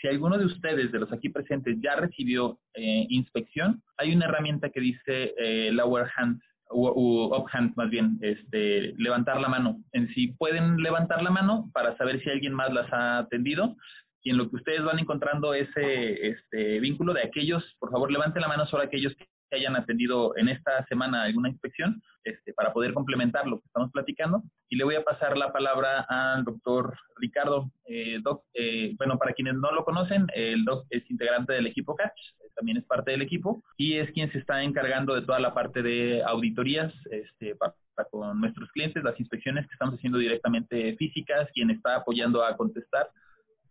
si 0.00 0.08
alguno 0.08 0.36
de 0.36 0.44
ustedes, 0.44 0.92
de 0.92 0.98
los 0.98 1.10
aquí 1.12 1.30
presentes, 1.30 1.78
ya 1.80 1.96
recibió 1.96 2.58
eh, 2.74 3.06
inspección, 3.08 3.82
hay 3.96 4.14
una 4.14 4.26
herramienta 4.26 4.68
que 4.68 4.80
dice 4.80 5.34
eh, 5.38 5.70
lower 5.72 6.06
hand 6.16 6.40
o 6.76 7.36
up 7.36 7.46
hand 7.52 7.72
más 7.76 7.88
bien, 7.88 8.18
este, 8.20 8.92
levantar 8.98 9.40
la 9.40 9.48
mano. 9.48 9.82
En 9.92 10.08
si 10.14 10.28
pueden 10.28 10.76
levantar 10.78 11.22
la 11.22 11.30
mano 11.30 11.70
para 11.72 11.96
saber 11.96 12.20
si 12.22 12.30
alguien 12.30 12.52
más 12.52 12.72
las 12.72 12.92
ha 12.92 13.18
atendido 13.18 13.76
y 14.22 14.30
en 14.30 14.38
lo 14.38 14.50
que 14.50 14.56
ustedes 14.56 14.82
van 14.82 14.98
encontrando 14.98 15.54
ese 15.54 16.28
este, 16.28 16.80
vínculo 16.80 17.12
de 17.12 17.22
aquellos, 17.22 17.62
por 17.78 17.90
favor 17.90 18.10
levanten 18.10 18.42
la 18.42 18.48
mano 18.48 18.66
solo 18.66 18.82
aquellos 18.82 19.14
que 19.14 19.26
hayan 19.54 19.76
atendido 19.76 20.36
en 20.36 20.48
esta 20.48 20.84
semana 20.86 21.22
alguna 21.22 21.48
inspección 21.48 22.02
este, 22.24 22.52
para 22.52 22.72
poder 22.72 22.94
complementar 22.94 23.46
lo 23.46 23.60
que 23.60 23.66
estamos 23.66 23.90
platicando. 23.92 24.42
Y 24.68 24.76
le 24.76 24.84
voy 24.84 24.94
a 24.96 25.04
pasar 25.04 25.36
la 25.36 25.52
palabra 25.52 26.06
al 26.08 26.44
doctor 26.44 26.96
Ricardo. 27.16 27.70
Eh, 27.86 28.18
doc, 28.22 28.44
eh, 28.54 28.94
bueno, 28.96 29.18
para 29.18 29.32
quienes 29.32 29.54
no 29.54 29.72
lo 29.72 29.84
conocen, 29.84 30.26
el 30.34 30.64
doc 30.64 30.86
es 30.90 31.08
integrante 31.10 31.52
del 31.52 31.66
equipo 31.66 31.94
CATCH, 31.94 32.20
también 32.54 32.78
es 32.78 32.84
parte 32.84 33.10
del 33.10 33.22
equipo 33.22 33.62
y 33.76 33.94
es 33.94 34.10
quien 34.12 34.30
se 34.32 34.38
está 34.38 34.62
encargando 34.62 35.14
de 35.14 35.22
toda 35.22 35.40
la 35.40 35.52
parte 35.54 35.82
de 35.82 36.22
auditorías 36.24 36.92
este, 37.10 37.56
para, 37.56 37.74
con 38.10 38.40
nuestros 38.40 38.70
clientes, 38.70 39.02
las 39.02 39.18
inspecciones 39.18 39.66
que 39.66 39.72
estamos 39.72 39.96
haciendo 39.96 40.18
directamente 40.18 40.96
físicas, 40.96 41.48
quien 41.52 41.70
está 41.70 41.96
apoyando 41.96 42.44
a 42.44 42.56
contestar 42.56 43.08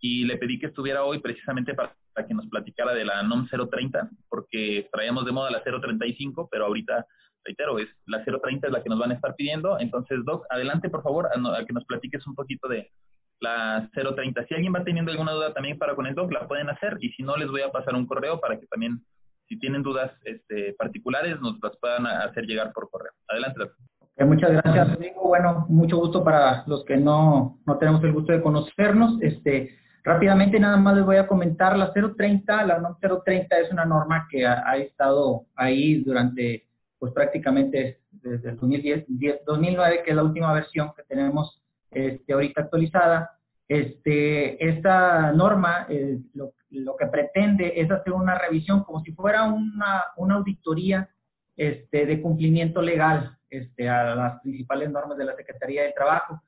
y 0.04 0.26
le 0.26 0.38
pedí 0.38 0.60
que 0.60 0.66
estuviera 0.66 1.06
hoy 1.06 1.20
precisamente 1.20 1.74
para, 1.74 1.96
que 2.28 2.34
nos 2.34 2.46
platicara 2.48 2.94
de 2.94 3.06
la 3.06 3.24
NOM 3.24 3.48
030, 3.48 4.10
porque 4.28 4.90
traíamos 4.92 5.24
de 5.24 5.32
moda 5.32 5.50
la 5.50 5.64
035, 5.64 6.50
pero 6.52 6.66
ahorita, 6.66 7.06
reitero, 7.46 7.80
es 7.80 7.88
la 8.06 8.22
030 8.22 8.68
es 8.68 8.74
la 8.74 8.84
que 8.84 8.90
nos 8.90 9.00
van 9.00 9.12
a 9.12 9.14
estar 9.14 9.34
pidiendo. 9.36 9.80
Entonces, 9.80 10.20
Doc, 10.26 10.46
adelante, 10.50 10.90
por 10.90 11.04
favor, 11.04 11.30
a, 11.34 11.66
que 11.66 11.72
nos 11.72 11.86
platiques 11.86 12.28
un 12.28 12.36
poquito 12.36 12.68
de 12.68 12.92
la 13.40 13.90
030. 13.94 14.46
Si 14.46 14.54
alguien 14.54 14.74
va 14.76 14.84
teniendo 14.84 15.10
alguna 15.10 15.32
duda 15.32 15.54
también 15.54 15.78
para 15.78 15.96
con 15.96 16.06
el 16.06 16.16
Doc, 16.16 16.34
la 16.34 16.50
pueden 16.50 16.70
hacer, 16.70 16.98
y 17.00 17.10
si 17.14 17.24
no, 17.24 17.38
les 17.38 17.50
voy 17.50 17.62
a 17.62 17.72
pasar 17.72 17.96
un 17.96 18.06
correo 18.06 18.42
para 18.42 18.60
que 18.60 18.68
también, 18.68 19.00
si 19.48 19.58
tienen 19.58 19.84
dudas 19.84 20.12
este, 20.26 20.74
particulares, 20.74 21.40
nos 21.40 21.64
las 21.64 21.78
puedan 21.78 22.08
hacer 22.08 22.44
llegar 22.44 22.74
por 22.74 22.90
correo. 22.90 23.14
Adelante, 23.30 23.58
Doc. 23.58 24.28
muchas 24.28 24.52
gracias, 24.52 24.96
Rodrigo. 24.96 25.30
Bueno, 25.30 25.66
mucho 25.70 25.96
gusto 25.96 26.26
para 26.26 26.66
los 26.68 26.84
que 26.84 26.98
no, 26.98 27.62
no 27.66 27.78
tenemos 27.78 28.04
el 28.04 28.12
gusto 28.12 28.34
de 28.34 28.42
conocernos. 28.42 29.22
Este, 29.22 29.82
Rápidamente 30.04 30.60
nada 30.60 30.76
más 30.76 30.98
les 30.98 31.06
voy 31.06 31.16
a 31.16 31.28
comentar 31.28 31.78
la 31.78 31.94
030, 31.94 32.66
la 32.66 32.78
NOM 32.80 32.98
030 33.00 33.58
es 33.58 33.72
una 33.72 33.86
norma 33.86 34.28
que 34.30 34.46
ha, 34.46 34.76
estado 34.78 35.46
ahí 35.56 36.04
durante 36.04 36.66
pues 37.00 37.14
prácticamente 37.14 38.00
desde 38.12 38.50
el 38.50 38.58
2010, 38.58 39.06
2009 39.46 40.04
que 40.04 40.10
es 40.12 40.16
la 40.16 40.24
última 40.24 40.54
versión 40.54 40.92
que 40.96 41.04
tenemos 41.04 41.62
este, 41.92 42.34
ahorita 42.34 42.62
actualizada. 42.62 43.32
Este, 43.66 44.70
esta 44.70 45.32
norma 45.32 45.86
eh, 45.90 46.20
lo, 46.34 46.54
lo, 46.72 46.98
que 46.98 47.08
pretende 47.08 47.74
es 47.80 47.90
hacer 47.90 48.12
una 48.12 48.38
revisión 48.38 48.84
como 48.84 49.02
si 49.02 49.14
fuera 49.14 49.46
una, 49.46 50.04
una 50.18 50.36
auditoría 50.36 51.10
este, 51.56 52.06
de 52.06 52.22
cumplimiento 52.22 52.82
legal 52.82 53.38
este, 53.50 53.88
a 53.88 54.16
las 54.16 54.42
principales 54.42 54.92
normas 54.92 55.18
de 55.18 55.26
la 55.26 55.36
Secretaría 55.36 55.84
del 55.84 55.94
Trabajo. 55.94 56.42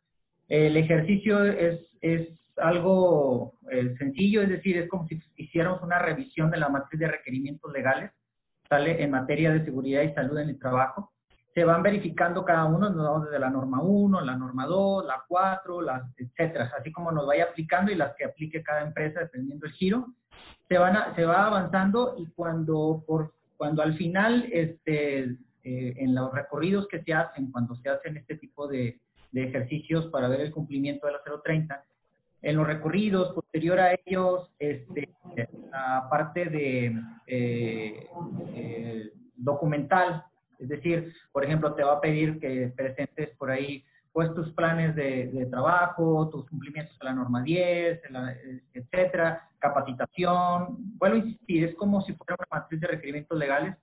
El 0.50 0.76
ejercicio 0.76 1.46
es, 1.46 1.80
es 2.02 2.28
algo 2.58 3.54
eh, 3.72 3.96
sencillo, 3.98 4.42
es 4.42 4.50
decir, 4.50 4.78
es 4.78 4.90
como 4.90 5.08
si 5.08 5.22
hiciéramos 5.36 5.82
una 5.82 6.00
revisión 6.00 6.52
de 6.52 6.58
la 6.58 6.70
matriz 6.70 7.00
de 7.00 7.08
requerimientos 7.08 7.72
legales, 7.72 8.12
sale 8.70 9.04
en 9.04 9.12
materia 9.12 9.52
de 9.52 9.64
seguridad 9.66 10.04
y 10.04 10.14
salud 10.14 10.38
en 10.40 10.50
el 10.50 10.60
trabajo. 10.60 11.12
Se 11.54 11.64
van 11.64 11.84
verificando 11.84 12.44
cada 12.44 12.66
uno, 12.66 12.90
nos 12.90 13.26
desde 13.26 13.40
la 13.40 13.50
norma 13.50 13.82
1, 13.82 14.22
la 14.22 14.36
norma 14.36 14.66
2, 14.66 15.06
la 15.06 15.24
4, 15.28 15.82
las, 15.82 16.04
etcétera, 16.18 16.72
así 16.78 16.92
como 16.92 17.12
nos 17.12 17.26
vaya 17.26 17.46
aplicando 17.46 17.92
y 17.92 17.96
las 17.96 18.14
que 18.16 18.26
aplique 18.26 18.62
cada 18.62 18.82
empresa 18.82 19.22
dependiendo 19.22 19.66
del 19.66 19.76
giro. 19.76 20.08
Se, 20.68 20.78
van 20.78 21.16
se 21.16 21.24
va 21.24 21.46
avanzando 21.46 22.16
y 22.18 22.26
cuando, 22.32 23.04
por, 23.08 23.34
cuando 23.56 23.84
al 23.84 23.96
final, 23.96 24.50
este, 24.52 25.24
eh, 25.64 25.94
en 25.98 26.14
los 26.14 26.34
recorridos 26.34 26.88
que 26.90 27.02
se 27.04 27.14
hacen, 27.14 27.52
cuando 27.52 27.76
se 27.76 27.90
hacen 27.90 28.18
este 28.18 28.36
tipo 28.36 28.68
de, 28.68 29.00
de 29.32 29.44
ejercicios 29.44 30.08
para 30.08 30.28
ver 30.28 30.42
el 30.42 30.52
cumplimiento 30.52 31.08
de 31.08 31.14
la 31.14 31.20
030, 31.44 31.84
en 32.42 32.56
los 32.56 32.68
recorridos, 32.68 33.34
posterior 33.34 33.80
a 33.80 33.98
ellos, 34.06 34.52
este, 34.60 35.10
la 35.72 36.08
parte 36.10 36.46
de 36.46 36.96
eh, 37.28 38.08
eh, 38.54 39.12
documental, 39.36 40.24
es 40.60 40.70
decir, 40.70 41.14
por 41.32 41.44
ejemplo, 41.44 41.74
te 41.74 41.84
va 41.84 41.94
a 41.94 42.02
pedir 42.02 42.40
que 42.40 42.72
presentes 42.76 43.30
por 43.38 43.52
ahí 43.52 43.84
pues 44.16 44.34
tus 44.34 44.50
planes 44.54 44.96
de, 44.96 45.46
trabajo, 45.52 46.30
tus 46.30 46.48
cumplimientos 46.48 46.96
a 47.02 47.06
la 47.06 47.14
norma 47.14 47.44
10, 47.44 48.00
etcétera, 48.74 49.50
capacitación. 49.60 50.78
Vuelvo 50.98 51.18
a 51.18 51.20
insistir, 51.20 51.66
es 51.66 51.76
como 51.76 52.02
si 52.02 52.14
fuera 52.14 52.38
una 52.40 52.62
matriz 52.62 52.80
de 52.80 52.88
requerimientos 52.88 53.38
legales. 53.38 53.76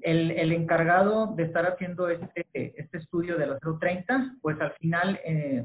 El, 0.00 0.32
el 0.32 0.50
encargado 0.50 1.28
de 1.36 1.44
estar 1.44 1.64
haciendo 1.64 2.08
este, 2.08 2.44
este 2.52 2.98
estudio 2.98 3.38
de 3.38 3.46
la 3.46 3.58
030, 3.60 4.38
pues 4.42 4.60
al 4.60 4.72
final 4.72 5.20
eh, 5.24 5.64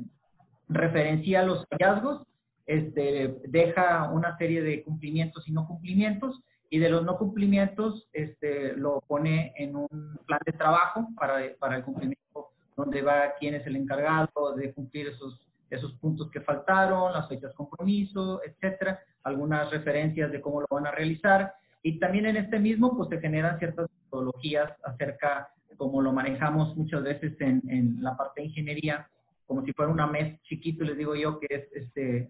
referencia 0.69 1.43
los 1.43 1.65
hallazgos 1.69 2.25
este, 2.65 3.35
deja 3.47 4.09
una 4.11 4.37
serie 4.37 4.61
de 4.61 4.83
cumplimientos 4.83 5.47
y 5.47 5.51
no 5.51 5.67
cumplimientos 5.67 6.41
y 6.69 6.79
de 6.79 6.89
los 6.89 7.03
no 7.03 7.17
cumplimientos 7.17 8.07
este, 8.13 8.73
lo 8.73 9.01
pone 9.05 9.53
en 9.57 9.75
un 9.75 10.17
plan 10.25 10.39
de 10.45 10.53
trabajo 10.53 11.07
para, 11.15 11.41
para 11.59 11.77
el 11.77 11.83
cumplimiento 11.83 12.49
donde 12.75 13.01
va 13.01 13.33
quién 13.39 13.53
es 13.55 13.67
el 13.67 13.75
encargado 13.75 14.55
de 14.55 14.73
cumplir 14.73 15.07
esos, 15.09 15.45
esos 15.69 15.93
puntos 15.99 16.31
que 16.31 16.41
faltaron, 16.41 17.13
las 17.13 17.27
fechas 17.27 17.53
compromiso, 17.53 18.41
etcétera, 18.43 18.99
algunas 19.23 19.69
referencias 19.69 20.31
de 20.31 20.41
cómo 20.41 20.61
lo 20.61 20.67
van 20.69 20.87
a 20.87 20.91
realizar. 20.91 21.53
Y 21.83 21.99
también 21.99 22.25
en 22.25 22.37
este 22.37 22.57
mismo 22.59 22.97
pues 22.97 23.09
se 23.09 23.19
generan 23.19 23.59
ciertas 23.59 23.87
metodologías 24.05 24.71
acerca 24.83 25.49
de 25.69 25.75
cómo 25.75 26.01
lo 26.01 26.11
manejamos 26.11 26.75
muchas 26.75 27.03
veces 27.03 27.39
en, 27.39 27.61
en 27.67 28.01
la 28.01 28.17
parte 28.17 28.41
de 28.41 28.47
ingeniería 28.47 29.07
como 29.45 29.63
si 29.63 29.73
fuera 29.73 29.91
una 29.91 30.07
mes 30.07 30.41
chiquito, 30.43 30.83
les 30.83 30.97
digo 30.97 31.15
yo, 31.15 31.39
que 31.39 31.47
es 31.49 31.71
este, 31.73 32.29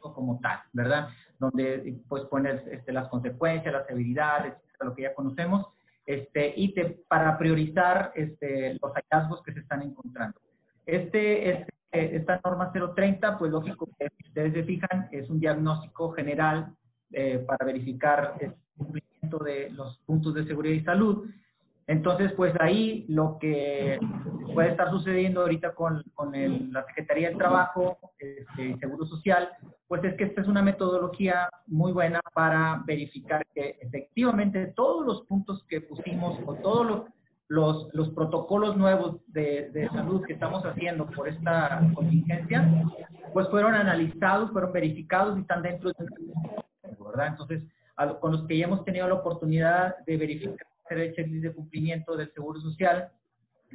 como 0.00 0.40
tal, 0.40 0.58
¿verdad? 0.72 1.08
Donde 1.38 1.98
pues 2.08 2.24
pones 2.24 2.66
este, 2.68 2.92
las 2.92 3.08
consecuencias, 3.08 3.72
las 3.72 3.86
severidades, 3.86 4.54
lo 4.80 4.94
que 4.94 5.02
ya 5.02 5.14
conocemos, 5.14 5.66
este, 6.06 6.54
y 6.56 6.72
te, 6.72 7.04
para 7.08 7.36
priorizar 7.36 8.12
este, 8.14 8.78
los 8.80 8.92
hallazgos 8.92 9.42
que 9.42 9.52
se 9.52 9.60
están 9.60 9.82
encontrando. 9.82 10.38
Este, 10.84 11.50
este, 11.50 11.72
esta 11.92 12.40
norma 12.44 12.72
030, 12.72 13.38
pues 13.38 13.50
lógico 13.50 13.88
que 13.98 14.08
si 14.16 14.28
ustedes 14.28 14.52
se 14.52 14.62
fijan, 14.64 15.08
es 15.10 15.28
un 15.28 15.40
diagnóstico 15.40 16.12
general 16.12 16.74
eh, 17.12 17.44
para 17.46 17.64
verificar 17.64 18.34
el 18.40 18.54
cumplimiento 18.76 19.38
de 19.38 19.70
los 19.70 19.98
puntos 20.06 20.34
de 20.34 20.44
seguridad 20.46 20.74
y 20.74 20.84
salud. 20.84 21.28
Entonces, 21.88 22.32
pues 22.32 22.52
ahí 22.58 23.04
lo 23.08 23.38
que 23.38 23.98
puede 24.54 24.70
estar 24.70 24.90
sucediendo 24.90 25.42
ahorita 25.42 25.74
con, 25.74 26.02
con 26.14 26.32
la 26.72 26.84
Secretaría 26.86 27.28
del 27.28 27.38
Trabajo 27.38 27.98
este, 28.18 28.70
y 28.70 28.78
Seguro 28.78 29.06
Social, 29.06 29.48
pues 29.86 30.02
es 30.02 30.14
que 30.14 30.24
esta 30.24 30.40
es 30.40 30.48
una 30.48 30.62
metodología 30.62 31.48
muy 31.66 31.92
buena 31.92 32.20
para 32.34 32.82
verificar 32.86 33.46
que 33.54 33.78
efectivamente 33.80 34.72
todos 34.74 35.06
los 35.06 35.22
puntos 35.26 35.64
que 35.68 35.80
pusimos 35.80 36.40
o 36.44 36.54
todos 36.54 36.86
los, 36.86 37.02
los, 37.46 37.94
los 37.94 38.10
protocolos 38.10 38.76
nuevos 38.76 39.20
de, 39.28 39.70
de, 39.70 39.88
salud 39.90 40.24
que 40.26 40.32
estamos 40.32 40.64
haciendo 40.64 41.06
por 41.06 41.28
esta 41.28 41.88
contingencia, 41.94 42.68
pues 43.32 43.48
fueron 43.48 43.74
analizados, 43.74 44.50
fueron 44.50 44.72
verificados 44.72 45.38
y 45.38 45.42
están 45.42 45.62
dentro 45.62 45.90
de 45.90 46.06
¿verdad? 46.98 47.28
Entonces, 47.28 47.62
con 48.20 48.32
los 48.32 48.46
que 48.48 48.58
ya 48.58 48.64
hemos 48.64 48.84
tenido 48.84 49.06
la 49.06 49.14
oportunidad 49.14 49.96
de 50.04 50.16
verificar 50.16 50.66
el 50.90 51.14
checklist 51.14 51.44
de 51.44 51.52
cumplimiento 51.52 52.16
del 52.16 52.32
Seguro 52.32 52.60
Social, 52.60 53.10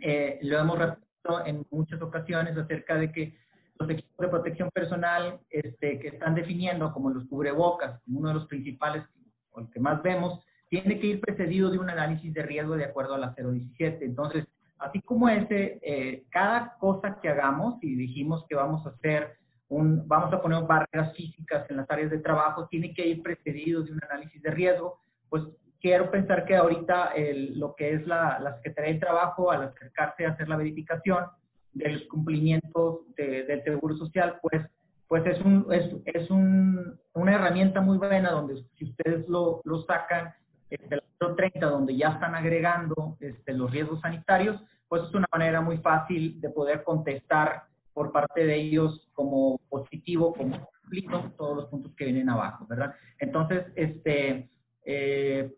eh, 0.01 0.39
lo 0.41 0.59
hemos 0.59 0.79
repetido 0.79 1.45
en 1.45 1.65
muchas 1.69 2.01
ocasiones 2.01 2.57
acerca 2.57 2.95
de 2.95 3.11
que 3.11 3.35
los 3.79 3.89
equipos 3.89 4.17
de 4.17 4.27
protección 4.27 4.69
personal 4.71 5.39
este, 5.49 5.99
que 5.99 6.09
están 6.09 6.35
definiendo 6.35 6.91
como 6.93 7.09
los 7.09 7.25
cubrebocas, 7.27 7.99
uno 8.07 8.29
de 8.29 8.35
los 8.35 8.47
principales 8.47 9.03
o 9.51 9.59
el 9.59 9.69
que 9.69 9.79
más 9.79 10.01
vemos, 10.01 10.39
tiene 10.69 10.99
que 10.99 11.07
ir 11.07 11.21
precedido 11.21 11.69
de 11.69 11.79
un 11.79 11.89
análisis 11.89 12.33
de 12.33 12.43
riesgo 12.43 12.77
de 12.77 12.85
acuerdo 12.85 13.15
a 13.15 13.17
la 13.17 13.35
017. 13.35 14.05
Entonces, 14.05 14.45
así 14.79 15.01
como 15.01 15.27
ese, 15.27 15.79
eh, 15.81 16.23
cada 16.29 16.77
cosa 16.79 17.19
que 17.21 17.27
hagamos, 17.27 17.75
y 17.83 17.95
dijimos 17.95 18.45
que 18.47 18.55
vamos 18.55 18.85
a 18.85 18.91
hacer 18.91 19.35
un, 19.67 20.07
vamos 20.07 20.33
a 20.33 20.41
poner 20.41 20.63
barreras 20.63 21.15
físicas 21.15 21.69
en 21.69 21.77
las 21.77 21.89
áreas 21.89 22.09
de 22.09 22.19
trabajo, 22.19 22.67
tiene 22.67 22.93
que 22.93 23.05
ir 23.05 23.21
precedido 23.21 23.83
de 23.83 23.91
un 23.91 24.03
análisis 24.03 24.41
de 24.41 24.51
riesgo, 24.51 24.99
pues 25.29 25.43
quiero 25.81 26.11
pensar 26.11 26.45
que 26.45 26.55
ahorita 26.55 27.07
el, 27.15 27.59
lo 27.59 27.75
que 27.75 27.93
es 27.93 28.07
la, 28.07 28.39
la, 28.39 28.55
Secretaría 28.57 28.93
de 28.93 28.99
Trabajo, 28.99 29.51
al 29.51 29.63
acercarse 29.63 30.25
a 30.25 30.31
hacer 30.31 30.47
la 30.47 30.57
verificación 30.57 31.25
de 31.73 31.89
los 31.89 32.03
cumplimientos 32.03 32.99
del 33.15 33.63
Seguro 33.63 33.95
Social, 33.97 34.37
pues, 34.41 34.61
pues 35.07 35.25
es, 35.25 35.39
un, 35.41 35.65
es, 35.71 35.85
es 36.05 36.29
un, 36.29 36.99
una 37.13 37.35
herramienta 37.35 37.81
muy 37.81 37.97
buena 37.97 38.31
donde 38.31 38.63
si 38.77 38.85
ustedes 38.85 39.27
lo, 39.27 39.61
lo 39.63 39.83
sacan 39.83 40.33
este, 40.69 40.95
el 40.95 41.35
30, 41.35 41.65
donde 41.65 41.97
ya 41.97 42.09
están 42.09 42.35
agregando 42.35 43.17
este, 43.19 43.53
los 43.53 43.71
riesgos 43.71 44.01
sanitarios, 44.01 44.61
pues 44.87 45.03
es 45.03 45.13
una 45.13 45.27
manera 45.31 45.61
muy 45.61 45.77
fácil 45.77 46.39
de 46.41 46.49
poder 46.49 46.83
contestar 46.83 47.63
por 47.93 48.11
parte 48.11 48.45
de 48.45 48.55
ellos 48.55 49.09
como 49.13 49.59
positivo, 49.69 50.33
como 50.33 50.67
cumplido, 50.81 51.31
todos 51.37 51.57
los 51.57 51.65
puntos 51.67 51.93
que 51.95 52.05
vienen 52.05 52.29
abajo, 52.29 52.65
¿verdad? 52.67 52.93
Entonces, 53.19 53.65
este, 53.75 54.49
eh, 54.85 55.53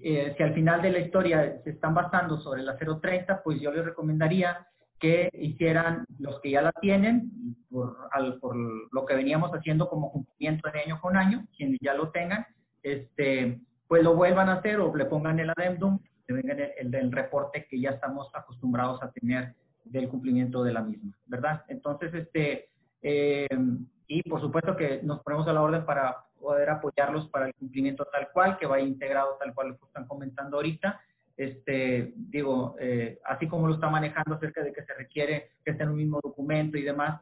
eh, 0.00 0.34
si 0.36 0.42
al 0.42 0.54
final 0.54 0.82
de 0.82 0.90
la 0.90 0.98
historia 1.00 1.60
se 1.64 1.70
están 1.70 1.94
basando 1.94 2.38
sobre 2.40 2.62
la 2.62 2.76
030, 2.76 3.42
pues 3.42 3.60
yo 3.60 3.72
les 3.72 3.84
recomendaría 3.84 4.66
que 4.98 5.28
hicieran 5.32 6.04
los 6.18 6.40
que 6.40 6.50
ya 6.50 6.62
la 6.62 6.72
tienen, 6.72 7.56
por, 7.70 7.96
al, 8.12 8.38
por 8.38 8.56
lo 8.56 9.06
que 9.06 9.14
veníamos 9.14 9.50
haciendo 9.52 9.88
como 9.88 10.10
cumplimiento 10.10 10.70
de 10.70 10.80
año 10.80 11.00
con 11.00 11.16
año, 11.16 11.46
quienes 11.56 11.78
ya 11.80 11.94
lo 11.94 12.10
tengan, 12.10 12.44
este, 12.82 13.60
pues 13.86 14.02
lo 14.02 14.14
vuelvan 14.14 14.48
a 14.48 14.54
hacer 14.54 14.80
o 14.80 14.94
le 14.94 15.04
pongan 15.04 15.38
el 15.38 15.50
adendum, 15.50 16.00
que 16.26 16.34
vengan 16.34 16.58
el, 16.78 16.90
del 16.90 17.12
reporte 17.12 17.66
que 17.68 17.80
ya 17.80 17.90
estamos 17.90 18.28
acostumbrados 18.34 19.02
a 19.02 19.10
tener 19.12 19.54
del 19.84 20.08
cumplimiento 20.08 20.62
de 20.62 20.72
la 20.72 20.82
misma, 20.82 21.16
¿verdad? 21.26 21.64
Entonces, 21.68 22.12
este, 22.12 22.68
eh, 23.02 23.48
y 24.06 24.22
por 24.28 24.40
supuesto 24.40 24.76
que 24.76 25.00
nos 25.02 25.20
ponemos 25.20 25.46
a 25.48 25.52
la 25.52 25.62
orden 25.62 25.86
para 25.86 26.16
poder 26.38 26.70
apoyarlos 26.70 27.28
para 27.28 27.46
el 27.46 27.54
cumplimiento 27.54 28.06
tal 28.06 28.28
cual, 28.32 28.58
que 28.58 28.66
vaya 28.66 28.84
integrado 28.84 29.36
tal 29.38 29.54
cual 29.54 29.68
lo 29.68 29.86
están 29.86 30.06
comentando 30.06 30.56
ahorita. 30.56 31.00
Este, 31.36 32.12
digo, 32.16 32.76
eh, 32.80 33.20
así 33.24 33.46
como 33.46 33.68
lo 33.68 33.74
está 33.74 33.88
manejando 33.88 34.34
acerca 34.34 34.62
de 34.62 34.72
que 34.72 34.82
se 34.82 34.94
requiere 34.94 35.52
que 35.64 35.70
esté 35.70 35.84
en 35.84 35.90
un 35.90 35.96
mismo 35.96 36.20
documento 36.22 36.76
y 36.76 36.82
demás, 36.82 37.20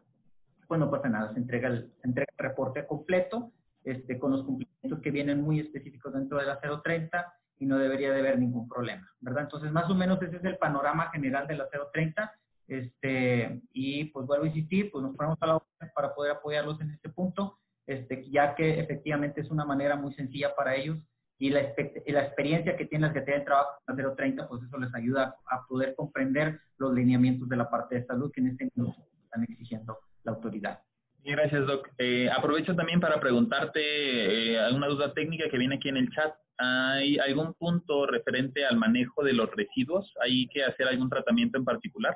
pues 0.66 0.80
no 0.80 0.90
pasa 0.90 1.08
nada, 1.08 1.32
se 1.32 1.38
entrega 1.38 1.68
el, 1.68 1.92
se 2.00 2.08
entrega 2.08 2.32
el 2.36 2.44
reporte 2.44 2.86
completo 2.86 3.52
este, 3.84 4.18
con 4.18 4.32
los 4.32 4.44
cumplimientos 4.44 5.00
que 5.00 5.10
vienen 5.10 5.42
muy 5.42 5.60
específicos 5.60 6.12
dentro 6.12 6.38
de 6.38 6.46
la 6.46 6.58
030 6.58 7.34
y 7.58 7.66
no 7.66 7.78
debería 7.78 8.12
de 8.12 8.20
haber 8.20 8.38
ningún 8.38 8.68
problema, 8.68 9.10
¿verdad? 9.20 9.44
Entonces, 9.44 9.70
más 9.70 9.88
o 9.90 9.94
menos 9.94 10.20
ese 10.22 10.36
es 10.36 10.44
el 10.44 10.58
panorama 10.58 11.10
general 11.10 11.46
de 11.46 11.56
la 11.56 11.68
030. 11.68 12.32
Este, 12.68 13.62
y 13.72 14.06
pues 14.06 14.26
vuelvo 14.26 14.44
a 14.44 14.48
insistir, 14.48 14.90
pues 14.90 15.02
nos 15.04 15.14
ponemos 15.14 15.38
a 15.40 15.46
la 15.46 15.56
orden 15.56 15.92
para 15.94 16.14
poder 16.14 16.32
apoyarlos 16.32 16.80
en 16.80 16.90
este 16.90 17.08
punto 17.08 17.58
este, 17.86 18.28
ya 18.30 18.54
que 18.54 18.80
efectivamente 18.80 19.40
es 19.40 19.50
una 19.50 19.64
manera 19.64 19.96
muy 19.96 20.12
sencilla 20.14 20.54
para 20.54 20.74
ellos 20.74 20.98
y 21.38 21.50
la, 21.50 21.62
la 22.06 22.22
experiencia 22.22 22.76
que 22.76 22.86
tienen 22.86 23.08
las 23.08 23.12
que 23.12 23.20
tienen 23.20 23.44
trabajo 23.44 23.70
en 23.88 24.16
030, 24.16 24.48
pues 24.48 24.62
eso 24.62 24.78
les 24.78 24.94
ayuda 24.94 25.36
a 25.46 25.66
poder 25.66 25.94
comprender 25.94 26.60
los 26.78 26.94
lineamientos 26.94 27.48
de 27.48 27.56
la 27.56 27.68
parte 27.68 27.96
de 27.96 28.06
salud 28.06 28.32
que 28.32 28.40
en 28.40 28.48
este 28.48 28.70
momento 28.74 29.02
están 29.22 29.42
exigiendo 29.44 29.98
la 30.24 30.32
autoridad. 30.32 30.80
Gracias, 31.24 31.66
Doc. 31.66 31.88
Eh, 31.98 32.30
aprovecho 32.30 32.74
también 32.74 33.00
para 33.00 33.20
preguntarte 33.20 33.80
eh, 33.80 34.58
alguna 34.58 34.86
duda 34.86 35.12
técnica 35.12 35.50
que 35.50 35.58
viene 35.58 35.74
aquí 35.74 35.88
en 35.88 35.96
el 35.96 36.10
chat. 36.10 36.32
¿Hay 36.58 37.18
algún 37.18 37.52
punto 37.54 38.06
referente 38.06 38.64
al 38.64 38.76
manejo 38.76 39.22
de 39.22 39.34
los 39.34 39.50
residuos? 39.50 40.14
¿Hay 40.22 40.46
que 40.48 40.64
hacer 40.64 40.88
algún 40.88 41.10
tratamiento 41.10 41.58
en 41.58 41.64
particular? 41.64 42.14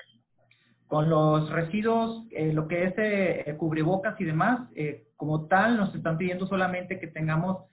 Con 0.91 1.09
los 1.09 1.49
residuos, 1.51 2.27
eh, 2.33 2.53
lo 2.53 2.67
que 2.67 2.85
es 2.85 2.95
eh, 2.97 3.55
cubrebocas 3.57 4.21
y 4.21 4.25
demás, 4.25 4.69
eh, 4.75 5.05
como 5.21 5.49
tal, 5.49 5.77
nos 5.77 5.95
están 5.95 6.17
pidiendo 6.17 6.47
solamente 6.47 6.99
que 6.99 7.09
tengamos 7.09 7.67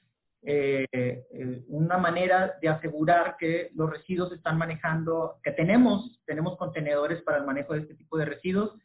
una 1.70 1.98
manera 1.98 2.58
de 2.62 2.68
asegurar 2.68 3.38
que 3.40 3.72
los 3.74 3.90
residuos 3.90 4.34
están 4.34 4.58
manejando, 4.58 5.40
que 5.42 5.52
tenemos, 5.52 6.22
tenemos 6.26 6.58
contenedores 6.58 7.22
para 7.24 7.38
el 7.38 7.46
manejo 7.46 7.74
de 7.74 7.80
este 7.80 7.96
tipo 7.96 8.18
de 8.18 8.26
residuos. 8.26 8.76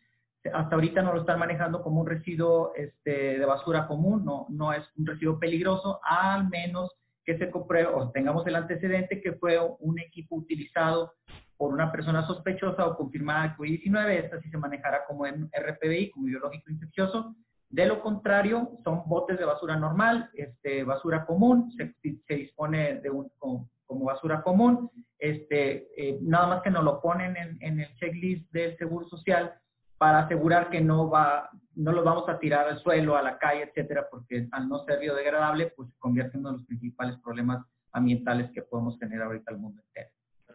Hasta 0.52 0.74
ahorita 0.76 1.02
no 1.02 1.12
lo 1.12 1.22
están 1.22 1.40
manejando 1.40 1.82
como 1.82 2.00
un 2.00 2.06
residuo 2.06 2.72
este, 2.76 3.38
de 3.38 3.44
basura 3.44 3.88
común, 3.88 4.24
no, 4.24 4.46
no 4.48 4.72
es 4.72 4.84
un 4.96 5.06
residuo 5.06 5.40
peligroso, 5.40 6.00
al 6.04 6.48
menos 6.48 6.90
que 7.24 7.36
se 7.38 7.50
compruebe 7.50 7.88
o 7.88 8.10
tengamos 8.10 8.46
el 8.46 8.54
antecedente 8.54 9.20
que 9.20 9.32
fue 9.32 9.58
un 9.80 9.98
equipo 9.98 10.36
utilizado 10.36 11.14
por 11.56 11.72
una 11.72 11.90
persona 11.90 12.26
sospechosa 12.28 12.86
o 12.86 12.96
confirmada 12.96 13.48
de 13.48 13.56
COVID-19, 13.56 14.24
esta 14.24 14.40
sí 14.40 14.50
se 14.50 14.58
manejará 14.58 15.04
como 15.06 15.26
en 15.26 15.48
RPBI, 15.50 16.10
como 16.10 16.26
biológico 16.26 16.70
infeccioso. 16.70 17.34
De 17.72 17.86
lo 17.86 18.02
contrario, 18.02 18.72
son 18.84 19.02
botes 19.06 19.38
de 19.38 19.46
basura 19.46 19.76
normal, 19.76 20.28
este, 20.34 20.84
basura 20.84 21.24
común, 21.24 21.72
se, 21.72 21.94
se 22.28 22.34
dispone 22.34 23.00
de 23.00 23.08
un, 23.08 23.30
como, 23.38 23.66
basura 24.04 24.42
común, 24.42 24.90
este, 25.18 25.88
eh, 25.96 26.18
nada 26.20 26.48
más 26.48 26.62
que 26.62 26.70
nos 26.70 26.84
lo 26.84 27.00
ponen 27.00 27.34
en, 27.34 27.56
en, 27.62 27.80
el 27.80 27.94
checklist 27.96 28.52
del 28.52 28.76
Seguro 28.76 29.08
Social 29.08 29.54
para 29.96 30.20
asegurar 30.20 30.68
que 30.68 30.82
no 30.82 31.08
va, 31.08 31.48
no 31.74 31.92
los 31.92 32.04
vamos 32.04 32.28
a 32.28 32.38
tirar 32.38 32.68
al 32.68 32.78
suelo, 32.80 33.16
a 33.16 33.22
la 33.22 33.38
calle, 33.38 33.62
etcétera, 33.62 34.06
porque 34.10 34.48
al 34.52 34.68
no 34.68 34.84
ser 34.84 34.98
biodegradable, 35.00 35.72
pues 35.74 35.88
se 35.88 35.98
convierte 35.98 36.36
en 36.36 36.40
uno 36.40 36.50
de 36.50 36.58
los 36.58 36.66
principales 36.66 37.16
problemas 37.24 37.64
ambientales 37.92 38.50
que 38.52 38.60
podemos 38.60 38.98
tener 38.98 39.22
ahorita 39.22 39.50
al 39.50 39.58
mundo 39.58 39.80
entero. 39.86 40.10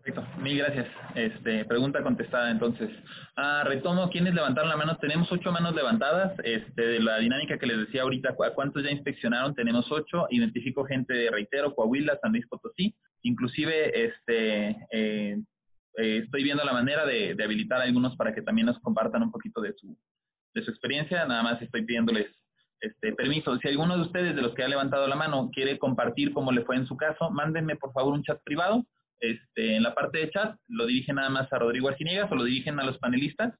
Perfecto, 0.07 0.41
mil 0.41 0.57
gracias. 0.57 0.87
Este, 1.15 1.65
pregunta 1.65 2.01
contestada 2.01 2.49
entonces. 2.49 2.89
Ah, 3.35 3.63
retomo, 3.65 4.09
¿quiénes 4.09 4.33
levantaron 4.33 4.69
la 4.69 4.77
mano? 4.77 4.97
Tenemos 4.99 5.29
ocho 5.33 5.51
manos 5.51 5.75
levantadas. 5.75 6.33
Este, 6.45 6.81
de 6.81 6.99
la 7.01 7.17
dinámica 7.17 7.57
que 7.57 7.65
les 7.65 7.79
decía 7.79 8.03
ahorita, 8.03 8.33
¿cuántos 8.55 8.85
ya 8.85 8.89
inspeccionaron? 8.89 9.53
Tenemos 9.53 9.85
ocho. 9.91 10.25
Identifico 10.29 10.85
gente 10.85 11.13
de 11.13 11.29
Reitero, 11.29 11.75
Coahuila, 11.75 12.17
San 12.21 12.31
Luis 12.31 12.47
Potosí. 12.47 12.95
Inclusive, 13.23 14.05
este, 14.05 14.77
eh, 14.91 15.37
eh, 15.97 16.21
estoy 16.23 16.43
viendo 16.43 16.63
la 16.63 16.71
manera 16.71 17.05
de, 17.05 17.35
habilitar 17.43 17.81
a 17.81 17.83
algunos 17.83 18.15
para 18.15 18.33
que 18.33 18.41
también 18.41 18.67
nos 18.67 18.79
compartan 18.79 19.23
un 19.23 19.31
poquito 19.31 19.59
de 19.59 19.73
su, 19.73 19.97
de 20.53 20.61
su 20.61 20.71
experiencia. 20.71 21.25
Nada 21.25 21.43
más 21.43 21.61
estoy 21.61 21.83
pidiéndoles 21.83 22.27
este, 22.79 23.11
permiso. 23.11 23.57
Si 23.57 23.67
alguno 23.67 23.97
de 23.97 24.03
ustedes, 24.03 24.37
de 24.37 24.41
los 24.41 24.55
que 24.55 24.63
ha 24.63 24.69
levantado 24.69 25.05
la 25.05 25.17
mano, 25.17 25.49
quiere 25.51 25.77
compartir 25.77 26.31
cómo 26.31 26.53
le 26.53 26.63
fue 26.63 26.77
en 26.77 26.87
su 26.87 26.95
caso, 26.95 27.29
mándenme 27.29 27.75
por 27.75 27.91
favor 27.91 28.13
un 28.13 28.23
chat 28.23 28.41
privado 28.45 28.85
este, 29.19 29.75
en 29.75 29.84
la 29.84 29.95
parte 29.95 30.19
de 30.19 30.30
chat, 30.30 30.56
lo 30.67 30.86
dirigen 30.86 31.15
nada 31.15 31.30
más 31.30 31.51
a 31.51 31.60
Rodrigo 31.60 31.89
Arciniegas 31.89 32.32
o 32.32 32.36
lo 32.36 32.43
dirigen 32.43 32.80
a 32.80 32.84
los 32.84 32.97
panelistas 32.99 33.53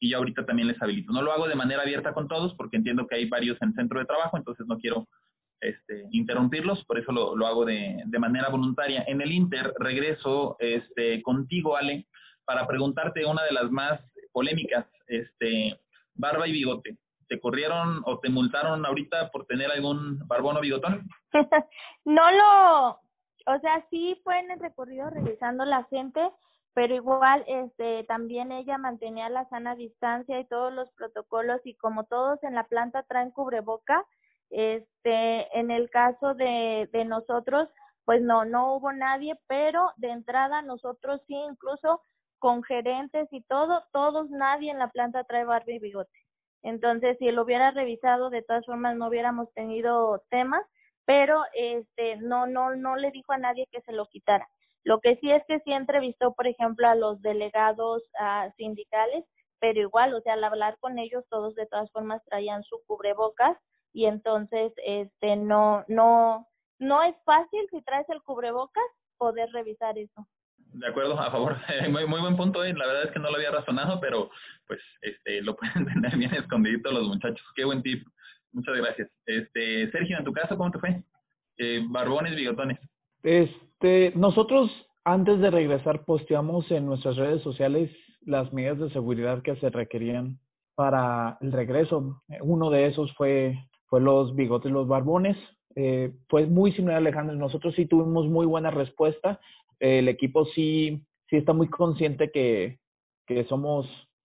y 0.00 0.10
yo 0.10 0.18
ahorita 0.18 0.44
también 0.44 0.68
les 0.68 0.82
habilito. 0.82 1.12
No 1.12 1.22
lo 1.22 1.32
hago 1.32 1.46
de 1.46 1.54
manera 1.54 1.82
abierta 1.82 2.12
con 2.12 2.26
todos 2.26 2.54
porque 2.56 2.76
entiendo 2.76 3.06
que 3.06 3.14
hay 3.14 3.28
varios 3.28 3.60
en 3.62 3.72
centro 3.74 4.00
de 4.00 4.06
trabajo, 4.06 4.36
entonces 4.36 4.66
no 4.66 4.78
quiero 4.78 5.06
este, 5.60 6.06
interrumpirlos, 6.10 6.84
por 6.86 6.98
eso 6.98 7.12
lo, 7.12 7.36
lo 7.36 7.46
hago 7.46 7.64
de, 7.64 8.02
de, 8.04 8.18
manera 8.18 8.48
voluntaria. 8.48 9.04
En 9.06 9.20
el 9.20 9.30
Inter 9.30 9.72
regreso 9.78 10.56
este, 10.58 11.22
contigo, 11.22 11.76
Ale, 11.76 12.08
para 12.44 12.66
preguntarte 12.66 13.24
una 13.24 13.44
de 13.44 13.52
las 13.52 13.70
más 13.70 14.00
polémicas, 14.32 14.86
este, 15.06 15.78
barba 16.14 16.48
y 16.48 16.52
bigote. 16.52 16.98
¿Te 17.28 17.38
corrieron 17.38 18.02
o 18.04 18.18
te 18.18 18.28
multaron 18.28 18.84
ahorita 18.84 19.30
por 19.30 19.46
tener 19.46 19.70
algún 19.70 20.18
barbón 20.26 20.56
o 20.56 20.60
bigotón? 20.60 21.06
no 22.04 22.30
lo, 22.32 22.98
o 23.46 23.58
sea, 23.60 23.84
sí 23.90 24.20
fue 24.24 24.38
en 24.38 24.50
el 24.50 24.60
recorrido 24.60 25.10
revisando 25.10 25.64
la 25.64 25.84
gente, 25.84 26.20
pero 26.74 26.94
igual 26.94 27.44
este 27.46 28.04
también 28.04 28.52
ella 28.52 28.78
mantenía 28.78 29.28
la 29.28 29.48
sana 29.48 29.76
distancia 29.76 30.40
y 30.40 30.46
todos 30.46 30.72
los 30.72 30.90
protocolos 30.92 31.60
y 31.64 31.74
como 31.76 32.04
todos 32.04 32.42
en 32.44 32.54
la 32.54 32.64
planta 32.64 33.02
traen 33.04 33.30
cubreboca, 33.30 34.04
este 34.50 35.58
en 35.58 35.70
el 35.70 35.90
caso 35.90 36.34
de 36.34 36.88
de 36.92 37.04
nosotros 37.04 37.68
pues 38.04 38.22
no 38.22 38.44
no 38.44 38.74
hubo 38.74 38.92
nadie, 38.92 39.38
pero 39.48 39.90
de 39.96 40.10
entrada 40.10 40.62
nosotros 40.62 41.20
sí 41.26 41.34
incluso 41.34 42.02
con 42.42 42.64
gerentes 42.64 43.28
y 43.30 43.40
todo, 43.42 43.84
todos, 43.92 44.28
nadie 44.30 44.72
en 44.72 44.78
la 44.80 44.88
planta 44.88 45.22
trae 45.22 45.44
barba 45.44 45.70
y 45.72 45.78
bigote. 45.78 46.18
Entonces, 46.64 47.16
si 47.18 47.30
lo 47.30 47.42
hubiera 47.44 47.70
revisado, 47.70 48.30
de 48.30 48.42
todas 48.42 48.66
formas 48.66 48.96
no 48.96 49.06
hubiéramos 49.06 49.52
tenido 49.54 50.24
temas, 50.28 50.64
pero 51.04 51.42
este 51.54 52.16
no 52.16 52.46
no 52.46 52.74
no 52.74 52.96
le 52.96 53.10
dijo 53.10 53.32
a 53.32 53.38
nadie 53.38 53.66
que 53.70 53.80
se 53.82 53.92
lo 53.92 54.06
quitara. 54.06 54.48
Lo 54.84 55.00
que 55.00 55.16
sí 55.16 55.30
es 55.30 55.42
que 55.46 55.60
sí 55.60 55.72
entrevistó, 55.72 56.34
por 56.34 56.46
ejemplo, 56.46 56.88
a 56.88 56.96
los 56.96 57.22
delegados 57.22 58.02
sindicales, 58.56 59.24
pero 59.60 59.80
igual, 59.80 60.12
o 60.14 60.20
sea, 60.22 60.32
al 60.32 60.42
hablar 60.42 60.76
con 60.80 60.98
ellos, 60.98 61.24
todos 61.30 61.54
de 61.54 61.66
todas 61.66 61.90
formas 61.92 62.20
traían 62.24 62.64
su 62.64 62.80
cubrebocas 62.86 63.56
y 63.92 64.06
entonces, 64.06 64.72
este, 64.84 65.36
no, 65.36 65.84
no, 65.86 66.48
no 66.78 67.02
es 67.04 67.14
fácil 67.24 67.60
si 67.70 67.80
traes 67.82 68.08
el 68.08 68.22
cubrebocas 68.22 68.82
poder 69.18 69.50
revisar 69.52 69.96
eso. 69.98 70.26
De 70.72 70.88
acuerdo, 70.88 71.18
a 71.20 71.30
favor. 71.30 71.56
Muy, 71.90 72.06
muy 72.06 72.20
buen 72.20 72.36
punto. 72.36 72.64
¿eh? 72.64 72.72
La 72.72 72.86
verdad 72.86 73.04
es 73.04 73.10
que 73.12 73.18
no 73.18 73.30
lo 73.30 73.36
había 73.36 73.50
razonado, 73.50 74.00
pero 74.00 74.30
pues 74.66 74.80
este 75.02 75.42
lo 75.42 75.54
pueden 75.54 75.84
tener 75.92 76.16
bien 76.16 76.34
escondidito 76.34 76.90
los 76.90 77.06
muchachos. 77.06 77.46
Qué 77.54 77.64
buen 77.64 77.82
tip. 77.82 78.06
Muchas 78.52 78.76
gracias. 78.76 79.10
Este 79.26 79.90
Sergio, 79.90 80.18
en 80.18 80.24
tu 80.24 80.32
caso, 80.32 80.56
¿cómo 80.56 80.70
te 80.70 80.78
fue? 80.78 81.02
Eh, 81.58 81.84
barbones, 81.88 82.36
bigotones. 82.36 82.78
Este, 83.22 84.12
nosotros 84.14 84.70
antes 85.04 85.40
de 85.40 85.50
regresar 85.50 86.04
posteamos 86.04 86.70
en 86.70 86.86
nuestras 86.86 87.16
redes 87.16 87.42
sociales 87.42 87.90
las 88.24 88.52
medidas 88.52 88.78
de 88.78 88.90
seguridad 88.90 89.42
que 89.42 89.56
se 89.56 89.70
requerían 89.70 90.38
para 90.74 91.38
el 91.40 91.52
regreso. 91.52 92.22
Uno 92.40 92.70
de 92.70 92.86
esos 92.86 93.12
fue, 93.14 93.58
fue 93.86 94.00
los 94.00 94.34
bigotes, 94.34 94.70
los 94.70 94.86
barbones. 94.86 95.36
Eh, 95.74 96.12
fue 96.28 96.46
muy 96.46 96.72
similar 96.72 96.98
Alejandro. 96.98 97.34
Nosotros 97.36 97.74
sí 97.74 97.86
tuvimos 97.86 98.26
muy 98.28 98.46
buena 98.46 98.70
respuesta. 98.70 99.40
el 99.80 100.08
equipo 100.08 100.44
sí, 100.46 101.04
sí 101.28 101.36
está 101.36 101.52
muy 101.52 101.68
consciente 101.68 102.30
que, 102.30 102.78
que 103.26 103.44
somos 103.44 103.86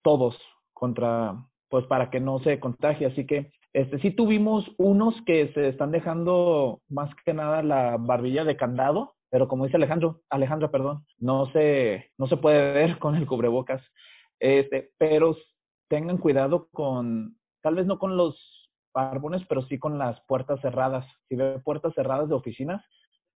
todos 0.02 0.36
contra, 0.72 1.36
pues 1.68 1.86
para 1.86 2.10
que 2.10 2.20
no 2.20 2.40
se 2.40 2.58
contagie. 2.58 3.06
Así 3.06 3.26
que 3.26 3.52
este 3.76 3.98
sí 4.00 4.10
tuvimos 4.10 4.64
unos 4.78 5.14
que 5.26 5.52
se 5.54 5.68
están 5.68 5.90
dejando 5.90 6.80
más 6.88 7.10
que 7.24 7.34
nada 7.34 7.62
la 7.62 7.96
barbilla 7.98 8.44
de 8.44 8.56
candado 8.56 9.16
pero 9.30 9.48
como 9.48 9.64
dice 9.64 9.76
Alejandro, 9.76 10.22
Alejandra, 10.30 10.70
perdón, 10.70 11.04
no 11.18 11.50
se, 11.52 12.10
no 12.16 12.26
se 12.26 12.36
puede 12.36 12.72
ver 12.72 12.98
con 12.98 13.16
el 13.16 13.26
cubrebocas. 13.26 13.82
Este, 14.38 14.92
pero 14.98 15.36
tengan 15.88 16.18
cuidado 16.18 16.68
con, 16.72 17.36
tal 17.62 17.74
vez 17.74 17.86
no 17.86 17.98
con 17.98 18.16
los 18.16 18.36
barbones, 18.94 19.42
pero 19.48 19.62
sí 19.62 19.78
con 19.78 19.98
las 19.98 20.20
puertas 20.22 20.60
cerradas. 20.60 21.06
Si 21.28 21.36
ve 21.36 21.58
puertas 21.58 21.94
cerradas 21.94 22.28
de 22.28 22.34
oficinas, 22.34 22.84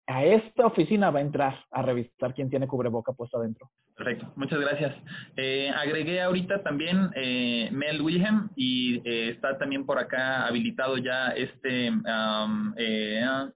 a 0.08 0.24
esta 0.24 0.66
oficina 0.66 1.10
va 1.10 1.18
a 1.18 1.22
entrar 1.22 1.54
a 1.70 1.82
revisar 1.82 2.32
quién 2.34 2.48
tiene 2.48 2.66
cubreboca 2.66 3.12
puesto 3.12 3.38
adentro. 3.38 3.68
Perfecto, 3.94 4.32
muchas 4.36 4.58
gracias. 4.58 4.96
Eh, 5.36 5.68
agregué 5.68 6.22
ahorita 6.22 6.62
también 6.62 7.10
eh, 7.14 7.68
Mel 7.72 8.00
Wilhelm 8.00 8.48
y 8.56 8.96
eh, 9.06 9.30
está 9.30 9.58
también 9.58 9.84
por 9.84 9.98
acá 9.98 10.46
habilitado 10.46 10.96
ya 10.96 11.28
este 11.32 11.88
eh, 11.88 13.22
ah, 13.22 13.50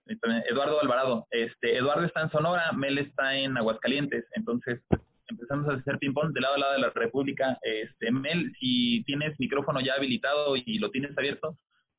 Eduardo 0.51 0.81
Alvarado. 0.83 1.27
Este 1.31 1.79
Eduardo 1.79 2.05
está 2.05 2.21
en 2.21 2.31
Sonora, 2.31 2.73
Mel 2.73 2.99
está 2.99 3.35
en 3.35 3.57
Aguascalientes, 3.57 4.27
entonces 4.35 4.83
empezamos 5.29 5.67
a 5.71 5.75
hacer 5.75 5.99
ping-pong 5.99 6.35
de 6.35 6.41
lado 6.43 6.57
a 6.57 6.59
lado 6.59 6.73
de 6.75 6.81
la 6.81 6.91
República. 6.91 7.59
Este 7.63 8.11
Mel, 8.11 8.53
si 8.61 9.03
tienes 9.05 9.41
micrófono 9.41 9.81
ya 9.81 9.95
habilitado 9.95 10.57
y 10.57 10.79
lo 10.79 10.91
tienes 10.91 11.17
abierto, 11.17 11.57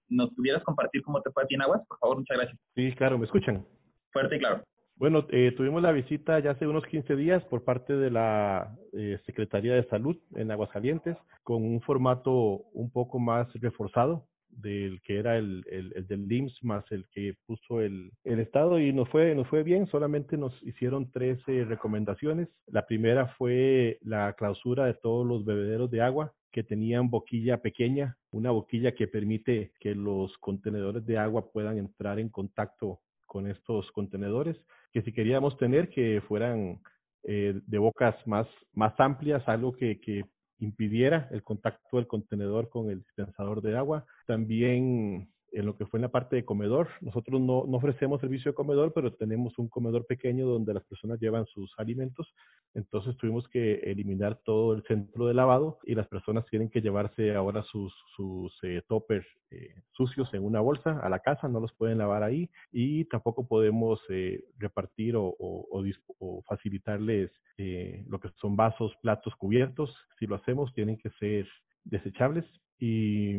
¿nos 0.09 0.31
pudieras 0.35 0.63
compartir 0.63 1.01
cómo 1.01 1.21
te 1.23 1.31
fue 1.31 1.41
a 1.41 1.47
ti 1.47 1.55
en 1.55 1.63
Aguas? 1.63 1.81
Por 1.87 1.97
favor, 1.97 2.17
muchas 2.19 2.37
gracias. 2.37 2.59
Sí, 2.75 2.93
claro, 2.93 3.17
¿me 3.17 3.25
escuchan? 3.25 3.65
Fuerte 4.13 4.37
y 4.37 4.39
claro. 4.39 4.63
Bueno, 4.95 5.25
eh, 5.31 5.51
tuvimos 5.57 5.81
la 5.81 5.91
visita 5.91 6.39
ya 6.39 6.51
hace 6.51 6.67
unos 6.67 6.85
15 6.85 7.15
días 7.15 7.43
por 7.45 7.63
parte 7.63 7.93
de 7.93 8.11
la 8.11 8.77
eh, 8.93 9.19
Secretaría 9.25 9.73
de 9.73 9.87
Salud 9.89 10.15
en 10.35 10.51
Aguascalientes 10.51 11.17
con 11.41 11.63
un 11.63 11.81
formato 11.81 12.31
un 12.73 12.91
poco 12.91 13.19
más 13.19 13.51
reforzado 13.53 14.27
del 14.49 15.01
que 15.01 15.17
era 15.17 15.37
el, 15.37 15.65
el, 15.69 16.05
del 16.07 16.27
LIMS 16.27 16.63
más 16.63 16.85
el 16.91 17.07
que 17.11 17.35
puso 17.47 17.81
el, 17.81 18.11
el, 18.23 18.39
Estado 18.39 18.79
y 18.79 18.93
nos 18.93 19.09
fue, 19.09 19.33
nos 19.33 19.47
fue 19.47 19.63
bien, 19.63 19.87
solamente 19.87 20.37
nos 20.37 20.53
hicieron 20.61 21.11
13 21.11 21.65
recomendaciones. 21.65 22.49
La 22.67 22.85
primera 22.85 23.27
fue 23.37 23.97
la 24.01 24.33
clausura 24.33 24.85
de 24.85 24.93
todos 24.93 25.25
los 25.25 25.43
bebederos 25.43 25.89
de 25.89 26.01
agua 26.01 26.33
que 26.51 26.63
tenían 26.63 27.09
boquilla 27.09 27.57
pequeña, 27.57 28.15
una 28.31 28.51
boquilla 28.51 28.93
que 28.93 29.07
permite 29.07 29.71
que 29.79 29.95
los 29.95 30.37
contenedores 30.37 31.03
de 31.05 31.17
agua 31.17 31.51
puedan 31.51 31.79
entrar 31.79 32.19
en 32.19 32.29
contacto 32.29 32.99
con 33.33 33.47
estos 33.47 33.91
contenedores, 33.93 34.55
que 34.91 35.01
si 35.01 35.11
queríamos 35.11 35.57
tener 35.57 35.89
que 35.89 36.21
fueran 36.27 36.79
eh, 37.23 37.59
de 37.65 37.77
bocas 37.79 38.15
más, 38.27 38.45
más 38.73 38.93
amplias, 38.99 39.41
algo 39.49 39.75
que, 39.75 39.99
que 39.99 40.23
impidiera 40.59 41.27
el 41.31 41.41
contacto 41.41 41.97
del 41.97 42.05
contenedor 42.05 42.69
con 42.69 42.91
el 42.91 42.99
dispensador 42.99 43.63
de 43.63 43.75
agua. 43.75 44.05
También 44.27 45.32
en 45.53 45.65
lo 45.65 45.77
que 45.77 45.85
fue 45.85 45.99
en 45.99 46.03
la 46.03 46.11
parte 46.11 46.35
de 46.35 46.45
comedor. 46.45 46.89
Nosotros 47.01 47.39
no, 47.39 47.65
no, 47.67 47.77
ofrecemos 47.77 48.21
servicio 48.21 48.51
de 48.51 48.55
comedor, 48.55 48.93
pero 48.93 49.13
tenemos 49.13 49.57
un 49.57 49.69
comedor 49.69 50.05
pequeño 50.05 50.45
donde 50.45 50.73
las 50.73 50.83
personas 50.85 51.19
llevan 51.19 51.45
sus 51.47 51.73
alimentos. 51.77 52.33
Entonces 52.73 53.15
tuvimos 53.17 53.47
que 53.49 53.75
eliminar 53.75 54.39
todo 54.43 54.73
el 54.73 54.83
centro 54.83 55.27
de 55.27 55.33
lavado 55.33 55.79
y 55.83 55.95
las 55.95 56.07
personas 56.07 56.45
tienen 56.47 56.69
que 56.69 56.81
llevarse 56.81 57.35
ahora 57.35 57.63
sus, 57.63 57.93
sus 58.15 58.51
eh, 58.63 58.81
toppers 58.87 59.27
eh, 59.53 59.83
sucios 59.91 60.33
en 60.33 60.43
una 60.43 60.61
bolsa 60.61 60.99
a 60.99 61.09
la 61.09 61.19
casa, 61.19 61.47
no 61.47 61.59
los 61.59 61.71
pueden 61.73 61.99
lavar 61.99 62.23
ahí 62.23 62.49
y 62.71 63.05
tampoco 63.05 63.47
podemos 63.47 63.99
eh, 64.09 64.43
repartir 64.57 65.15
o, 65.15 65.25
o, 65.25 65.83
o, 66.19 66.41
facilitarles 66.47 67.29
eh, 67.57 68.03
lo 68.07 68.19
que 68.19 68.29
son 68.41 68.55
vasos, 68.55 68.95
platos, 69.01 69.35
cubiertos. 69.35 69.95
Si 70.17 70.25
lo 70.25 70.35
hacemos, 70.35 70.73
tienen 70.73 70.97
que 70.97 71.11
ser 71.19 71.47
desechables 71.83 72.45
y 72.79 73.35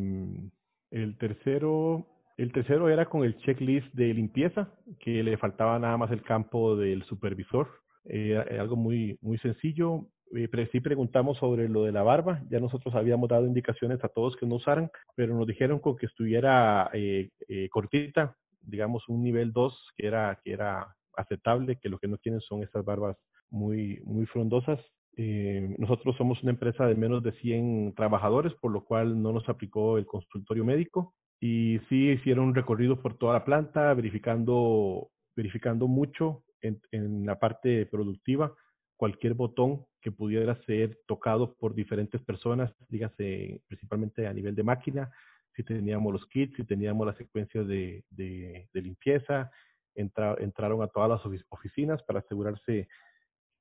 el 0.94 1.18
tercero, 1.18 2.06
el 2.36 2.52
tercero 2.52 2.88
era 2.88 3.06
con 3.06 3.24
el 3.24 3.36
checklist 3.38 3.92
de 3.94 4.14
limpieza, 4.14 4.72
que 5.00 5.24
le 5.24 5.36
faltaba 5.36 5.76
nada 5.78 5.96
más 5.96 6.12
el 6.12 6.22
campo 6.22 6.76
del 6.76 7.02
supervisor. 7.04 7.68
Eh, 8.04 8.38
algo 8.60 8.76
muy, 8.76 9.18
muy 9.20 9.36
sencillo. 9.38 10.06
Eh, 10.36 10.48
sí 10.70 10.78
preguntamos 10.78 11.38
sobre 11.38 11.68
lo 11.68 11.82
de 11.82 11.90
la 11.90 12.04
barba. 12.04 12.40
Ya 12.48 12.60
nosotros 12.60 12.94
habíamos 12.94 13.28
dado 13.28 13.44
indicaciones 13.44 14.04
a 14.04 14.08
todos 14.08 14.36
que 14.36 14.46
no 14.46 14.54
usaran, 14.54 14.88
pero 15.16 15.36
nos 15.36 15.48
dijeron 15.48 15.80
con 15.80 15.96
que 15.96 16.06
estuviera 16.06 16.88
eh, 16.92 17.30
eh 17.48 17.68
cortita, 17.70 18.36
digamos 18.60 19.02
un 19.08 19.24
nivel 19.24 19.52
2, 19.52 19.94
que 19.96 20.06
era, 20.06 20.38
que 20.44 20.52
era 20.52 20.94
aceptable, 21.16 21.76
que 21.80 21.88
lo 21.88 21.98
que 21.98 22.06
no 22.06 22.18
tienen 22.18 22.40
son 22.40 22.62
esas 22.62 22.84
barbas 22.84 23.16
muy, 23.50 24.00
muy 24.04 24.26
frondosas. 24.26 24.78
Eh, 25.16 25.74
nosotros 25.78 26.16
somos 26.16 26.42
una 26.42 26.52
empresa 26.52 26.86
de 26.86 26.94
menos 26.94 27.22
de 27.22 27.32
100 27.32 27.94
trabajadores, 27.94 28.52
por 28.54 28.72
lo 28.72 28.84
cual 28.84 29.22
no 29.22 29.32
nos 29.32 29.48
aplicó 29.48 29.98
el 29.98 30.06
consultorio 30.06 30.64
médico 30.64 31.14
y 31.40 31.78
sí 31.88 32.10
hicieron 32.10 32.46
un 32.46 32.54
recorrido 32.54 33.00
por 33.00 33.16
toda 33.16 33.34
la 33.34 33.44
planta, 33.44 33.94
verificando, 33.94 35.10
verificando 35.36 35.86
mucho 35.86 36.42
en, 36.60 36.80
en 36.90 37.26
la 37.26 37.38
parte 37.38 37.86
productiva 37.86 38.54
cualquier 38.96 39.34
botón 39.34 39.84
que 40.00 40.12
pudiera 40.12 40.56
ser 40.64 40.98
tocado 41.06 41.54
por 41.54 41.74
diferentes 41.74 42.22
personas, 42.22 42.72
dígase 42.88 43.60
principalmente 43.66 44.26
a 44.26 44.32
nivel 44.32 44.54
de 44.54 44.62
máquina, 44.62 45.10
si 45.54 45.62
teníamos 45.62 46.12
los 46.12 46.26
kits, 46.28 46.56
si 46.56 46.64
teníamos 46.64 47.06
las 47.06 47.16
secuencias 47.16 47.66
de, 47.66 48.04
de, 48.10 48.68
de 48.72 48.82
limpieza, 48.82 49.50
entra, 49.94 50.36
entraron 50.38 50.82
a 50.82 50.88
todas 50.88 51.10
las 51.10 51.44
oficinas 51.48 52.02
para 52.04 52.20
asegurarse 52.20 52.88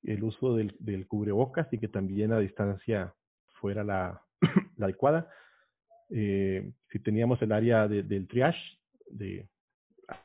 el 0.03 0.23
uso 0.23 0.55
del, 0.55 0.75
del 0.79 1.07
cubrebocas 1.07 1.67
y 1.71 1.79
que 1.79 1.87
también 1.87 2.31
la 2.31 2.39
distancia 2.39 3.13
fuera 3.53 3.83
la, 3.83 4.21
adecuada. 4.79 5.29
Eh, 6.09 6.71
si 6.91 6.99
teníamos 6.99 7.41
el 7.41 7.51
área 7.51 7.87
de, 7.87 8.03
del 8.03 8.27
triage, 8.27 8.59
de 9.07 9.47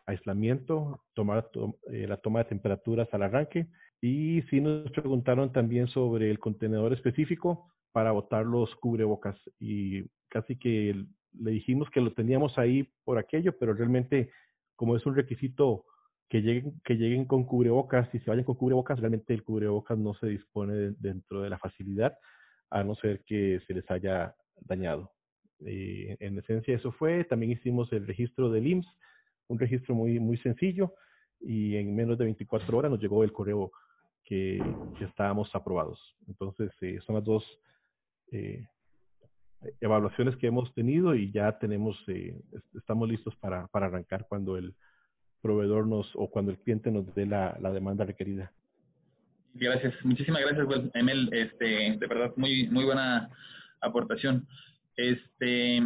aislamiento, 0.07 1.05
tomar 1.15 1.51
eh, 1.93 2.07
la 2.07 2.17
toma 2.17 2.41
de 2.41 2.47
temperaturas 2.47 3.09
al 3.13 3.23
arranque. 3.23 3.69
Y 4.01 4.43
si 4.51 4.61
nos 4.61 4.91
preguntaron 4.91 5.53
también 5.53 5.89
sobre 5.89 6.31
el 6.31 6.39
contenedor 6.39 6.93
específico 6.93 7.73
para 7.93 8.13
botar 8.13 8.45
los 8.45 8.75
cubrebocas. 8.77 9.37
Y 9.59 10.05
casi 10.29 10.57
que 10.57 11.05
le 11.39 11.51
dijimos 11.51 11.89
que 11.91 12.01
lo 12.01 12.13
teníamos 12.13 12.59
ahí 12.59 12.89
por 13.05 13.19
aquello, 13.19 13.57
pero 13.59 13.75
realmente 13.75 14.31
como 14.77 14.97
es 14.97 15.05
un 15.07 15.17
requisito 15.17 15.85
que 16.29 16.43
lleguen, 16.43 16.81
que 16.85 16.95
lleguen 16.95 17.25
con 17.25 17.45
cubrebocas 17.45 18.13
y 18.15 18.19
se 18.21 18.31
vayan 18.31 18.45
con 18.45 18.57
cubrebocas, 18.57 19.01
realmente 19.01 19.35
el 19.35 19.45
cubrebocas 19.45 19.99
no 19.99 20.15
se 20.15 20.27
dispone 20.29 20.95
dentro 20.99 21.43
de 21.43 21.51
la 21.51 21.59
facilidad, 21.59 22.19
a 22.71 22.85
no 22.85 22.95
ser 22.97 23.25
que 23.25 23.61
se 23.67 23.75
les 23.75 23.91
haya 23.91 24.35
dañado. 24.61 25.13
Eh, 25.65 26.17
en 26.21 26.39
esencia 26.39 26.77
eso 26.77 26.93
fue, 26.93 27.25
también 27.25 27.53
hicimos 27.53 27.93
el 27.93 28.07
registro 28.07 28.51
del 28.51 28.67
IMSS, 28.67 28.89
un 29.49 29.59
registro 29.59 29.95
muy, 29.95 30.21
muy 30.21 30.37
sencillo 30.39 30.95
y 31.41 31.77
en 31.77 31.95
menos 31.95 32.19
de 32.19 32.25
24 32.25 32.77
horas 32.77 32.91
nos 32.91 33.01
llegó 33.01 33.25
el 33.25 33.33
correo 33.33 33.73
que, 34.25 34.63
que 34.99 35.05
estábamos 35.05 35.55
aprobados. 35.55 35.99
Entonces 36.27 36.71
eh, 36.83 36.99
son 37.07 37.15
las 37.17 37.25
dos 37.25 37.45
eh, 38.31 38.67
evaluaciones 39.81 40.37
que 40.37 40.47
hemos 40.47 40.73
tenido 40.75 41.15
y 41.15 41.33
ya 41.33 41.59
tenemos, 41.59 41.97
eh, 42.09 42.39
estamos 42.75 43.09
listos 43.09 43.35
para, 43.37 43.67
para 43.69 43.87
arrancar 43.87 44.27
cuando 44.29 44.57
el 44.57 44.75
proveedor 45.43 45.87
nos 45.87 46.11
o 46.15 46.29
cuando 46.29 46.51
el 46.51 46.59
cliente 46.59 46.91
nos 46.91 47.15
dé 47.15 47.27
la, 47.27 47.57
la 47.61 47.71
demanda 47.71 48.05
requerida. 48.05 48.53
Gracias, 49.55 49.95
muchísimas 50.05 50.43
gracias, 50.43 50.67
Emel. 50.95 51.29
Este, 51.33 51.97
de 51.99 52.07
verdad, 52.07 52.33
muy, 52.37 52.69
muy 52.69 52.85
buena 52.85 53.29
aportación. 53.81 54.47
Este, 54.97 55.83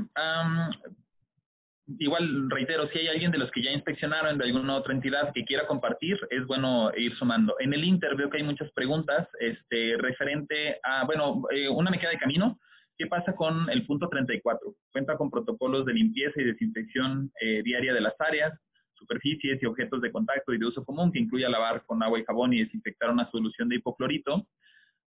igual 1.98 2.50
reitero, 2.50 2.88
si 2.88 2.98
hay 2.98 3.08
alguien 3.08 3.30
de 3.30 3.38
los 3.38 3.50
que 3.50 3.62
ya 3.62 3.70
inspeccionaron 3.70 4.38
de 4.38 4.44
alguna 4.44 4.76
otra 4.76 4.94
entidad 4.94 5.32
que 5.32 5.44
quiera 5.44 5.66
compartir, 5.66 6.18
es 6.30 6.46
bueno 6.46 6.90
ir 6.96 7.14
sumando. 7.16 7.54
En 7.60 7.72
el 7.72 7.84
Inter 7.84 8.14
veo 8.16 8.30
que 8.30 8.38
hay 8.38 8.42
muchas 8.42 8.70
preguntas 8.72 9.28
este, 9.40 9.96
referente 9.98 10.78
a, 10.82 11.04
bueno, 11.04 11.42
eh, 11.50 11.68
una 11.68 11.90
me 11.90 11.98
queda 11.98 12.10
de 12.10 12.18
camino. 12.18 12.58
¿Qué 12.98 13.06
pasa 13.06 13.34
con 13.34 13.68
el 13.70 13.86
punto 13.86 14.08
34? 14.08 14.74
Cuenta 14.92 15.16
con 15.16 15.30
protocolos 15.30 15.86
de 15.86 15.94
limpieza 15.94 16.40
y 16.40 16.44
desinfección 16.44 17.32
eh, 17.40 17.62
diaria 17.62 17.94
de 17.94 18.00
las 18.00 18.14
áreas, 18.20 18.52
superficies 19.02 19.62
y 19.62 19.66
objetos 19.66 20.00
de 20.00 20.10
contacto 20.10 20.54
y 20.54 20.58
de 20.58 20.66
uso 20.66 20.84
común, 20.84 21.12
que 21.12 21.18
incluya 21.18 21.48
lavar 21.48 21.84
con 21.84 22.02
agua 22.02 22.18
y 22.18 22.24
jabón 22.24 22.52
y 22.52 22.64
desinfectar 22.64 23.10
una 23.10 23.30
solución 23.30 23.68
de 23.68 23.76
hipoclorito. 23.76 24.46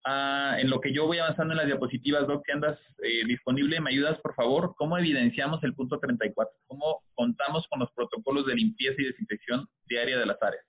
Ah, 0.05 0.57
en 0.59 0.69
lo 0.69 0.79
que 0.79 0.93
yo 0.93 1.07
voy 1.07 1.17
avanzando 1.17 1.53
en 1.53 1.57
las 1.57 1.65
diapositivas, 1.65 2.27
Doc, 2.27 2.45
que 2.45 2.51
andas 2.51 2.77
eh, 3.01 3.25
disponible, 3.25 3.81
¿me 3.81 3.89
ayudas, 3.89 4.19
por 4.21 4.35
favor? 4.35 4.75
¿Cómo 4.77 4.97
evidenciamos 4.99 5.63
el 5.63 5.73
punto 5.73 5.99
34? 5.99 6.53
¿Cómo 6.67 7.01
contamos 7.15 7.65
con 7.69 7.79
los 7.79 7.91
protocolos 7.93 8.45
de 8.45 8.53
limpieza 8.53 9.01
y 9.01 9.05
desinfección 9.05 9.67
diaria 9.87 10.19
de 10.19 10.27
las 10.27 10.41
áreas? 10.43 10.63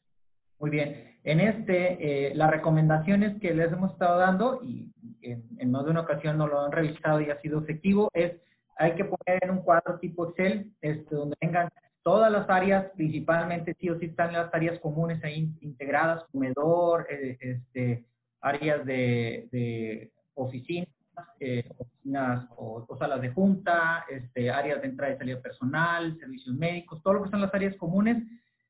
Muy 0.58 0.70
bien. 0.70 1.18
En 1.24 1.40
este, 1.40 2.30
eh, 2.30 2.34
las 2.34 2.50
recomendaciones 2.50 3.38
que 3.40 3.52
les 3.52 3.70
hemos 3.70 3.92
estado 3.92 4.18
dando, 4.18 4.60
y 4.62 4.90
en, 5.20 5.44
en, 5.58 5.70
más 5.70 5.84
de 5.84 5.90
una 5.90 6.00
ocasión 6.00 6.38
no 6.38 6.46
lo 6.46 6.60
han 6.60 6.72
revisado 6.72 7.20
y 7.20 7.28
ha 7.28 7.38
sido 7.42 7.60
efectivo, 7.60 8.08
es 8.14 8.32
hay 8.78 8.94
que 8.94 9.04
poner 9.04 9.42
en 9.42 9.50
un 9.50 9.62
cuadro 9.62 9.98
tipo 9.98 10.28
Excel, 10.28 10.72
este, 10.80 11.14
donde 11.14 11.36
vengan 11.40 11.68
todas 12.06 12.30
las 12.30 12.48
áreas, 12.48 12.92
principalmente 12.94 13.74
sí 13.80 13.90
o 13.90 13.98
sí 13.98 14.06
están 14.06 14.32
las 14.32 14.54
áreas 14.54 14.78
comunes 14.78 15.24
ahí 15.24 15.50
integradas, 15.60 16.22
comedor, 16.30 17.04
eh, 17.10 17.36
este, 17.40 18.04
áreas 18.40 18.86
de, 18.86 20.12
oficinas, 20.34 20.88
eh, 21.40 21.68
oficinas 21.76 22.46
o, 22.58 22.86
salas 22.96 23.20
de 23.20 23.30
junta, 23.30 24.04
este, 24.08 24.52
áreas 24.52 24.82
de 24.82 24.86
entrada 24.86 25.14
y 25.14 25.18
salida 25.18 25.40
personal, 25.40 26.16
servicios 26.20 26.54
médicos, 26.54 27.02
todo 27.02 27.14
lo 27.14 27.24
que 27.24 27.30
son 27.30 27.40
las 27.40 27.52
áreas 27.52 27.74
comunes, 27.74 28.22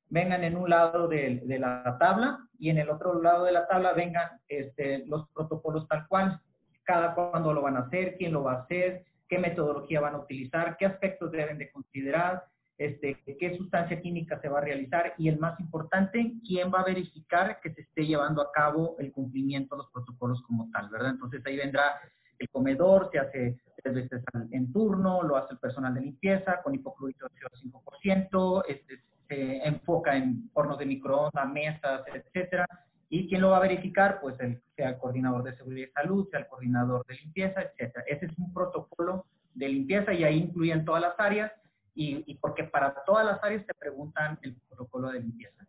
vengan 0.08 0.42
en 0.42 0.56
un 0.56 0.70
lado 0.70 1.06
de, 1.06 1.42
la 1.58 1.94
tabla 2.00 2.38
y 2.58 2.70
en 2.70 2.78
el 2.78 2.88
otro 2.88 3.20
lado 3.20 3.44
de 3.44 3.52
la 3.52 3.66
tabla 3.66 3.92
vengan 3.92 4.30
este, 4.48 5.04
los 5.04 5.28
protocolos 5.34 5.86
tal 5.88 6.08
cual, 6.08 6.40
cada 6.84 7.14
cuándo 7.14 7.52
lo 7.52 7.60
van 7.60 7.76
a 7.76 7.80
hacer, 7.80 8.16
quién 8.16 8.32
lo 8.32 8.44
va 8.44 8.52
a 8.54 8.62
hacer, 8.62 9.04
qué 9.28 9.38
metodología 9.38 10.00
van 10.00 10.14
a 10.14 10.20
utilizar, 10.20 10.78
qué 10.78 10.86
aspectos 10.86 11.30
deben 11.30 11.58
de 11.58 11.70
considerar, 11.70 12.42
este, 12.78 13.16
qué 13.38 13.56
sustancia 13.56 14.00
química 14.00 14.38
se 14.40 14.48
va 14.48 14.58
a 14.58 14.62
realizar 14.62 15.14
y 15.16 15.28
el 15.28 15.38
más 15.38 15.58
importante, 15.60 16.34
quién 16.46 16.70
va 16.72 16.80
a 16.80 16.84
verificar 16.84 17.58
que 17.62 17.72
se 17.72 17.82
esté 17.82 18.06
llevando 18.06 18.42
a 18.42 18.52
cabo 18.52 18.96
el 18.98 19.12
cumplimiento 19.12 19.74
de 19.74 19.82
los 19.82 19.90
protocolos 19.90 20.42
como 20.42 20.70
tal, 20.70 20.90
¿verdad? 20.90 21.12
Entonces 21.12 21.40
ahí 21.46 21.56
vendrá 21.56 22.00
el 22.38 22.48
comedor, 22.50 23.08
se 23.10 23.18
hace 23.18 23.56
tres 23.82 23.94
veces 23.94 24.22
en 24.50 24.72
turno, 24.72 25.22
lo 25.22 25.36
hace 25.36 25.54
el 25.54 25.58
personal 25.58 25.94
de 25.94 26.02
limpieza 26.02 26.60
con 26.62 26.74
hipoclorito 26.74 27.26
de 27.28 27.34
0,5%, 27.40 28.64
este, 28.68 29.00
se 29.28 29.66
enfoca 29.66 30.16
en 30.16 30.50
hornos 30.52 30.78
de 30.78 30.86
microondas, 30.86 31.48
mesas, 31.50 32.02
etcétera. 32.12 32.66
¿Y 33.08 33.28
quién 33.28 33.40
lo 33.40 33.50
va 33.50 33.58
a 33.58 33.60
verificar? 33.60 34.20
Pues 34.20 34.38
el, 34.40 34.60
sea 34.74 34.90
el 34.90 34.98
coordinador 34.98 35.44
de 35.44 35.56
seguridad 35.56 35.88
y 35.88 35.92
salud, 35.92 36.28
sea 36.30 36.40
el 36.40 36.46
coordinador 36.46 37.06
de 37.06 37.14
limpieza, 37.14 37.62
etcétera. 37.62 38.04
Ese 38.06 38.26
es 38.26 38.38
un 38.38 38.52
protocolo 38.52 39.24
de 39.54 39.68
limpieza 39.68 40.12
y 40.12 40.24
ahí 40.24 40.36
incluyen 40.36 40.84
todas 40.84 41.00
las 41.00 41.18
áreas 41.18 41.52
y, 41.96 42.34
porque 42.36 42.64
para 42.64 42.94
todas 43.06 43.24
las 43.24 43.42
áreas 43.42 43.66
te 43.66 43.74
preguntan 43.74 44.38
el 44.42 44.54
protocolo 44.68 45.08
de 45.08 45.20
limpieza. 45.20 45.66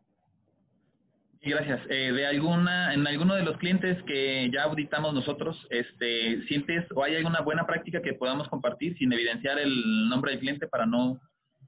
Sí, 1.42 1.52
gracias. 1.52 1.80
Eh, 1.90 2.12
de 2.12 2.28
alguna, 2.28 2.94
en 2.94 3.08
alguno 3.08 3.36
de 3.36 3.44
los 3.44 3.58
clientes 3.58 4.02
que 4.04 4.50
ya 4.52 4.64
auditamos 4.64 5.14
nosotros, 5.14 5.56
este, 5.70 6.44
¿sientes 6.48 6.86
o 6.94 7.04
hay 7.04 7.16
alguna 7.16 7.42
buena 7.42 7.66
práctica 7.66 8.02
que 8.02 8.14
podamos 8.14 8.50
compartir 8.50 8.98
sin 8.98 9.14
evidenciar 9.14 9.58
el 9.58 10.10
nombre 10.10 10.32
del 10.32 10.42
cliente 10.42 10.68
para 10.68 10.86
no 10.86 11.20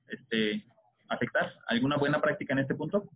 este, 0.07 0.65
afectar? 1.07 1.53
¿Alguna 1.67 1.97
buena 1.97 2.19
práctica 2.19 2.53
en 2.53 2.59
este 2.59 2.75
punto? 2.75 3.09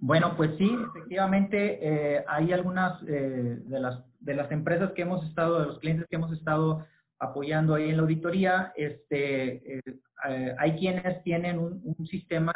Bueno, 0.00 0.34
pues 0.36 0.50
sí, 0.58 0.70
efectivamente 0.88 1.78
eh, 1.82 2.24
hay 2.26 2.52
algunas 2.52 3.02
eh, 3.06 3.58
de, 3.64 3.80
las, 3.80 4.02
de 4.20 4.34
las 4.34 4.50
empresas 4.50 4.92
que 4.92 5.02
hemos 5.02 5.24
estado, 5.26 5.60
de 5.60 5.66
los 5.66 5.78
clientes 5.78 6.06
que 6.08 6.16
hemos 6.16 6.32
estado 6.32 6.86
apoyando 7.20 7.74
ahí 7.74 7.90
en 7.90 7.96
la 7.96 8.02
auditoría, 8.02 8.72
este, 8.74 9.76
eh, 9.76 9.82
eh, 10.28 10.54
hay 10.58 10.76
quienes 10.78 11.22
tienen 11.22 11.58
un, 11.58 12.06
sistema 12.06 12.52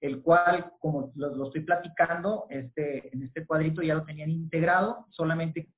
el 0.00 0.20
cual, 0.22 0.72
como 0.80 1.12
lo, 1.14 1.46
estoy 1.46 1.62
platicando, 1.62 2.46
este, 2.50 3.12
en 3.14 3.22
este 3.22 3.46
cuadrito 3.46 3.80
ya 3.82 3.94
lo 3.94 4.04
tenían 4.04 4.30
integrado, 4.30 5.06
solamente 5.10 5.68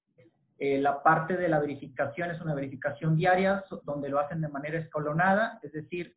eh, 0.58 0.78
la 0.78 1.02
parte 1.02 1.36
de 1.36 1.48
la 1.48 1.60
verificación 1.60 2.30
es 2.30 2.40
una 2.40 2.54
verificación 2.54 3.16
diaria, 3.16 3.62
donde 3.84 4.08
lo 4.08 4.18
hacen 4.18 4.40
de 4.40 4.48
manera 4.48 4.78
escalonada, 4.78 5.58
es 5.62 5.72
decir, 5.72 6.16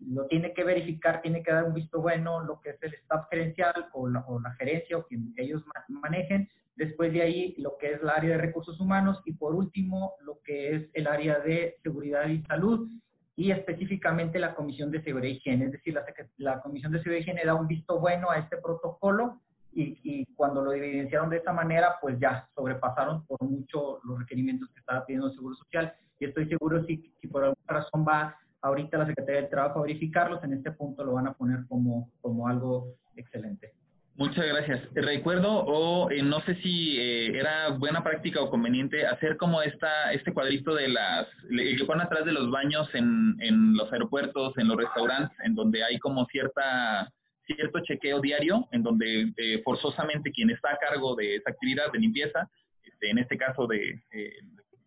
lo 0.00 0.26
tiene 0.26 0.54
que 0.54 0.64
verificar, 0.64 1.20
tiene 1.20 1.42
que 1.42 1.52
dar 1.52 1.64
un 1.64 1.74
visto 1.74 2.00
bueno 2.00 2.42
lo 2.42 2.60
que 2.60 2.70
es 2.70 2.82
el 2.82 2.94
staff 2.94 3.28
gerencial 3.30 3.88
o 3.92 4.08
la, 4.08 4.20
o 4.20 4.40
la 4.40 4.52
gerencia 4.54 4.96
o 4.96 5.06
quien 5.06 5.34
ellos 5.36 5.62
manejen, 5.88 6.48
Después 6.78 7.12
de 7.12 7.22
ahí, 7.22 7.56
lo 7.58 7.76
que 7.76 7.90
es 7.90 8.00
el 8.00 8.08
área 8.08 8.36
de 8.36 8.38
recursos 8.38 8.78
humanos 8.78 9.20
y 9.24 9.32
por 9.32 9.52
último, 9.52 10.12
lo 10.24 10.38
que 10.44 10.76
es 10.76 10.88
el 10.94 11.08
área 11.08 11.40
de 11.40 11.74
seguridad 11.82 12.28
y 12.28 12.40
salud 12.44 12.88
y 13.34 13.50
específicamente 13.50 14.38
la 14.38 14.54
Comisión 14.54 14.92
de 14.92 15.02
Seguridad 15.02 15.34
y 15.34 15.38
Higiene. 15.38 15.64
Es 15.64 15.72
decir, 15.72 15.94
la, 15.94 16.04
la 16.36 16.60
Comisión 16.60 16.92
de 16.92 16.98
Seguridad 16.98 17.18
y 17.18 17.22
Higiene 17.22 17.44
da 17.44 17.56
un 17.56 17.66
visto 17.66 17.98
bueno 17.98 18.30
a 18.30 18.38
este 18.38 18.58
protocolo 18.58 19.40
y, 19.72 19.98
y, 20.04 20.24
cuando 20.36 20.62
lo 20.62 20.72
evidenciaron 20.72 21.30
de 21.30 21.38
esa 21.38 21.52
manera, 21.52 21.96
pues 22.00 22.16
ya 22.20 22.48
sobrepasaron 22.54 23.26
por 23.26 23.42
mucho 23.42 23.98
los 24.04 24.20
requerimientos 24.20 24.68
que 24.70 24.78
estaba 24.78 25.04
pidiendo 25.04 25.26
el 25.26 25.34
Seguro 25.34 25.56
Social. 25.56 25.92
Y 26.20 26.26
estoy 26.26 26.48
seguro 26.48 26.84
si, 26.84 27.12
si 27.20 27.26
por 27.26 27.42
alguna 27.42 27.66
razón 27.66 28.06
va 28.08 28.36
ahorita 28.62 28.98
la 28.98 29.06
Secretaría 29.06 29.40
del 29.40 29.50
Trabajo 29.50 29.80
a 29.80 29.82
verificarlos, 29.82 30.44
en 30.44 30.52
este 30.52 30.70
punto 30.70 31.04
lo 31.04 31.14
van 31.14 31.26
a 31.26 31.32
poner 31.32 31.66
como, 31.68 32.12
como 32.20 32.46
algo 32.46 32.94
excelente. 33.16 33.72
Muchas 34.18 34.44
gracias. 34.46 34.80
Recuerdo, 34.94 35.48
o 35.48 36.10
eh, 36.10 36.22
no 36.24 36.40
sé 36.40 36.56
si 36.56 36.98
eh, 36.98 37.38
era 37.38 37.68
buena 37.68 38.02
práctica 38.02 38.40
o 38.40 38.50
conveniente 38.50 39.06
hacer 39.06 39.36
como 39.36 39.62
esta, 39.62 40.12
este 40.12 40.32
cuadrito 40.32 40.74
de 40.74 40.88
las, 40.88 41.28
que 41.48 41.84
ponen 41.86 42.04
atrás 42.04 42.24
de 42.24 42.32
los 42.32 42.50
baños 42.50 42.92
en, 42.94 43.36
en 43.38 43.76
los 43.76 43.92
aeropuertos, 43.92 44.58
en 44.58 44.66
los 44.66 44.76
restaurantes, 44.76 45.38
en 45.44 45.54
donde 45.54 45.84
hay 45.84 46.00
como 46.00 46.26
cierta 46.26 47.08
cierto 47.46 47.78
chequeo 47.84 48.20
diario, 48.20 48.66
en 48.72 48.82
donde 48.82 49.32
eh, 49.36 49.62
forzosamente 49.64 50.32
quien 50.32 50.50
está 50.50 50.72
a 50.72 50.78
cargo 50.78 51.14
de 51.14 51.36
esa 51.36 51.50
actividad 51.50 51.92
de 51.92 52.00
limpieza, 52.00 52.50
este, 52.82 53.10
en 53.10 53.18
este 53.18 53.38
caso 53.38 53.68
de 53.68 54.02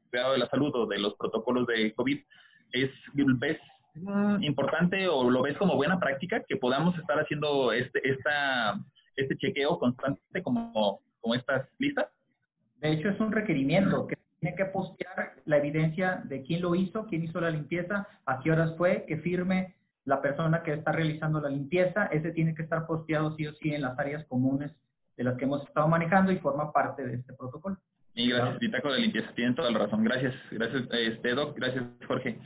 cuidado 0.09 0.33
de 0.33 0.39
la 0.39 0.49
salud 0.49 0.75
o 0.75 0.87
de 0.87 0.99
los 0.99 1.15
protocolos 1.15 1.65
de 1.67 1.93
COVID, 1.93 2.19
es, 2.73 2.91
¿ves 3.13 3.57
mm, 3.93 4.43
importante 4.43 5.07
o 5.07 5.29
lo 5.29 5.41
ves 5.41 5.55
como 5.55 5.77
buena 5.77 6.01
práctica 6.01 6.43
que 6.45 6.57
podamos 6.57 6.99
estar 6.99 7.17
haciendo 7.17 7.71
este, 7.71 8.05
esta 8.09 8.77
este 9.21 9.37
chequeo 9.37 9.79
constante 9.79 10.43
como, 10.43 10.99
como 11.19 11.35
estas 11.35 11.67
listas? 11.79 12.07
De 12.79 12.91
hecho, 12.91 13.09
es 13.09 13.19
un 13.19 13.31
requerimiento 13.31 14.07
que 14.07 14.17
tiene 14.39 14.55
que 14.55 14.65
postear 14.65 15.33
la 15.45 15.57
evidencia 15.57 16.21
de 16.25 16.41
quién 16.41 16.61
lo 16.61 16.73
hizo, 16.75 17.05
quién 17.05 17.23
hizo 17.23 17.39
la 17.39 17.51
limpieza, 17.51 18.07
a 18.25 18.39
qué 18.39 18.51
horas 18.51 18.75
fue, 18.77 19.05
que 19.07 19.17
firme 19.17 19.75
la 20.05 20.21
persona 20.21 20.63
que 20.63 20.73
está 20.73 20.91
realizando 20.91 21.39
la 21.39 21.49
limpieza. 21.49 22.07
Ese 22.07 22.31
tiene 22.31 22.55
que 22.55 22.63
estar 22.63 22.87
posteado 22.87 23.35
sí 23.35 23.45
o 23.45 23.53
sí 23.53 23.73
en 23.73 23.83
las 23.83 23.97
áreas 23.99 24.25
comunes 24.25 24.71
de 25.15 25.23
las 25.23 25.37
que 25.37 25.45
hemos 25.45 25.63
estado 25.67 25.87
manejando 25.87 26.31
y 26.31 26.39
forma 26.39 26.71
parte 26.71 27.05
de 27.05 27.15
este 27.15 27.33
protocolo. 27.33 27.77
Y 28.13 28.29
gracias, 28.29 28.59
Bitácora 28.59 28.95
de 28.95 29.01
Limpieza. 29.01 29.31
Tienen 29.35 29.55
toda 29.55 29.71
la 29.71 29.79
razón. 29.79 30.03
Gracias, 30.03 30.33
gracias, 30.51 30.83
este, 30.91 31.33
Doc. 31.33 31.55
Gracias, 31.55 31.83
Jorge. 32.07 32.39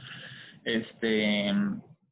Este, 0.66 1.54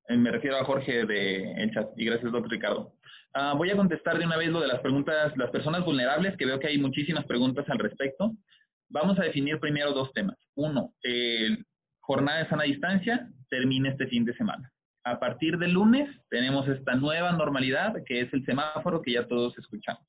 me 0.10 0.32
refiero 0.32 0.58
a 0.58 0.64
Jorge 0.64 1.06
de 1.06 1.52
el 1.62 1.72
chat. 1.72 1.90
Y 1.98 2.06
gracias, 2.06 2.32
Doc 2.32 2.48
Ricardo. 2.48 2.94
Ah, 3.36 3.54
voy 3.58 3.72
a 3.72 3.76
contestar 3.76 4.20
de 4.20 4.26
una 4.26 4.38
vez 4.38 4.50
lo 4.50 4.62
de 4.62 4.68
las 4.68 4.80
preguntas, 4.82 5.36
las 5.38 5.50
personas 5.50 5.84
vulnerables, 5.84 6.38
que 6.38 6.46
veo 6.46 6.60
que 6.60 6.68
hay 6.68 6.78
muchísimas 6.78 7.26
preguntas 7.26 7.66
al 7.68 7.80
respecto. 7.80 8.32
Vamos 8.90 9.18
a 9.18 9.24
definir 9.24 9.60
primero 9.60 9.92
dos 9.92 10.14
temas. 10.14 10.38
Uno, 10.56 10.94
jornada 12.02 12.40
de 12.40 12.50
sana 12.50 12.64
distancia 12.64 13.28
termina 13.50 13.90
este 13.90 14.06
fin 14.08 14.24
de 14.24 14.36
semana. 14.36 14.72
A 15.04 15.20
partir 15.20 15.58
del 15.58 15.72
lunes 15.72 16.08
tenemos 16.30 16.68
esta 16.68 16.94
nueva 16.94 17.32
normalidad, 17.32 17.96
que 18.06 18.22
es 18.22 18.32
el 18.34 18.46
semáforo 18.46 19.02
que 19.02 19.14
ya 19.14 19.28
todos 19.28 19.58
escuchamos. 19.58 20.06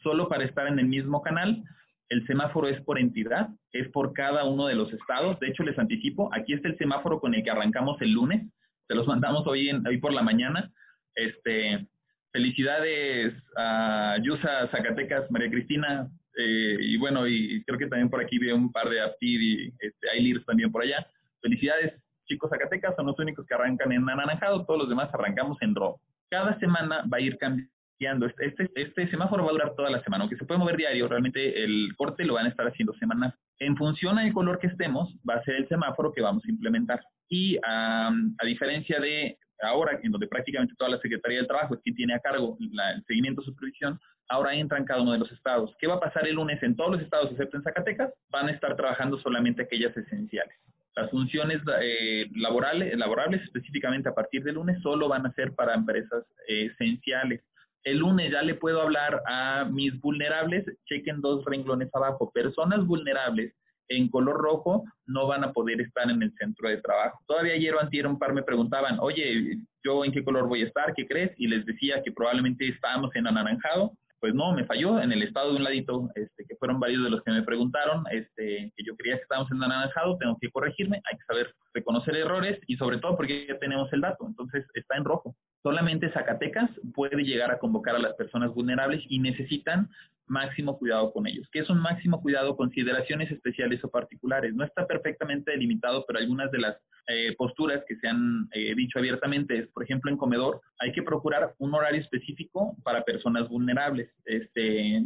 Solo 0.00 0.28
para 0.28 0.44
estar 0.44 0.68
en 0.68 0.78
el 0.78 0.86
mismo 0.86 1.20
canal, 1.20 1.64
el 2.10 2.26
semáforo 2.28 2.68
es 2.68 2.80
por 2.82 2.98
entidad, 2.98 3.48
es 3.72 3.88
por 3.88 4.12
cada 4.12 4.44
uno 4.44 4.66
de 4.66 4.76
los 4.76 4.92
estados. 4.92 5.38
De 5.40 5.48
hecho, 5.48 5.64
les 5.64 5.78
anticipo, 5.78 6.32
aquí 6.32 6.52
está 6.52 6.68
el 6.68 6.78
semáforo 6.78 7.18
con 7.18 7.34
el 7.34 7.42
que 7.42 7.50
arrancamos 7.50 8.00
el 8.00 8.12
lunes. 8.12 8.46
Se 8.86 8.94
los 8.94 9.06
mandamos 9.08 9.46
hoy, 9.48 9.68
en, 9.68 9.84
hoy 9.84 9.98
por 9.98 10.12
la 10.12 10.22
mañana. 10.22 10.70
Este, 11.14 11.86
Felicidades 12.32 13.34
a 13.56 14.16
Yusa 14.22 14.68
Zacatecas, 14.70 15.30
María 15.30 15.50
Cristina, 15.50 16.10
eh, 16.38 16.76
y 16.80 16.96
bueno, 16.96 17.26
y 17.26 17.64
creo 17.64 17.78
que 17.78 17.88
también 17.88 18.08
por 18.08 18.20
aquí 18.20 18.38
veo 18.38 18.54
un 18.54 18.70
par 18.70 18.88
de 18.88 19.00
Aptid 19.00 19.40
y 19.40 19.74
este, 19.80 20.10
Ailir 20.10 20.44
también 20.44 20.70
por 20.70 20.82
allá. 20.82 21.04
Felicidades, 21.42 21.94
chicos 22.26 22.50
Zacatecas, 22.50 22.94
son 22.94 23.06
los 23.06 23.18
únicos 23.18 23.44
que 23.44 23.54
arrancan 23.54 23.90
en 23.90 24.08
anaranjado, 24.08 24.64
todos 24.64 24.78
los 24.78 24.88
demás 24.88 25.12
arrancamos 25.12 25.60
en 25.62 25.74
rojo. 25.74 26.00
Cada 26.30 26.56
semana 26.60 27.04
va 27.12 27.16
a 27.16 27.20
ir 27.20 27.38
cambiando. 27.38 28.26
Este, 28.26 28.46
este, 28.46 28.70
este, 28.76 29.10
semáforo 29.10 29.42
va 29.42 29.50
a 29.50 29.52
durar 29.52 29.74
toda 29.74 29.90
la 29.90 30.00
semana, 30.04 30.22
aunque 30.22 30.36
se 30.36 30.44
puede 30.44 30.60
mover 30.60 30.76
diario, 30.76 31.08
realmente 31.08 31.64
el 31.64 31.92
corte 31.96 32.24
lo 32.24 32.34
van 32.34 32.46
a 32.46 32.50
estar 32.50 32.68
haciendo 32.68 32.94
semanal. 32.94 33.34
En 33.58 33.76
función 33.76 34.16
del 34.16 34.32
color 34.32 34.60
que 34.60 34.68
estemos, 34.68 35.12
va 35.28 35.34
a 35.34 35.42
ser 35.42 35.56
el 35.56 35.68
semáforo 35.68 36.12
que 36.12 36.22
vamos 36.22 36.44
a 36.44 36.50
implementar. 36.50 37.00
Y 37.28 37.58
a 37.64 38.12
diferencia 38.44 39.00
de 39.00 39.36
ahora, 39.62 39.98
en 40.02 40.12
donde 40.12 40.26
prácticamente 40.26 40.74
toda 40.76 40.90
la 40.90 40.98
Secretaría 40.98 41.38
del 41.38 41.46
Trabajo 41.46 41.74
es 41.74 41.80
quien 41.82 41.94
tiene 41.94 42.14
a 42.14 42.20
cargo 42.20 42.56
el 42.60 43.04
seguimiento 43.06 43.42
supervisión, 43.42 43.98
ahora 44.28 44.54
entra 44.54 44.78
en 44.78 44.84
cada 44.84 45.02
uno 45.02 45.12
de 45.12 45.18
los 45.18 45.32
estados. 45.32 45.74
¿Qué 45.78 45.86
va 45.86 45.94
a 45.94 46.00
pasar 46.00 46.26
el 46.26 46.34
lunes 46.34 46.62
en 46.62 46.76
todos 46.76 46.92
los 46.92 47.00
estados 47.00 47.30
excepto 47.30 47.56
en 47.56 47.62
Zacatecas? 47.62 48.12
Van 48.30 48.48
a 48.48 48.52
estar 48.52 48.76
trabajando 48.76 49.18
solamente 49.18 49.62
aquellas 49.62 49.96
esenciales. 49.96 50.54
Las 50.96 51.10
funciones 51.10 51.62
eh, 51.80 52.26
laborales, 52.34 52.96
laborables, 52.98 53.42
específicamente 53.42 54.08
a 54.08 54.14
partir 54.14 54.42
del 54.42 54.56
lunes, 54.56 54.80
solo 54.82 55.08
van 55.08 55.26
a 55.26 55.32
ser 55.32 55.54
para 55.54 55.74
empresas 55.74 56.24
eh, 56.48 56.66
esenciales. 56.72 57.42
El 57.84 57.98
lunes 57.98 58.32
ya 58.32 58.42
le 58.42 58.54
puedo 58.54 58.82
hablar 58.82 59.22
a 59.26 59.64
mis 59.64 59.98
vulnerables, 60.00 60.66
chequen 60.86 61.20
dos 61.20 61.44
renglones 61.44 61.88
abajo, 61.94 62.32
personas 62.32 62.84
vulnerables 62.84 63.54
en 63.88 64.08
color 64.08 64.36
rojo 64.36 64.84
no 65.06 65.26
van 65.26 65.44
a 65.44 65.52
poder 65.52 65.80
estar 65.80 66.10
en 66.10 66.22
el 66.22 66.32
centro 66.34 66.68
de 66.68 66.80
trabajo. 66.80 67.20
Todavía 67.26 67.54
ayer 67.54 67.74
o 67.74 67.80
antier 67.80 68.06
un 68.06 68.18
par 68.18 68.32
me 68.32 68.42
preguntaban, 68.42 68.98
oye, 69.00 69.58
¿yo 69.84 70.04
en 70.04 70.12
qué 70.12 70.22
color 70.22 70.48
voy 70.48 70.62
a 70.62 70.66
estar? 70.66 70.94
¿Qué 70.94 71.06
crees? 71.06 71.32
Y 71.38 71.46
les 71.46 71.64
decía 71.66 72.02
que 72.02 72.12
probablemente 72.12 72.68
estábamos 72.68 73.14
en 73.16 73.26
anaranjado. 73.26 73.92
Pues 74.20 74.34
no, 74.34 74.52
me 74.52 74.64
falló 74.64 75.00
en 75.00 75.12
el 75.12 75.22
estado 75.22 75.50
de 75.50 75.58
un 75.58 75.64
ladito, 75.64 76.10
este, 76.16 76.44
que 76.44 76.56
fueron 76.56 76.80
varios 76.80 77.04
de 77.04 77.10
los 77.10 77.22
que 77.22 77.30
me 77.30 77.42
preguntaron, 77.42 78.02
este, 78.10 78.72
que 78.74 78.84
yo 78.84 78.96
creía 78.96 79.14
que 79.14 79.22
estábamos 79.22 79.50
en 79.52 79.62
anaranjado, 79.62 80.18
tengo 80.18 80.36
que 80.40 80.50
corregirme, 80.50 81.00
hay 81.08 81.16
que 81.16 81.24
saber 81.24 81.54
reconocer 81.72 82.16
errores 82.16 82.58
y 82.66 82.76
sobre 82.76 82.98
todo 82.98 83.16
porque 83.16 83.46
ya 83.46 83.56
tenemos 83.60 83.92
el 83.92 84.00
dato, 84.00 84.26
entonces 84.26 84.66
está 84.74 84.96
en 84.96 85.04
rojo. 85.04 85.36
Solamente 85.62 86.12
Zacatecas 86.12 86.70
puede 86.94 87.22
llegar 87.22 87.50
a 87.50 87.58
convocar 87.58 87.96
a 87.96 88.00
las 88.00 88.14
personas 88.14 88.54
vulnerables 88.54 89.02
y 89.08 89.18
necesitan 89.18 89.88
máximo 90.28 90.78
cuidado 90.78 91.12
con 91.12 91.26
ellos. 91.26 91.48
¿Qué 91.50 91.60
es 91.60 91.70
un 91.70 91.80
máximo 91.80 92.20
cuidado? 92.20 92.56
Consideraciones 92.56 93.30
especiales 93.30 93.82
o 93.82 93.90
particulares. 93.90 94.54
No 94.54 94.64
está 94.64 94.86
perfectamente 94.86 95.50
delimitado, 95.50 96.04
pero 96.06 96.18
algunas 96.18 96.50
de 96.50 96.58
las 96.58 96.76
eh, 97.08 97.34
posturas 97.36 97.82
que 97.88 97.96
se 97.96 98.06
han 98.06 98.48
eh, 98.52 98.74
dicho 98.74 98.98
abiertamente 98.98 99.58
es, 99.58 99.68
por 99.68 99.82
ejemplo, 99.82 100.10
en 100.10 100.18
comedor, 100.18 100.60
hay 100.78 100.92
que 100.92 101.02
procurar 101.02 101.54
un 101.58 101.74
horario 101.74 102.00
específico 102.00 102.76
para 102.84 103.02
personas 103.02 103.48
vulnerables. 103.48 104.10
Este, 104.26 104.98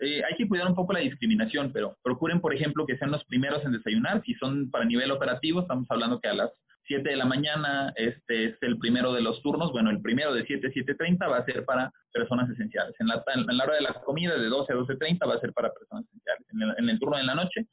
eh, 0.00 0.22
hay 0.24 0.36
que 0.36 0.48
cuidar 0.48 0.66
un 0.66 0.74
poco 0.74 0.94
la 0.94 1.00
discriminación, 1.00 1.70
pero 1.72 1.96
procuren, 2.02 2.40
por 2.40 2.54
ejemplo, 2.54 2.86
que 2.86 2.96
sean 2.96 3.10
los 3.10 3.24
primeros 3.26 3.64
en 3.64 3.72
desayunar. 3.72 4.22
Si 4.24 4.34
son 4.34 4.70
para 4.70 4.86
nivel 4.86 5.10
operativo, 5.10 5.60
estamos 5.60 5.86
hablando 5.90 6.20
que 6.20 6.28
a 6.28 6.34
las 6.34 6.50
7 6.90 7.08
de 7.08 7.16
la 7.16 7.24
mañana 7.24 7.92
este 7.94 8.46
es 8.46 8.56
el 8.62 8.76
primero 8.76 9.12
de 9.12 9.20
los 9.20 9.40
turnos. 9.42 9.70
Bueno, 9.70 9.90
el 9.90 10.02
primero 10.02 10.34
de 10.34 10.44
7 10.44 10.66
a 10.66 10.70
7.30 10.70 11.30
va 11.30 11.36
a 11.36 11.44
ser 11.44 11.64
para 11.64 11.92
personas 12.12 12.50
esenciales. 12.50 12.96
En 12.98 13.06
la, 13.06 13.22
en 13.32 13.56
la 13.56 13.62
hora 13.62 13.76
de 13.76 13.82
la 13.82 13.94
comida, 14.04 14.36
de 14.36 14.48
12 14.48 14.72
a 14.72 14.76
12.30, 14.76 15.28
va 15.28 15.34
a 15.34 15.40
ser 15.40 15.52
para 15.52 15.72
personas 15.72 16.04
esenciales. 16.06 16.44
En 16.52 16.62
el, 16.62 16.74
en 16.78 16.88
el 16.88 16.98
turno 16.98 17.16
de 17.16 17.22
la 17.22 17.36
noche, 17.36 17.64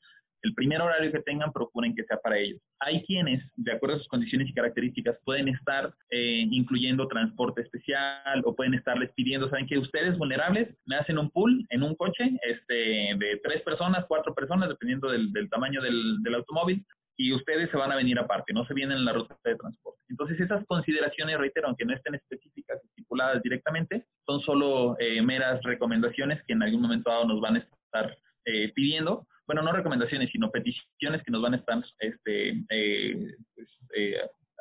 el 0.44 0.54
primer 0.54 0.82
horario 0.82 1.12
que 1.12 1.22
tengan, 1.22 1.52
procuren 1.52 1.96
que 1.96 2.04
sea 2.04 2.18
para 2.18 2.38
ellos. 2.38 2.62
Hay 2.80 3.04
quienes, 3.06 3.44
de 3.56 3.72
acuerdo 3.72 3.96
a 3.96 4.00
sus 4.00 4.08
condiciones 4.08 4.48
y 4.48 4.54
características, 4.54 5.18
pueden 5.26 5.48
estar 5.48 5.92
eh, 6.12 6.46
incluyendo 6.52 7.08
transporte 7.08 7.64
especial 7.64 8.44
o 8.46 8.56
pueden 8.56 8.76
estarles 8.76 9.12
pidiendo, 9.16 9.50
¿saben 9.50 9.66
que 9.66 9.80
Ustedes 9.80 10.18
vulnerables 10.18 10.70
me 10.86 10.96
hacen 10.96 11.18
un 11.18 11.32
pool 11.32 11.66
en 11.70 11.82
un 11.82 11.96
coche 11.96 12.38
este, 12.44 13.16
de 13.18 13.42
tres 13.44 13.64
personas, 13.64 14.06
cuatro 14.08 14.36
personas, 14.36 14.70
dependiendo 14.70 15.10
del, 15.10 15.32
del 15.32 15.50
tamaño 15.50 15.82
del, 15.82 16.22
del, 16.22 16.36
automóvil 16.36 16.86
y 17.18 17.34
ustedes 17.34 17.70
se 17.72 17.78
van 17.78 17.92
a 17.92 17.96
venir 17.96 18.20
aparte, 18.20 18.54
no 18.54 18.66
se 18.66 18.76
vienen 18.76 18.98
en 18.98 19.06
la 19.06 19.14
ruta 19.14 19.36
de 19.44 19.56
transporte. 19.56 20.00
Entonces, 20.08 20.40
esas 20.40 20.64
consideraciones, 20.68 21.38
reitero, 21.40 21.68
aunque 21.68 21.84
no 21.84 21.94
estén 21.94 22.14
específicas, 22.16 22.80
estipuladas 22.84 23.42
directamente, 23.42 24.06
son 24.26 24.40
solo 24.42 24.96
eh, 25.00 25.22
meras 25.24 25.62
recomendaciones 25.64 26.42
que 26.46 26.54
en 26.54 26.62
algún 26.62 26.84
momento 26.84 27.10
dado 27.10 27.26
nos 27.26 27.42
van 27.42 27.56
a 27.56 27.60
estar 27.60 28.16
eh, 28.46 28.72
pidiendo. 28.74 29.28
Bueno, 29.48 29.64
no 29.64 29.72
recomendaciones, 29.72 30.30
sino 30.32 30.52
peticiones 30.52 31.24
que 31.24 31.32
nos 31.32 31.42
van 31.42 31.56
a 31.56 31.58
estar 31.58 31.84
este, 32.00 32.64
eh, 32.70 33.36
pues, 33.56 33.68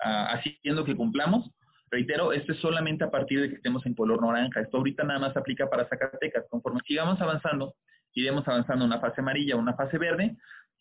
haciendo 0.03 0.85
que 0.85 0.97
cumplamos. 0.97 1.51
Reitero, 1.91 2.33
esto 2.33 2.53
es 2.53 2.59
solamente 2.61 3.05
a 3.05 3.11
partir 3.11 3.41
de 3.41 3.49
que 3.51 3.57
estemos 3.57 3.85
en 3.85 3.95
color 3.95 4.23
naranja. 4.23 4.61
Esto 4.61 4.79
ahorita 4.79 5.05
nada 5.05 5.21
más 5.21 5.37
aplica 5.37 5.69
para 5.69 5.89
Zacatecas. 5.89 6.47
Conforme 6.49 6.81
sigamos 6.87 7.21
avanzando, 7.21 7.75
iremos 8.17 8.47
avanzando 8.49 8.85
una 8.85 8.99
fase 8.99 9.21
amarilla, 9.21 9.57
una 9.57 9.75
fase 9.75 9.99
verde, 9.99 10.37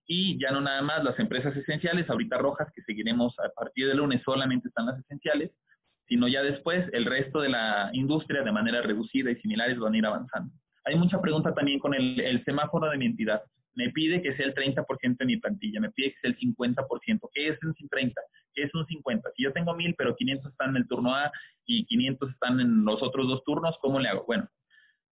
y 0.07 0.39
ya 0.39 0.51
no 0.51 0.61
nada 0.61 0.81
más 0.81 1.03
las 1.03 1.17
empresas 1.19 1.55
esenciales, 1.55 2.09
ahorita 2.09 2.37
rojas, 2.37 2.71
que 2.75 2.83
seguiremos 2.83 3.33
a 3.39 3.49
partir 3.49 3.87
del 3.87 3.97
lunes 3.97 4.21
solamente 4.23 4.67
están 4.67 4.85
las 4.85 4.99
esenciales, 4.99 5.51
sino 6.07 6.27
ya 6.27 6.43
después 6.43 6.87
el 6.93 7.05
resto 7.05 7.41
de 7.41 7.49
la 7.49 7.89
industria 7.93 8.43
de 8.43 8.51
manera 8.51 8.81
reducida 8.81 9.31
y 9.31 9.35
similares 9.37 9.79
van 9.79 9.93
a 9.93 9.97
ir 9.97 10.05
avanzando. 10.05 10.53
Hay 10.85 10.95
mucha 10.95 11.19
pregunta 11.19 11.53
también 11.53 11.79
con 11.79 11.95
el, 11.95 12.43
semáforo 12.45 12.89
de 12.89 12.97
mi 12.97 13.07
entidad. 13.07 13.41
Me 13.73 13.89
pide 13.89 14.21
que 14.21 14.35
sea 14.35 14.45
el 14.45 14.53
30% 14.53 15.17
de 15.17 15.25
mi 15.25 15.37
plantilla, 15.37 15.79
me 15.81 15.89
pide 15.89 16.11
que 16.11 16.19
sea 16.21 16.29
el 16.29 16.37
50%. 16.37 17.29
¿Qué 17.33 17.47
es 17.49 17.57
un 17.63 17.73
30? 17.89 18.21
¿Qué 18.53 18.63
es 18.63 18.75
un 18.75 18.85
50? 18.85 19.29
Si 19.35 19.43
yo 19.43 19.51
tengo 19.51 19.75
1000, 19.75 19.95
pero 19.97 20.15
500 20.15 20.51
están 20.51 20.69
en 20.69 20.75
el 20.77 20.87
turno 20.87 21.13
A 21.13 21.31
y 21.65 21.85
500 21.85 22.31
están 22.31 22.59
en 22.59 22.85
los 22.85 23.01
otros 23.01 23.27
dos 23.27 23.43
turnos, 23.43 23.75
¿cómo 23.81 23.99
le 23.99 24.07
hago? 24.07 24.23
Bueno, 24.25 24.47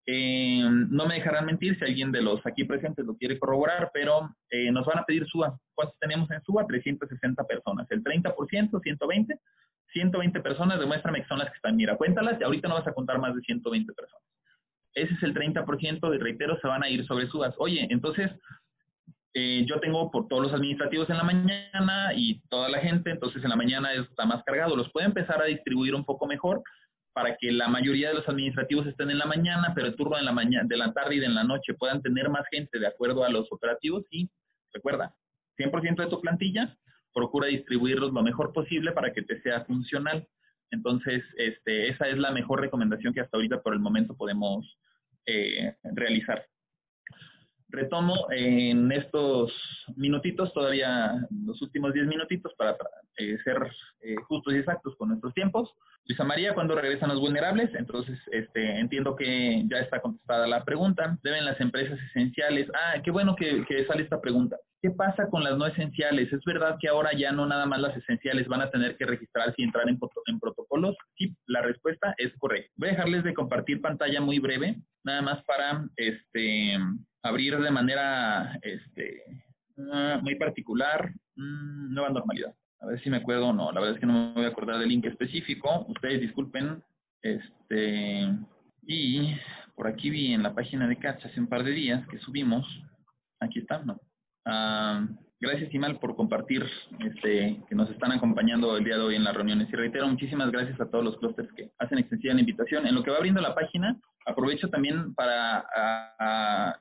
eh, 0.06 0.62
no 0.90 1.06
me 1.06 1.14
dejarán 1.14 1.46
mentir 1.46 1.78
si 1.78 1.84
alguien 1.84 2.12
de 2.12 2.20
los 2.20 2.44
aquí 2.46 2.64
presentes 2.64 3.06
lo 3.06 3.16
quiere 3.16 3.38
corroborar, 3.38 3.90
pero 3.94 4.34
eh, 4.50 4.70
nos 4.70 4.84
van 4.84 4.98
a 4.98 5.04
pedir 5.04 5.26
SUA. 5.26 5.58
¿Cuántos 5.74 5.98
tenemos 5.98 6.30
en 6.30 6.42
SUA? 6.42 6.66
360 6.66 7.44
personas. 7.44 7.86
El 7.90 8.02
30%, 8.02 8.80
120. 8.82 9.38
120 9.92 10.40
personas, 10.40 10.78
demuéstrame 10.78 11.22
que 11.22 11.28
son 11.28 11.38
las 11.38 11.48
que 11.48 11.56
están. 11.56 11.76
Mira, 11.76 11.96
cuéntalas 11.96 12.38
y 12.40 12.44
ahorita 12.44 12.68
no 12.68 12.74
vas 12.74 12.86
a 12.86 12.92
contar 12.92 13.18
más 13.18 13.34
de 13.34 13.40
120 13.42 13.92
personas. 13.92 14.24
Ese 14.94 15.14
es 15.14 15.22
el 15.22 15.34
30% 15.34 16.14
y 16.14 16.18
reitero, 16.18 16.58
se 16.60 16.68
van 16.68 16.82
a 16.82 16.88
ir 16.88 17.06
sobre 17.06 17.26
SUAS. 17.28 17.54
Oye, 17.58 17.86
entonces, 17.90 18.30
eh, 19.32 19.64
yo 19.66 19.80
tengo 19.80 20.10
por 20.10 20.28
todos 20.28 20.42
los 20.42 20.52
administrativos 20.52 21.08
en 21.10 21.16
la 21.16 21.24
mañana 21.24 22.12
y 22.14 22.40
toda 22.48 22.68
la 22.68 22.78
gente, 22.78 23.10
entonces 23.10 23.42
en 23.42 23.50
la 23.50 23.56
mañana 23.56 23.92
está 23.92 24.26
más 24.26 24.44
cargado. 24.44 24.76
Los 24.76 24.90
puede 24.92 25.06
empezar 25.06 25.40
a 25.40 25.46
distribuir 25.46 25.94
un 25.94 26.04
poco 26.04 26.26
mejor 26.26 26.62
para 27.14 27.36
que 27.36 27.52
la 27.52 27.68
mayoría 27.68 28.08
de 28.08 28.14
los 28.14 28.28
administrativos 28.28 28.86
estén 28.86 29.08
en 29.08 29.18
la 29.18 29.24
mañana, 29.24 29.72
pero 29.74 29.86
el 29.86 29.94
turno 29.94 30.16
de 30.16 30.24
la 30.24 30.32
mañana, 30.32 30.66
de 30.68 30.76
la 30.76 30.92
tarde 30.92 31.14
y 31.14 31.20
de 31.20 31.28
la 31.28 31.44
noche 31.44 31.74
puedan 31.74 32.02
tener 32.02 32.28
más 32.28 32.44
gente 32.50 32.78
de 32.78 32.88
acuerdo 32.88 33.24
a 33.24 33.30
los 33.30 33.50
operativos 33.52 34.04
y 34.10 34.28
recuerda, 34.72 35.14
100% 35.56 36.02
de 36.02 36.10
tu 36.10 36.20
plantilla, 36.20 36.76
procura 37.14 37.46
distribuirlos 37.46 38.12
lo 38.12 38.22
mejor 38.24 38.52
posible 38.52 38.90
para 38.90 39.12
que 39.12 39.22
te 39.22 39.40
sea 39.42 39.64
funcional. 39.64 40.26
Entonces, 40.72 41.22
este, 41.36 41.88
esa 41.88 42.08
es 42.08 42.18
la 42.18 42.32
mejor 42.32 42.60
recomendación 42.60 43.14
que 43.14 43.20
hasta 43.20 43.36
ahorita 43.36 43.62
por 43.62 43.74
el 43.74 43.78
momento 43.78 44.16
podemos 44.16 44.66
eh, 45.26 45.76
realizar. 45.94 46.44
Retomo 47.68 48.14
en 48.30 48.92
estos 48.92 49.52
minutitos, 49.96 50.52
todavía 50.52 51.14
los 51.44 51.60
últimos 51.62 51.92
10 51.92 52.06
minutitos 52.06 52.52
para, 52.56 52.76
eh, 53.16 53.36
ser 53.44 53.56
eh, 54.02 54.16
justos 54.28 54.54
y 54.54 54.58
exactos 54.58 54.94
con 54.96 55.08
nuestros 55.08 55.34
tiempos. 55.34 55.70
Luisa 56.06 56.24
María, 56.24 56.54
¿cuándo 56.54 56.74
regresan 56.74 57.08
los 57.08 57.20
vulnerables? 57.20 57.74
Entonces, 57.74 58.18
este, 58.30 58.78
entiendo 58.78 59.16
que 59.16 59.64
ya 59.70 59.78
está 59.78 60.00
contestada 60.00 60.46
la 60.46 60.64
pregunta. 60.64 61.18
¿Deben 61.22 61.46
las 61.46 61.58
empresas 61.60 61.98
esenciales? 62.10 62.68
Ah, 62.74 63.00
qué 63.02 63.10
bueno 63.10 63.34
que, 63.34 63.64
que 63.66 63.86
sale 63.86 64.02
esta 64.02 64.20
pregunta. 64.20 64.56
¿Qué 64.82 64.90
pasa 64.90 65.30
con 65.30 65.42
las 65.42 65.56
no 65.56 65.66
esenciales? 65.66 66.30
¿Es 66.30 66.44
verdad 66.44 66.76
que 66.78 66.88
ahora 66.88 67.12
ya 67.16 67.32
no 67.32 67.46
nada 67.46 67.64
más 67.64 67.80
las 67.80 67.96
esenciales 67.96 68.46
van 68.48 68.60
a 68.60 68.70
tener 68.70 68.98
que 68.98 69.06
registrarse 69.06 69.54
y 69.56 69.62
entrar 69.62 69.88
en, 69.88 69.98
en 70.26 70.38
protocolos? 70.38 70.94
Sí, 71.16 71.34
la 71.46 71.62
respuesta 71.62 72.14
es 72.18 72.36
correcta. 72.36 72.70
Voy 72.76 72.90
a 72.90 72.92
dejarles 72.92 73.24
de 73.24 73.32
compartir 73.32 73.80
pantalla 73.80 74.20
muy 74.20 74.38
breve, 74.40 74.76
nada 75.02 75.22
más 75.22 75.42
para 75.44 75.86
este 75.96 76.76
abrir 77.24 77.58
de 77.58 77.70
manera 77.70 78.58
este, 78.62 79.22
ah, 79.92 80.20
muy 80.22 80.36
particular 80.36 81.10
mm, 81.36 81.92
nueva 81.92 82.10
normalidad. 82.10 82.54
A 82.80 82.86
ver 82.86 83.02
si 83.02 83.10
me 83.10 83.16
acuerdo 83.16 83.48
o 83.48 83.52
no. 83.52 83.72
La 83.72 83.80
verdad 83.80 83.96
es 83.96 84.00
que 84.00 84.06
no 84.06 84.12
me 84.12 84.34
voy 84.34 84.44
a 84.44 84.48
acordar 84.48 84.78
del 84.78 84.90
link 84.90 85.06
específico. 85.06 85.86
Ustedes 85.88 86.20
disculpen. 86.20 86.82
Este, 87.22 88.28
y 88.86 89.34
por 89.74 89.86
aquí 89.86 90.10
vi 90.10 90.34
en 90.34 90.42
la 90.42 90.54
página 90.54 90.86
de 90.86 90.98
Catch 90.98 91.24
hace 91.24 91.40
un 91.40 91.46
par 91.46 91.64
de 91.64 91.70
días 91.70 92.06
que 92.08 92.18
subimos. 92.18 92.66
Aquí 93.40 93.60
está, 93.60 93.78
¿no? 93.78 93.98
Ah, 94.44 95.06
gracias, 95.40 95.72
Imal, 95.72 95.98
por 95.98 96.14
compartir 96.14 96.62
este, 97.00 97.58
que 97.66 97.74
nos 97.74 97.88
están 97.90 98.12
acompañando 98.12 98.76
el 98.76 98.84
día 98.84 98.96
de 98.96 99.02
hoy 99.02 99.16
en 99.16 99.24
las 99.24 99.34
reuniones. 99.34 99.70
Y 99.72 99.76
reitero, 99.76 100.06
muchísimas 100.06 100.50
gracias 100.52 100.78
a 100.78 100.90
todos 100.90 101.02
los 101.02 101.16
clusters 101.16 101.50
que 101.54 101.70
hacen 101.78 101.98
extensiva 101.98 102.34
la 102.34 102.40
invitación. 102.40 102.86
En 102.86 102.94
lo 102.94 103.02
que 103.02 103.10
va 103.10 103.16
abriendo 103.16 103.40
la 103.40 103.54
página, 103.54 103.98
aprovecho 104.26 104.68
también 104.68 105.14
para 105.14 105.64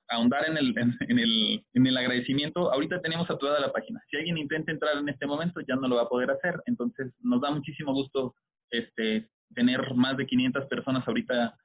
ahondar 0.10 0.48
en 0.48 0.58
el, 0.58 0.74
en, 0.78 1.20
el, 1.20 1.66
en 1.74 1.88
el 1.88 1.98
agradecimiento. 1.98 2.72
Ahorita 2.72 3.02
tenemos 3.02 3.28
saturada 3.28 3.60
la 3.60 3.72
página. 3.72 4.02
Si 4.10 4.18
alguien 4.18 4.38
intenta 4.38 4.72
entrar 4.72 4.98
en 4.98 5.10
este 5.10 5.28
momento, 5.28 5.62
ya 5.62 5.76
no 5.76 5.88
lo 5.88 5.98
va 5.98 6.04
a 6.04 6.10
poder 6.10 6.32
hacer. 6.32 6.62
Entonces, 6.66 7.12
nos 7.22 7.42
da 7.42 7.52
muchísimo 7.52 7.94
gusto 7.94 8.36
este, 8.72 9.30
tener 9.54 9.94
más 9.96 10.18
de 10.18 10.26
500 10.26 10.66
personas 10.68 11.08
ahorita 11.08 11.58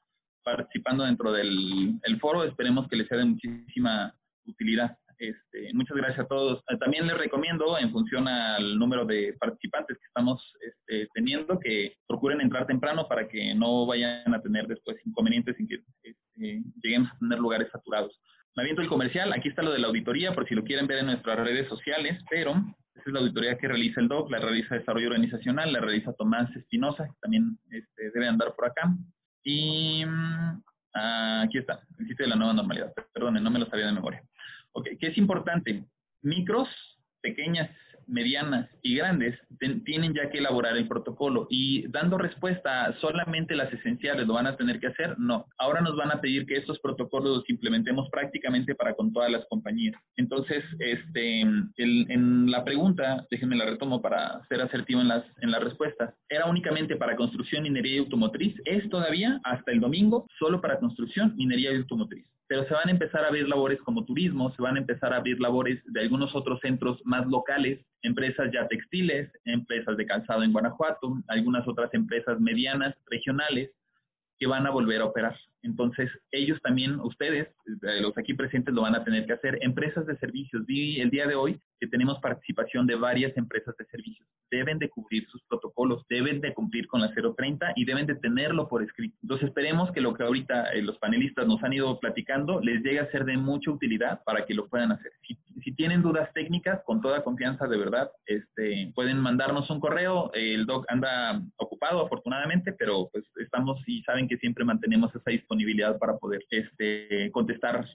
participando 0.43 1.05
dentro 1.05 1.33
del 1.33 1.99
el 2.03 2.21
foro. 2.21 2.45
Esperemos 2.45 2.89
que 2.89 2.97
les 2.97 3.09
sea 3.09 3.19
de 3.19 3.25
muchísima 3.25 4.15
utilidad. 4.47 4.97
Este, 5.19 5.73
muchas 5.75 5.97
gracias 5.97 6.21
a 6.21 6.29
todos. 6.29 6.63
Eh, 6.69 6.77
también 6.79 7.07
les 7.07 7.19
recomiendo, 7.19 7.77
en 7.77 7.91
función 7.91 8.29
al 8.29 8.79
número 8.79 9.05
de 9.05 9.35
participantes 9.41 9.99
que 9.99 10.07
estamos 10.07 10.41
este, 10.61 11.09
teniendo, 11.13 11.59
que 11.59 11.95
procuren 12.07 12.41
entrar 12.41 12.67
temprano 12.67 13.09
para 13.09 13.27
que 13.27 13.55
no 13.55 13.85
vayan 13.85 14.33
a 14.33 14.41
tener 14.41 14.69
después 14.69 14.97
inconvenientes 15.05 15.57
sin 15.57 15.67
que 15.67 15.83
este, 16.03 16.63
lleguemos 16.83 17.11
a 17.11 17.19
tener 17.19 17.39
lugares 17.39 17.69
saturados. 17.73 18.21
Me 18.55 18.63
aviento 18.63 18.83
el 18.83 18.89
comercial, 18.89 19.33
aquí 19.33 19.49
está 19.49 19.63
lo 19.63 19.73
de 19.73 19.79
la 19.79 19.89
auditoría, 19.89 20.35
por 20.35 20.47
si 20.49 20.55
lo 20.55 20.65
quieren 20.65 20.87
ver 20.87 20.99
en 20.99 21.07
nuestras 21.07 21.39
redes 21.39 21.69
sociales, 21.69 22.21
pero 22.31 22.53
esa 22.53 23.05
es 23.07 23.13
la 23.13 23.21
auditoría 23.21 23.59
que 23.59 23.69
realiza 23.69 24.01
el 24.01 24.09
DOC, 24.09 24.31
la 24.31 24.39
realiza 24.39 24.75
Desarrollo 24.75 25.09
Organizacional, 25.09 25.73
la 25.73 25.81
realiza 25.81 26.13
Tomás 26.15 26.55
Espinosa, 26.57 27.07
que 27.07 27.15
también 27.21 27.59
este, 27.71 28.11
debe 28.13 28.29
andar 28.29 28.55
por 28.55 28.67
acá. 28.67 28.95
Y 29.45 30.05
mm, 30.05 30.63
aquí 30.93 31.59
está, 31.59 31.81
el 31.99 32.09
sitio 32.09 32.25
de 32.25 32.31
la 32.31 32.37
nueva 32.37 32.53
normalidad. 32.53 32.93
Perdón, 33.13 33.43
no 33.43 33.51
me 33.51 33.61
lo 33.61 33.67
sabía 33.67 33.87
de 33.87 33.93
memoria. 33.93 34.23
Ok, 34.73 34.89
¿qué 35.01 35.09
es 35.09 35.19
importante? 35.19 35.85
Micros, 36.23 36.69
pequeñas 37.21 37.71
medianas 38.09 38.69
y 38.83 38.97
grandes 38.97 39.39
tienen 39.85 40.15
ya 40.15 40.31
que 40.31 40.39
elaborar 40.39 40.77
el 40.77 40.89
protocolo 40.89 41.47
y 41.51 41.87
dando 41.89 42.19
respuesta 42.19 42.95
solamente 43.01 43.55
las 43.55 43.73
esenciales 43.73 44.27
lo 44.27 44.35
van 44.35 44.47
a 44.47 44.57
tener 44.57 44.81
que 44.81 44.89
hacer, 44.89 45.19
no. 45.19 45.47
Ahora 45.59 45.81
nos 45.81 45.97
van 45.97 46.11
a 46.11 46.21
pedir 46.21 46.47
que 46.47 46.57
estos 46.57 46.79
protocolos 46.81 47.39
los 47.39 47.51
implementemos 47.51 48.09
prácticamente 48.11 48.75
para 48.75 48.95
con 48.95 49.13
todas 49.13 49.31
las 49.31 49.45
compañías. 49.49 49.95
Entonces, 50.17 50.65
este, 50.79 51.41
en 51.41 52.51
la 52.51 52.65
pregunta, 52.65 53.27
déjenme 53.31 53.57
la 53.57 53.67
retomo 53.67 54.01
para 54.01 54.43
ser 54.49 54.63
asertivo 54.63 55.01
en 55.01 55.09
las, 55.09 55.25
en 55.43 55.51
las 55.51 55.63
respuestas, 55.63 56.15
era 56.29 56.47
únicamente 56.47 56.97
para 56.97 57.17
construcción, 57.17 57.63
minería 57.63 57.97
y 57.97 57.99
automotriz, 57.99 58.55
es 58.65 58.89
todavía 58.89 59.41
hasta 59.45 59.71
el 59.71 59.81
domingo 59.81 60.27
solo 60.39 60.61
para 60.61 60.79
construcción, 60.79 61.37
minería 61.37 61.73
y 61.73 61.77
automotriz 61.77 62.27
pero 62.49 62.67
se 62.67 62.75
van 62.75 62.89
a 62.89 62.93
empezar 62.93 63.25
a 63.25 63.29
abrir 63.29 63.47
labores 63.47 63.79
como 63.83 64.05
turismo, 64.05 64.51
se 64.57 64.63
van 64.63 64.77
a 64.77 64.81
empezar 64.81 65.13
a 65.13 65.19
abrir 65.19 65.39
labores 65.39 65.81
de 65.85 66.01
algunos 66.01 66.35
otros 66.35 66.59
centros 66.61 66.99
más 67.05 67.27
locales, 67.27 67.79
empresas 68.03 68.51
ya 68.53 68.67
textiles, 68.67 69.31
empresas 69.45 69.97
de 69.99 70.07
calzado 70.07 70.43
en 70.43 70.53
Guanajuato, 70.53 71.23
algunas 71.29 71.69
otras 71.69 71.93
empresas 71.93 72.41
medianas, 72.41 72.97
regionales, 73.11 73.71
que 74.39 74.47
van 74.47 74.67
a 74.67 74.71
volver 74.71 75.03
a 75.03 75.07
operar. 75.07 75.37
Entonces, 75.63 76.11
ellos 76.31 76.59
también, 76.63 76.99
ustedes, 77.01 77.49
eh, 77.67 78.01
los 78.01 78.17
aquí 78.17 78.33
presentes, 78.35 78.75
lo 78.75 78.83
van 78.83 78.95
a 78.95 79.05
tener 79.05 79.27
que 79.27 79.33
hacer. 79.35 79.59
Empresas 79.61 80.07
de 80.07 80.17
servicios. 80.17 80.65
Vi 80.65 81.01
el 81.01 81.11
día 81.11 81.27
de 81.27 81.35
hoy 81.35 81.61
que 81.79 81.87
tenemos 81.87 82.19
participación 82.21 82.87
de 82.87 82.97
varias 82.97 83.37
empresas 83.37 83.77
de 83.77 83.85
servicios. 83.87 84.27
Deben 84.51 84.79
de 84.79 84.89
cumplir 84.89 85.27
sus 85.29 85.43
protocolos, 85.45 86.05
deben 86.09 86.41
de 86.41 86.55
cumplir 86.55 86.87
con 86.87 87.01
la 87.01 87.13
030 87.13 87.73
y 87.77 87.85
deben 87.85 88.07
de 88.07 88.17
tenerlo 88.17 88.69
por 88.69 88.83
escrito. 88.83 89.17
Entonces, 89.23 89.49
esperemos 89.49 89.91
que 89.93 90.01
lo 90.01 90.15
que 90.15 90.23
ahorita 90.23 90.73
eh, 90.73 90.83
los 90.83 90.99
panelistas 90.99 91.47
nos 91.47 91.63
han 91.63 91.73
ido 91.73 91.99
platicando 92.01 92.61
les 92.61 92.83
llegue 92.83 93.01
a 93.01 93.11
ser 93.11 93.25
de 93.25 93.37
mucha 93.37 93.71
utilidad 93.71 94.23
para 94.25 94.45
que 94.47 94.55
lo 94.55 94.69
puedan 94.69 94.93
hacer. 94.93 95.13
Si, 95.27 95.37
tienen 95.77 96.03
dudas 96.03 96.33
técnicas, 96.33 96.83
con 96.85 97.01
toda 97.01 97.23
confianza, 97.23 97.69
de 97.69 97.77
verdad, 97.77 98.11
este, 98.27 98.91
pueden 98.95 99.19
mandarnos 99.19 99.69
un 99.71 99.79
correo. 99.79 100.33
El 100.33 100.67
doc 100.67 100.85
anda 100.89 101.41
ocupado, 101.57 102.05
afortunadamente, 102.05 102.73
pero 102.73 103.09
pues 103.13 103.25
estamos 103.37 103.79
y 103.87 104.03
saben 104.03 104.27
que 104.27 104.39
siempre 104.39 104.65
mantenemos 104.65 105.15
esa 105.15 105.31
disponibilidad 105.31 105.99
para 105.99 106.17
poder 106.17 106.43
este, 106.51 107.31
contestar 107.33 107.87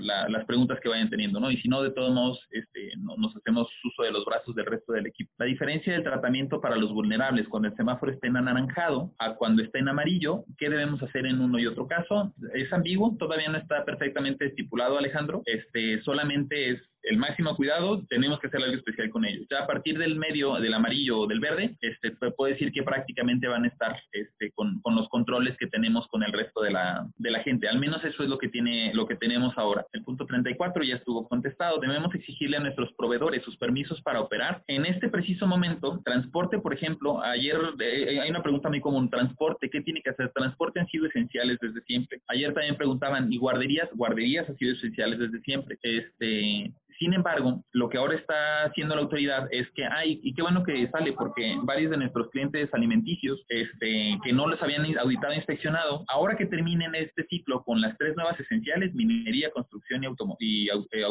las 0.00 0.44
preguntas 0.46 0.78
que 0.80 0.88
vayan 0.88 1.08
teniendo, 1.08 1.40
¿no? 1.40 1.50
Y 1.50 1.56
si 1.58 1.68
no, 1.68 1.82
de 1.82 1.90
todos 1.90 2.12
modos, 2.12 2.44
este, 2.50 2.90
nos 3.16 3.36
hacemos 3.36 3.68
uso 3.84 4.02
de 4.02 4.10
los 4.10 4.24
brazos 4.24 4.54
del 4.54 4.66
resto 4.66 4.92
del 4.92 5.06
equipo. 5.06 5.32
La 5.38 5.46
diferencia 5.46 5.92
del 5.92 6.02
tratamiento 6.02 6.60
para 6.60 6.76
los 6.76 6.92
vulnerables 6.92 7.48
cuando 7.48 7.68
el 7.68 7.76
semáforo 7.76 8.12
está 8.12 8.26
en 8.26 8.36
anaranjado 8.36 9.12
a 9.18 9.34
cuando 9.34 9.62
está 9.62 9.78
en 9.78 9.88
amarillo, 9.88 10.44
¿qué 10.58 10.68
debemos 10.68 11.02
hacer 11.02 11.26
en 11.26 11.40
uno 11.40 11.58
y 11.58 11.66
otro 11.66 11.86
caso? 11.86 12.32
Es 12.54 12.72
ambiguo, 12.72 13.16
todavía 13.18 13.48
no 13.48 13.58
está 13.58 13.84
perfectamente 13.84 14.46
estipulado, 14.46 14.98
Alejandro. 14.98 15.42
Este, 15.44 16.02
solamente 16.02 16.70
es 16.70 16.80
el 17.06 17.18
máximo 17.18 17.54
cuidado, 17.56 18.04
tenemos 18.08 18.40
que 18.40 18.48
hacer 18.48 18.60
algo 18.62 18.76
especial 18.76 19.10
con 19.10 19.24
ellos. 19.24 19.46
Ya 19.48 19.60
a 19.60 19.66
partir 19.66 19.96
del 19.96 20.16
medio, 20.16 20.54
del 20.56 20.74
amarillo 20.74 21.20
o 21.20 21.26
del 21.26 21.38
verde, 21.38 21.76
este, 21.80 22.10
puedo 22.10 22.52
decir 22.52 22.72
que 22.72 22.82
prácticamente 22.82 23.46
van 23.46 23.64
a 23.64 23.68
estar 23.68 23.96
este, 24.12 24.50
con, 24.52 24.80
con, 24.80 24.96
los 24.96 25.08
controles 25.08 25.56
que 25.56 25.68
tenemos 25.68 26.06
con 26.08 26.24
el 26.24 26.32
resto 26.32 26.62
de 26.62 26.72
la, 26.72 27.06
de 27.16 27.30
la 27.30 27.42
gente. 27.44 27.68
Al 27.68 27.78
menos 27.78 28.04
eso 28.04 28.24
es 28.24 28.28
lo 28.28 28.38
que, 28.38 28.48
tiene, 28.48 28.92
lo 28.92 29.06
que 29.06 29.14
tenemos 29.14 29.56
ahora. 29.56 29.86
El 29.92 30.02
punto 30.02 30.26
34 30.26 30.82
ya 30.82 30.96
estuvo 30.96 31.28
contestado. 31.28 31.78
Debemos 31.78 32.12
exigirle 32.12 32.56
a 32.56 32.60
nuestros 32.60 32.92
proveedores 32.94 33.44
sus 33.44 33.56
permisos 33.56 34.02
para 34.02 34.20
operar. 34.20 34.64
En 34.66 34.84
este 34.84 35.08
preciso 35.08 35.46
momento, 35.46 36.00
transporte, 36.04 36.58
por 36.58 36.74
ejemplo, 36.74 37.22
ayer 37.22 37.56
eh, 37.78 38.18
hay 38.20 38.30
una 38.30 38.42
pregunta 38.42 38.68
muy 38.68 38.80
común, 38.80 39.08
transporte, 39.08 39.70
¿qué 39.70 39.80
tiene 39.80 40.02
que 40.02 40.10
hacer? 40.10 40.32
Transporte 40.34 40.80
han 40.80 40.88
sido 40.88 41.06
esenciales 41.06 41.58
desde 41.60 41.80
siempre. 41.82 42.20
Ayer 42.26 42.52
también 42.52 42.76
preguntaban, 42.76 43.32
¿y 43.32 43.38
guarderías? 43.38 43.88
Guarderías 43.94 44.48
han 44.48 44.56
sido 44.56 44.72
esenciales 44.74 45.20
desde 45.20 45.40
siempre. 45.42 45.78
Este, 45.82 46.72
sin 46.98 47.14
embargo, 47.14 47.62
lo 47.72 47.88
que 47.88 47.98
ahora 47.98 48.16
está 48.16 48.64
haciendo 48.64 48.94
la 48.94 49.02
autoridad 49.02 49.48
es 49.50 49.70
que 49.72 49.84
hay, 49.84 50.20
y 50.22 50.34
qué 50.34 50.42
bueno 50.42 50.64
que 50.64 50.88
sale, 50.90 51.12
porque 51.12 51.56
varios 51.62 51.90
de 51.90 51.98
nuestros 51.98 52.30
clientes 52.30 52.72
alimenticios 52.72 53.44
este, 53.48 54.18
que 54.24 54.32
no 54.32 54.46
los 54.46 54.62
habían 54.62 54.86
auditado 54.98 55.32
e 55.32 55.36
inspeccionado, 55.36 56.04
ahora 56.08 56.36
que 56.36 56.46
terminen 56.46 56.94
este 56.94 57.24
ciclo 57.26 57.62
con 57.64 57.80
las 57.80 57.96
tres 57.98 58.16
nuevas 58.16 58.38
esenciales, 58.40 58.94
minería, 58.94 59.50
construcción 59.50 60.04
y, 60.04 60.06
auto, 60.06 60.36
y 60.38 60.68
eh, 60.68 61.04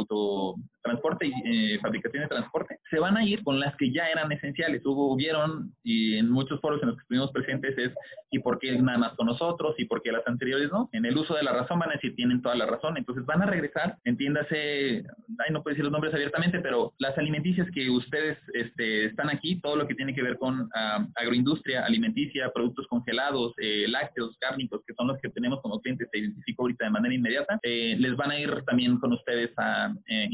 autotransporte 0.86 1.28
y 1.28 1.74
eh, 1.76 1.80
fabricación 1.82 2.24
de 2.24 2.30
transporte, 2.30 2.80
se 2.90 3.00
van 3.00 3.18
a 3.18 3.26
ir 3.26 3.44
con 3.44 3.60
las 3.60 3.76
que 3.76 3.92
ya 3.92 4.08
eran 4.08 4.32
esenciales. 4.32 4.86
Hubo, 4.86 5.14
hubieron, 5.14 5.74
y 5.84 6.18
en 6.18 6.30
muchos 6.30 6.60
foros 6.62 6.82
en 6.82 6.90
los 6.90 6.98
que 6.98 7.02
estuvimos 7.02 7.32
presentes 7.32 7.78
es, 7.78 7.92
¿y 8.32 8.40
por 8.40 8.60
qué 8.60 8.78
nada 8.80 8.98
más 8.98 9.14
con 9.16 9.28
nosotros? 9.28 9.76
¿Y 9.78 9.86
por 9.86 10.02
qué 10.02 10.12
las 10.12 10.26
anteriores 10.28 10.72
no? 10.72 10.90
En 10.94 11.06
el 11.06 11.18
uso 11.18 11.36
de 11.36 11.44
la 11.44 11.54
razón 11.54 11.80
van 11.80 11.90
a 11.90 11.94
decir, 11.94 12.16
tienen 12.16 12.42
toda 12.42 12.56
la 12.56 12.66
razón, 12.66 12.98
entonces 12.98 13.26
van 13.26 13.42
a 13.42 13.46
regresar, 13.46 13.98
entiéndase, 14.04 15.04
ay, 15.40 15.52
no 15.52 15.64
puede 15.64 15.76
decir 15.76 15.86
los 15.86 15.92
nombres 15.92 16.14
abiertamente, 16.14 16.60
pero 16.60 16.94
las 17.00 17.18
alimenticias 17.18 17.68
que 17.74 17.90
ustedes 17.90 18.38
este, 18.54 19.06
están 19.06 19.30
aquí, 19.30 19.60
todo 19.62 19.76
lo 19.76 19.88
que 19.88 19.96
tiene 19.96 20.14
que 20.14 20.24
ver 20.24 20.38
con 20.38 20.70
ah, 20.76 21.06
agroindustria, 21.16 21.86
alimenticia, 21.86 22.52
productos 22.54 22.88
congelados, 22.88 23.54
eh, 23.58 23.86
lácteos, 23.88 24.38
cárnicos, 24.40 24.82
que 24.86 24.94
son 24.94 25.08
los 25.08 25.20
que 25.20 25.30
tenemos 25.30 25.62
como 25.62 25.80
clientes, 25.82 26.08
se 26.12 26.20
identifico 26.20 26.64
ahorita 26.64 26.86
de 26.86 26.92
manera 26.92 27.14
inmediata, 27.14 27.60
eh, 27.64 27.96
les 27.98 28.16
van 28.16 28.32
a 28.32 28.40
ir 28.40 28.64
también 28.66 28.98
con 29.00 29.14
ustedes 29.14 29.52
a 29.58 29.94
eh, 30.08 30.28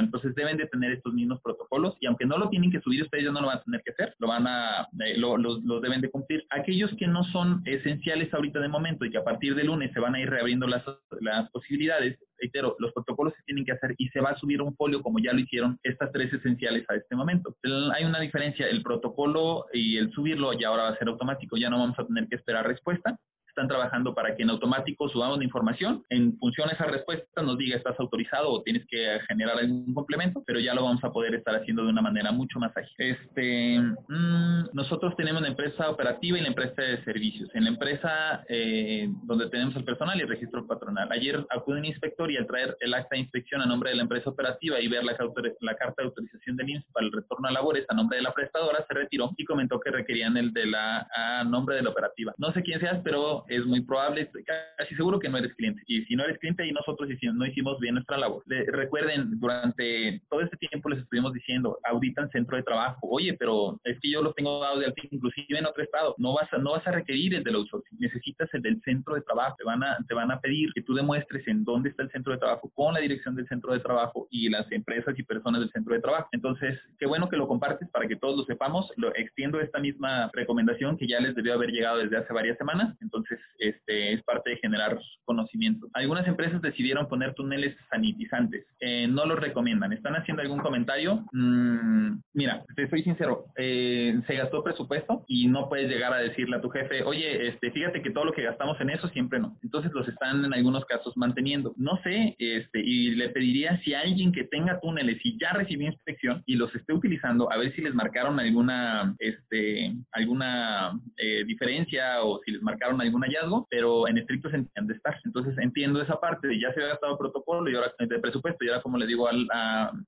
Entonces 0.00 0.34
deben 0.34 0.56
de 0.56 0.66
tener 0.66 0.92
estos 0.92 1.12
mismos 1.12 1.40
protocolos 1.42 1.96
y 2.00 2.06
aunque 2.06 2.26
no 2.26 2.38
lo 2.38 2.48
tienen 2.48 2.70
que 2.70 2.80
subir, 2.80 3.02
ustedes 3.02 3.24
ya 3.24 3.32
no 3.32 3.40
lo 3.40 3.48
van 3.48 3.58
a 3.58 3.62
tener 3.62 3.82
que 3.82 3.92
hacer, 3.92 4.14
lo 4.18 4.28
van 4.28 4.46
a, 4.46 4.88
lo, 5.16 5.36
los 5.36 5.82
deben 5.82 6.00
de 6.00 6.10
cumplir. 6.10 6.44
Aquellos 6.50 6.90
que 6.98 7.06
no 7.06 7.24
son 7.24 7.62
esenciales 7.64 8.32
ahorita 8.32 8.60
de 8.60 8.68
momento 8.68 9.04
y 9.04 9.10
que 9.10 9.18
a 9.18 9.24
partir 9.24 9.54
de 9.54 9.64
lunes 9.64 9.92
se 9.92 10.00
van 10.00 10.14
a 10.14 10.20
ir 10.20 10.30
reabriendo 10.30 10.66
las, 10.66 10.84
las 11.20 11.50
posibilidades, 11.50 12.18
reitero, 12.38 12.76
los 12.78 12.92
protocolos 12.92 13.34
se 13.34 13.42
tienen 13.44 13.64
que 13.64 13.72
hacer 13.72 13.94
y 13.98 14.08
se 14.08 14.20
va 14.20 14.30
a 14.30 14.38
subir 14.38 14.60
un 14.62 14.74
folio 14.76 15.02
como 15.02 15.18
ya 15.18 15.32
lo 15.32 15.40
hicieron 15.40 15.78
estas 15.82 16.12
tres 16.12 16.32
esenciales 16.32 16.84
a 16.88 16.94
este 16.94 17.14
momento. 17.16 17.56
hay 17.94 18.04
una 18.04 18.20
diferencia, 18.20 18.66
el 18.68 18.82
protocolo 18.82 19.66
y 19.72 19.96
el 19.96 20.10
subirlo 20.12 20.52
ya 20.52 20.68
ahora 20.68 20.84
va 20.84 20.88
a 20.90 20.98
ser 20.98 21.08
automático, 21.08 21.56
ya 21.56 21.70
no 21.70 21.78
vamos 21.78 21.98
a 21.98 22.06
tener 22.06 22.28
que 22.28 22.36
esperar 22.36 22.66
respuesta 22.66 23.18
están 23.54 23.68
trabajando 23.68 24.14
para 24.14 24.34
que 24.34 24.42
en 24.42 24.50
automático 24.50 25.08
subamos 25.08 25.38
la 25.38 25.44
información. 25.44 26.02
En 26.10 26.36
función 26.38 26.68
a 26.68 26.72
esa 26.72 26.86
respuesta 26.86 27.40
nos 27.40 27.56
diga 27.56 27.76
estás 27.76 27.98
autorizado 28.00 28.50
o 28.50 28.62
tienes 28.62 28.84
que 28.88 29.20
generar 29.28 29.58
algún 29.58 29.94
complemento, 29.94 30.42
pero 30.44 30.58
ya 30.58 30.74
lo 30.74 30.82
vamos 30.82 31.02
a 31.04 31.12
poder 31.12 31.36
estar 31.36 31.54
haciendo 31.54 31.84
de 31.84 31.90
una 31.90 32.02
manera 32.02 32.32
mucho 32.32 32.58
más 32.58 32.76
ágil. 32.76 32.94
Este, 32.98 33.78
mm, 33.78 34.70
nosotros 34.72 35.14
tenemos 35.16 35.40
la 35.42 35.48
empresa 35.48 35.88
operativa 35.88 36.36
y 36.36 36.42
la 36.42 36.48
empresa 36.48 36.82
de 36.82 37.04
servicios. 37.04 37.48
En 37.54 37.64
la 37.64 37.70
empresa 37.70 38.44
eh, 38.48 39.08
donde 39.22 39.48
tenemos 39.50 39.76
el 39.76 39.84
personal 39.84 40.18
y 40.18 40.22
el 40.22 40.28
registro 40.28 40.66
patronal. 40.66 41.08
Ayer 41.12 41.46
acude 41.50 41.78
un 41.78 41.84
inspector 41.84 42.30
y 42.30 42.36
al 42.36 42.48
traer 42.48 42.76
el 42.80 42.92
acta 42.92 43.10
de 43.12 43.20
inspección 43.20 43.62
a 43.62 43.66
nombre 43.66 43.90
de 43.90 43.96
la 43.96 44.02
empresa 44.02 44.30
operativa 44.30 44.80
y 44.80 44.88
ver 44.88 45.04
la, 45.04 45.16
la 45.60 45.76
carta 45.76 46.02
de 46.02 46.08
autorización 46.08 46.56
del 46.56 46.70
IMSS 46.70 46.86
para 46.92 47.06
el 47.06 47.12
retorno 47.12 47.48
a 47.48 47.52
labores 47.52 47.86
a 47.88 47.94
nombre 47.94 48.16
de 48.16 48.22
la 48.22 48.34
prestadora, 48.34 48.84
se 48.88 48.94
retiró 48.94 49.30
y 49.36 49.44
comentó 49.44 49.78
que 49.78 49.90
requerían 49.90 50.36
el 50.36 50.52
de 50.52 50.66
la 50.66 51.06
a 51.14 51.44
nombre 51.44 51.76
de 51.76 51.82
la 51.82 51.90
operativa. 51.90 52.34
No 52.38 52.52
sé 52.52 52.62
quién 52.62 52.80
seas, 52.80 53.00
pero 53.04 53.43
es 53.48 53.64
muy 53.64 53.82
probable, 53.82 54.30
casi 54.76 54.94
seguro 54.94 55.18
que 55.18 55.28
no 55.28 55.38
eres 55.38 55.54
cliente. 55.54 55.82
Y 55.86 56.04
si 56.04 56.16
no 56.16 56.24
eres 56.24 56.38
cliente 56.38 56.66
y 56.66 56.72
nosotros 56.72 57.08
no 57.34 57.46
hicimos 57.46 57.78
bien 57.80 57.94
nuestra 57.94 58.18
labor. 58.18 58.42
recuerden, 58.46 59.38
durante 59.38 60.20
todo 60.28 60.40
este 60.40 60.56
tiempo 60.56 60.88
les 60.88 61.00
estuvimos 61.00 61.32
diciendo, 61.32 61.78
auditan 61.84 62.30
centro 62.30 62.56
de 62.56 62.62
trabajo. 62.62 62.98
Oye, 63.10 63.34
pero 63.34 63.80
es 63.84 63.98
que 64.00 64.10
yo 64.10 64.22
los 64.22 64.34
tengo 64.34 64.60
dados 64.60 64.80
de 64.80 64.86
alta 64.86 65.02
inclusive 65.10 65.58
en 65.58 65.66
otro 65.66 65.82
estado. 65.82 66.14
No 66.18 66.34
vas 66.34 66.52
a, 66.52 66.58
no 66.58 66.72
vas 66.72 66.86
a 66.86 66.92
requerir 66.92 67.34
el 67.34 67.44
del 67.44 67.56
outsourcing, 67.56 67.98
necesitas 67.98 68.48
el 68.54 68.62
del 68.62 68.80
centro 68.82 69.14
de 69.14 69.22
trabajo. 69.22 69.56
Te 69.58 69.64
van 69.64 69.82
a, 69.82 69.98
te 70.08 70.14
van 70.14 70.30
a 70.30 70.40
pedir 70.40 70.70
que 70.74 70.82
tú 70.82 70.94
demuestres 70.94 71.46
en 71.48 71.64
dónde 71.64 71.90
está 71.90 72.02
el 72.02 72.10
centro 72.10 72.32
de 72.32 72.38
trabajo 72.38 72.70
con 72.74 72.94
la 72.94 73.00
dirección 73.00 73.34
del 73.34 73.48
centro 73.48 73.72
de 73.72 73.80
trabajo 73.80 74.26
y 74.30 74.48
las 74.48 74.70
empresas 74.72 75.18
y 75.18 75.22
personas 75.22 75.60
del 75.60 75.70
centro 75.70 75.94
de 75.94 76.00
trabajo. 76.00 76.28
Entonces, 76.32 76.78
qué 76.98 77.06
bueno 77.06 77.28
que 77.28 77.36
lo 77.36 77.48
compartes 77.48 77.88
para 77.90 78.06
que 78.06 78.16
todos 78.16 78.36
lo 78.36 78.44
sepamos. 78.44 78.90
Lo 78.96 79.14
extiendo 79.14 79.60
esta 79.60 79.78
misma 79.78 80.30
recomendación 80.32 80.96
que 80.96 81.06
ya 81.06 81.20
les 81.20 81.34
debió 81.34 81.54
haber 81.54 81.70
llegado 81.70 81.98
desde 81.98 82.16
hace 82.16 82.32
varias 82.32 82.58
semanas. 82.58 82.96
Entonces, 83.00 83.33
Este 83.58 84.12
es 84.12 84.22
parte 84.22 84.50
de 84.50 84.56
generar 84.58 84.98
conocimiento. 85.24 85.88
Algunas 85.94 86.26
empresas 86.26 86.60
decidieron 86.62 87.08
poner 87.08 87.34
túneles 87.34 87.76
sanitizantes. 87.90 88.66
Eh, 88.80 89.06
no 89.08 89.26
los 89.26 89.38
recomiendan. 89.38 89.92
¿Están 89.92 90.14
haciendo 90.16 90.42
algún 90.42 90.60
comentario? 90.60 91.24
Mm, 91.32 92.18
mira, 92.34 92.64
te 92.76 92.88
soy 92.88 93.02
sincero. 93.02 93.46
Eh, 93.56 94.20
se 94.26 94.34
gastó 94.34 94.62
presupuesto 94.62 95.24
y 95.26 95.48
no 95.48 95.68
puedes 95.68 95.88
llegar 95.88 96.12
a 96.12 96.18
decirle 96.18 96.56
a 96.56 96.60
tu 96.60 96.68
jefe, 96.70 97.02
oye, 97.02 97.48
este, 97.48 97.70
fíjate 97.70 98.02
que 98.02 98.10
todo 98.10 98.24
lo 98.24 98.32
que 98.32 98.42
gastamos 98.42 98.80
en 98.80 98.90
eso 98.90 99.08
siempre 99.08 99.38
no. 99.38 99.56
Entonces 99.62 99.92
los 99.92 100.06
están 100.08 100.44
en 100.44 100.54
algunos 100.54 100.84
casos 100.86 101.16
manteniendo. 101.16 101.74
No 101.76 101.98
sé, 102.02 102.34
este, 102.38 102.80
y 102.80 103.14
le 103.14 103.30
pediría 103.30 103.78
si 103.82 103.94
alguien 103.94 104.32
que 104.32 104.44
tenga 104.44 104.80
túneles 104.80 105.18
y 105.24 105.38
ya 105.38 105.52
recibió 105.52 105.88
inspección 105.88 106.42
y 106.46 106.56
los 106.56 106.74
esté 106.74 106.92
utilizando, 106.92 107.50
a 107.50 107.56
ver 107.56 107.74
si 107.74 107.82
les 107.82 107.94
marcaron 107.94 108.38
alguna, 108.38 109.14
este, 109.18 109.94
alguna 110.12 110.98
eh, 111.16 111.44
diferencia 111.44 112.22
o 112.22 112.40
si 112.44 112.52
les 112.52 112.62
marcaron 112.62 113.00
algún 113.00 113.23
hallazgo, 113.24 113.66
pero 113.70 114.08
en 114.08 114.18
estricto 114.18 114.50
sentido 114.50 114.86
de 114.86 114.94
estar. 114.94 115.14
Entonces 115.24 115.56
entiendo 115.58 116.00
esa 116.02 116.20
parte 116.20 116.48
de 116.48 116.60
ya 116.60 116.72
se 116.72 116.82
ha 116.82 116.88
gastado 116.88 117.18
protocolo 117.18 117.70
y 117.70 117.74
ahora 117.74 117.92
de 117.98 118.18
presupuesto 118.18 118.64
y 118.64 118.68
ahora 118.68 118.82
como 118.82 118.98
le 118.98 119.06
digo 119.06 119.28
al, 119.28 119.46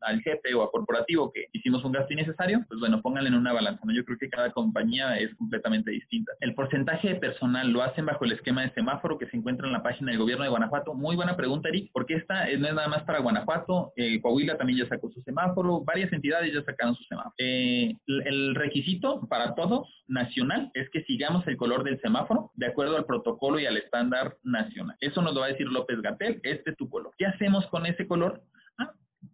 al 0.00 0.20
jefe 0.22 0.54
o 0.54 0.62
a 0.62 0.70
corporativo 0.70 1.32
que 1.32 1.46
hicimos 1.52 1.84
un 1.84 1.92
gasto 1.92 2.12
innecesario, 2.12 2.64
pues 2.68 2.80
bueno, 2.80 3.00
pónganle 3.02 3.28
en 3.28 3.36
una 3.36 3.52
balanza. 3.52 3.82
¿no? 3.84 3.94
Yo 3.94 4.04
creo 4.04 4.18
que 4.18 4.28
cada 4.28 4.52
compañía 4.52 5.18
es 5.18 5.34
completamente 5.36 5.90
distinta. 5.90 6.32
El 6.40 6.54
porcentaje 6.54 7.08
de 7.08 7.14
personal 7.16 7.70
lo 7.70 7.82
hacen 7.82 8.06
bajo 8.06 8.24
el 8.24 8.32
esquema 8.32 8.62
de 8.62 8.72
semáforo 8.72 9.18
que 9.18 9.26
se 9.26 9.36
encuentra 9.36 9.66
en 9.66 9.72
la 9.72 9.82
página 9.82 10.10
del 10.10 10.20
gobierno 10.20 10.44
de 10.44 10.50
Guanajuato. 10.50 10.94
Muy 10.94 11.16
buena 11.16 11.36
pregunta, 11.36 11.68
Eric, 11.68 11.90
porque 11.92 12.14
esta 12.14 12.46
no 12.58 12.68
es 12.68 12.74
nada 12.74 12.88
más 12.88 13.04
para 13.04 13.20
Guanajuato, 13.20 13.92
eh, 13.96 14.20
Coahuila 14.20 14.56
también 14.56 14.80
ya 14.80 14.88
sacó 14.88 15.10
su 15.10 15.20
semáforo, 15.22 15.82
varias 15.84 16.12
entidades 16.12 16.52
ya 16.52 16.62
sacaron 16.62 16.94
su 16.94 17.04
semáforo. 17.04 17.34
Eh, 17.38 17.96
el 18.06 18.54
requisito 18.54 19.26
para 19.28 19.54
todos 19.54 19.88
nacional 20.08 20.70
es 20.74 20.88
que 20.90 21.02
sigamos 21.02 21.46
el 21.46 21.56
color 21.56 21.84
del 21.84 22.00
semáforo 22.00 22.50
de 22.54 22.66
acuerdo 22.66 22.96
al 22.96 23.05
protocolo 23.06 23.58
y 23.58 23.66
al 23.66 23.76
estándar 23.76 24.36
nacional. 24.42 24.96
Eso 25.00 25.22
nos 25.22 25.34
lo 25.34 25.40
va 25.40 25.46
a 25.46 25.50
decir 25.50 25.66
López 25.66 26.00
Gatel, 26.02 26.40
este 26.42 26.70
es 26.70 26.76
tu 26.76 26.88
color. 26.88 27.12
¿Qué 27.16 27.26
hacemos 27.26 27.66
con 27.68 27.86
ese 27.86 28.06
color? 28.06 28.42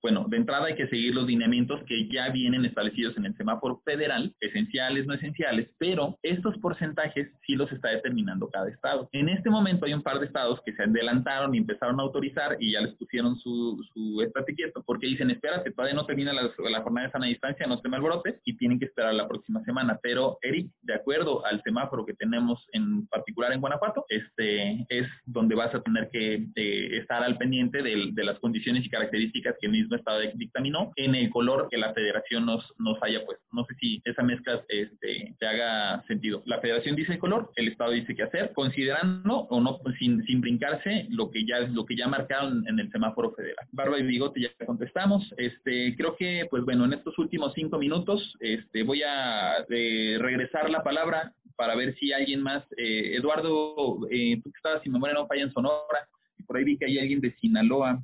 Bueno, 0.01 0.27
de 0.29 0.37
entrada 0.37 0.67
hay 0.67 0.75
que 0.75 0.89
seguir 0.89 1.15
los 1.15 1.27
lineamientos 1.27 1.83
que 1.87 2.09
ya 2.09 2.31
vienen 2.31 2.65
establecidos 2.65 3.17
en 3.17 3.27
el 3.27 3.37
semáforo 3.37 3.81
federal, 3.85 4.35
esenciales, 4.41 5.07
no 5.07 5.15
esenciales, 5.15 5.69
pero 5.79 6.19
estos 6.23 6.57
porcentajes 6.59 7.29
sí 7.47 7.55
los 7.55 7.71
está 7.73 7.89
determinando 7.91 8.49
cada 8.49 8.69
estado. 8.69 9.09
En 9.13 9.29
este 9.29 9.51
momento 9.51 9.87
hay 9.87 9.95
un 9.95 10.03
par 10.03 10.19
de 10.19 10.27
estados 10.27 10.61
que 10.65 10.73
se 10.73 10.83
adelantaron 10.83 11.55
y 11.55 11.59
empezaron 11.59 11.99
a 12.01 12.03
autorizar 12.03 12.57
y 12.61 12.73
ya 12.73 12.81
les 12.81 12.95
pusieron 12.95 13.37
su, 13.37 13.83
su 13.93 14.23
estate 14.23 14.55
quieto, 14.55 14.83
porque 14.87 15.07
dicen, 15.07 15.31
espérate, 15.31 15.71
todavía 15.73 15.95
no 15.95 16.07
termina 16.07 16.33
la, 16.33 16.51
jornada 16.83 17.07
de 17.07 17.13
sana 17.13 17.27
distancia, 17.27 17.67
no 17.67 17.79
se 17.79 17.89
me 17.89 17.97
alborote, 17.97 18.41
y 18.45 18.57
tienen 18.57 18.79
que 18.79 18.87
esperar 18.87 19.15
la 19.15 19.29
próxima 19.29 19.63
semana. 19.65 19.99
Pero, 20.03 20.39
Eric, 20.43 20.71
de 20.83 20.95
acuerdo 20.95 21.45
al 21.47 21.63
semáforo 21.63 22.05
que 22.05 22.15
tenemos 22.15 22.65
en 22.73 23.07
particular 23.07 23.53
en 23.53 23.61
Guanajuato, 23.61 24.05
este 24.09 24.87
es 24.89 25.07
donde 25.27 25.55
vas 25.55 25.75
a 25.75 25.83
tener 25.83 26.09
que 26.11 26.47
eh, 26.55 26.97
estar 26.99 27.23
al 27.23 27.39
pendiente 27.39 27.83
de, 27.83 28.11
de 28.13 28.25
las 28.25 28.39
condiciones 28.41 28.85
y 28.85 28.91
características 28.91 29.57
que 29.61 29.67
el 29.67 29.73
mismo 29.83 29.97
Estado 29.97 30.21
dictaminó 30.35 30.93
en 30.97 31.15
el 31.15 31.31
color 31.31 31.69
que 31.71 31.77
la 31.77 31.93
federación 31.93 32.47
nos, 32.47 32.65
nos 32.79 33.03
haya 33.03 33.25
puesto. 33.25 33.45
No 33.53 33.65
sé 33.65 33.75
si 33.81 34.03
esa 34.05 34.23
mezcla 34.23 34.63
este, 34.69 35.35
te 35.39 35.47
haga 35.47 36.03
sentido. 36.07 36.43
La 36.47 36.61
federación 36.61 36.97
dice 36.97 37.13
el 37.13 37.19
color, 37.19 37.51
el 37.57 37.69
Estado 37.69 37.93
dice 37.93 38.15
qué 38.15 38.23
hacer, 38.23 38.53
considerando 38.55 39.41
o 39.51 39.61
no, 39.61 39.81
sin, 39.99 40.25
sin 40.25 40.41
brincarse 40.41 41.07
lo 41.11 41.31
que 41.31 41.45
ya 41.45 41.61
lo 41.61 41.85
que 41.85 41.97
ya 41.97 42.09
marcaron 42.09 42.67
en 42.69 42.79
el 42.79 42.91
semáforo 42.91 43.33
federal. 43.33 43.67
Barba 43.73 43.99
y 43.99 44.03
bigote 44.03 44.41
ya 44.41 44.67
contestamos. 44.67 45.23
Este, 45.37 45.95
creo 45.97 46.17
que, 46.17 46.47
pues 46.51 46.65
bueno, 46.65 46.85
en 46.85 46.95
estos 46.95 47.19
últimos 47.19 47.53
cinco 47.55 47.79
minutos 47.79 48.35
este, 48.41 48.83
voy 48.83 49.03
a 49.03 49.65
eh, 49.69 50.17
regresar 50.21 50.71
la 50.71 50.83
palabra 50.83 51.33
para 51.57 51.75
ver 51.75 51.95
si 51.97 52.13
alguien 52.13 52.43
más, 52.43 52.65
eh, 52.77 53.17
Eduardo, 53.17 53.99
eh, 54.11 54.41
tú 54.43 54.51
que 54.51 54.57
estabas, 54.57 54.83
si 54.83 54.91
memoria 54.91 55.15
no 55.15 55.27
falla 55.27 55.43
en 55.43 55.53
Sonora, 55.53 56.09
por 56.47 56.57
ahí 56.57 56.65
vi 56.65 56.77
que 56.77 56.87
hay 56.87 56.99
alguien 56.99 57.21
de 57.21 57.33
Sinaloa, 57.37 58.03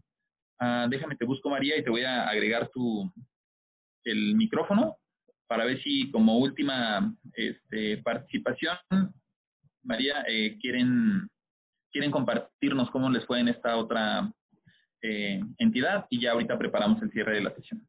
Ah, 0.61 0.87
déjame, 0.89 1.17
te 1.17 1.25
busco 1.25 1.51
María 1.51 1.77
y 1.77 1.85
te 1.85 1.91
voy 1.91 2.03
a 2.03 2.29
agregar 2.29 2.69
tu 2.71 3.11
el 4.05 4.35
micrófono 4.35 4.97
para 5.47 5.65
ver 5.65 5.83
si 5.83 6.11
como 6.11 6.39
última 6.39 7.15
este, 7.35 7.99
participación, 7.99 8.77
María, 9.83 10.25
eh, 10.29 10.59
quieren, 10.61 11.29
quieren 11.91 12.11
compartirnos 12.11 12.91
cómo 12.91 13.09
les 13.11 13.25
fue 13.27 13.41
en 13.41 13.49
esta 13.49 13.77
otra 13.77 14.31
eh, 15.03 15.41
entidad 15.59 16.07
y 16.11 16.21
ya 16.21 16.33
ahorita 16.33 16.59
preparamos 16.59 17.01
el 17.03 17.11
cierre 17.13 17.37
de 17.37 17.43
la 17.43 17.55
sesión. 17.55 17.87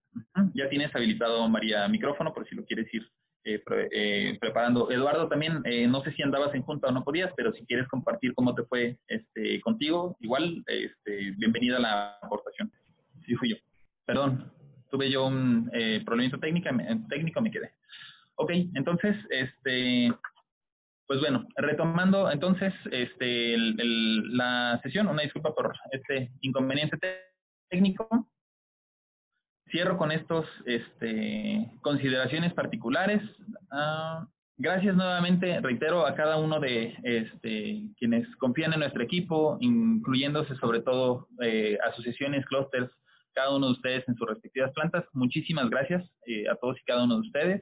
Ya 0.53 0.69
tienes 0.69 0.95
habilitado, 0.95 1.47
María, 1.49 1.87
micrófono 1.87 2.33
por 2.33 2.47
si 2.47 2.55
lo 2.55 2.65
quieres 2.65 2.93
ir 2.93 3.05
eh, 3.45 3.61
eh, 3.91 4.37
preparando. 4.39 4.91
Eduardo, 4.91 5.27
también, 5.27 5.61
eh, 5.65 5.87
no 5.87 6.03
sé 6.03 6.11
si 6.13 6.21
andabas 6.21 6.53
en 6.55 6.63
junta 6.63 6.87
o 6.87 6.91
no 6.91 7.03
podías, 7.03 7.31
pero 7.35 7.53
si 7.53 7.65
quieres 7.65 7.87
compartir 7.87 8.33
cómo 8.33 8.53
te 8.53 8.63
fue 8.63 8.97
este, 9.07 9.61
contigo, 9.61 10.17
igual, 10.19 10.63
este, 10.67 11.31
bienvenida 11.37 11.77
a 11.77 11.81
la 11.81 12.09
aportación. 12.21 12.71
Sí, 13.25 13.35
fui 13.35 13.51
yo. 13.51 13.55
Perdón, 14.05 14.51
tuve 14.89 15.09
yo 15.09 15.27
un 15.27 15.69
eh, 15.73 16.01
problema 16.05 16.37
técnico, 16.39 16.69
técnico, 17.09 17.41
me 17.41 17.51
quedé. 17.51 17.71
Ok, 18.35 18.51
entonces, 18.75 19.15
este, 19.29 20.11
pues 21.07 21.19
bueno, 21.21 21.47
retomando 21.55 22.31
entonces 22.31 22.73
este, 22.91 23.55
la 23.57 24.79
sesión, 24.83 25.07
una 25.07 25.23
disculpa 25.23 25.53
por 25.53 25.73
este 25.91 26.31
inconveniente 26.41 26.97
técnico. 27.69 28.07
Cierro 29.71 29.97
con 29.97 30.11
estos 30.11 30.45
este, 30.65 31.69
consideraciones 31.81 32.53
particulares. 32.53 33.21
Ah, 33.71 34.25
gracias 34.57 34.95
nuevamente, 34.95 35.59
reitero, 35.61 36.05
a 36.05 36.15
cada 36.15 36.37
uno 36.37 36.59
de 36.59 36.95
este, 37.03 37.83
quienes 37.97 38.27
confían 38.37 38.73
en 38.73 38.79
nuestro 38.79 39.03
equipo, 39.03 39.57
incluyéndose 39.59 40.55
sobre 40.55 40.81
todo 40.81 41.27
eh, 41.41 41.77
asociaciones, 41.87 42.45
clústeres, 42.47 42.89
cada 43.33 43.55
uno 43.55 43.67
de 43.67 43.73
ustedes 43.73 44.07
en 44.07 44.15
sus 44.15 44.27
respectivas 44.27 44.73
plantas. 44.73 45.05
Muchísimas 45.13 45.69
gracias 45.69 46.03
eh, 46.25 46.49
a 46.49 46.55
todos 46.55 46.77
y 46.79 46.83
cada 46.85 47.03
uno 47.03 47.15
de 47.15 47.21
ustedes. 47.21 47.61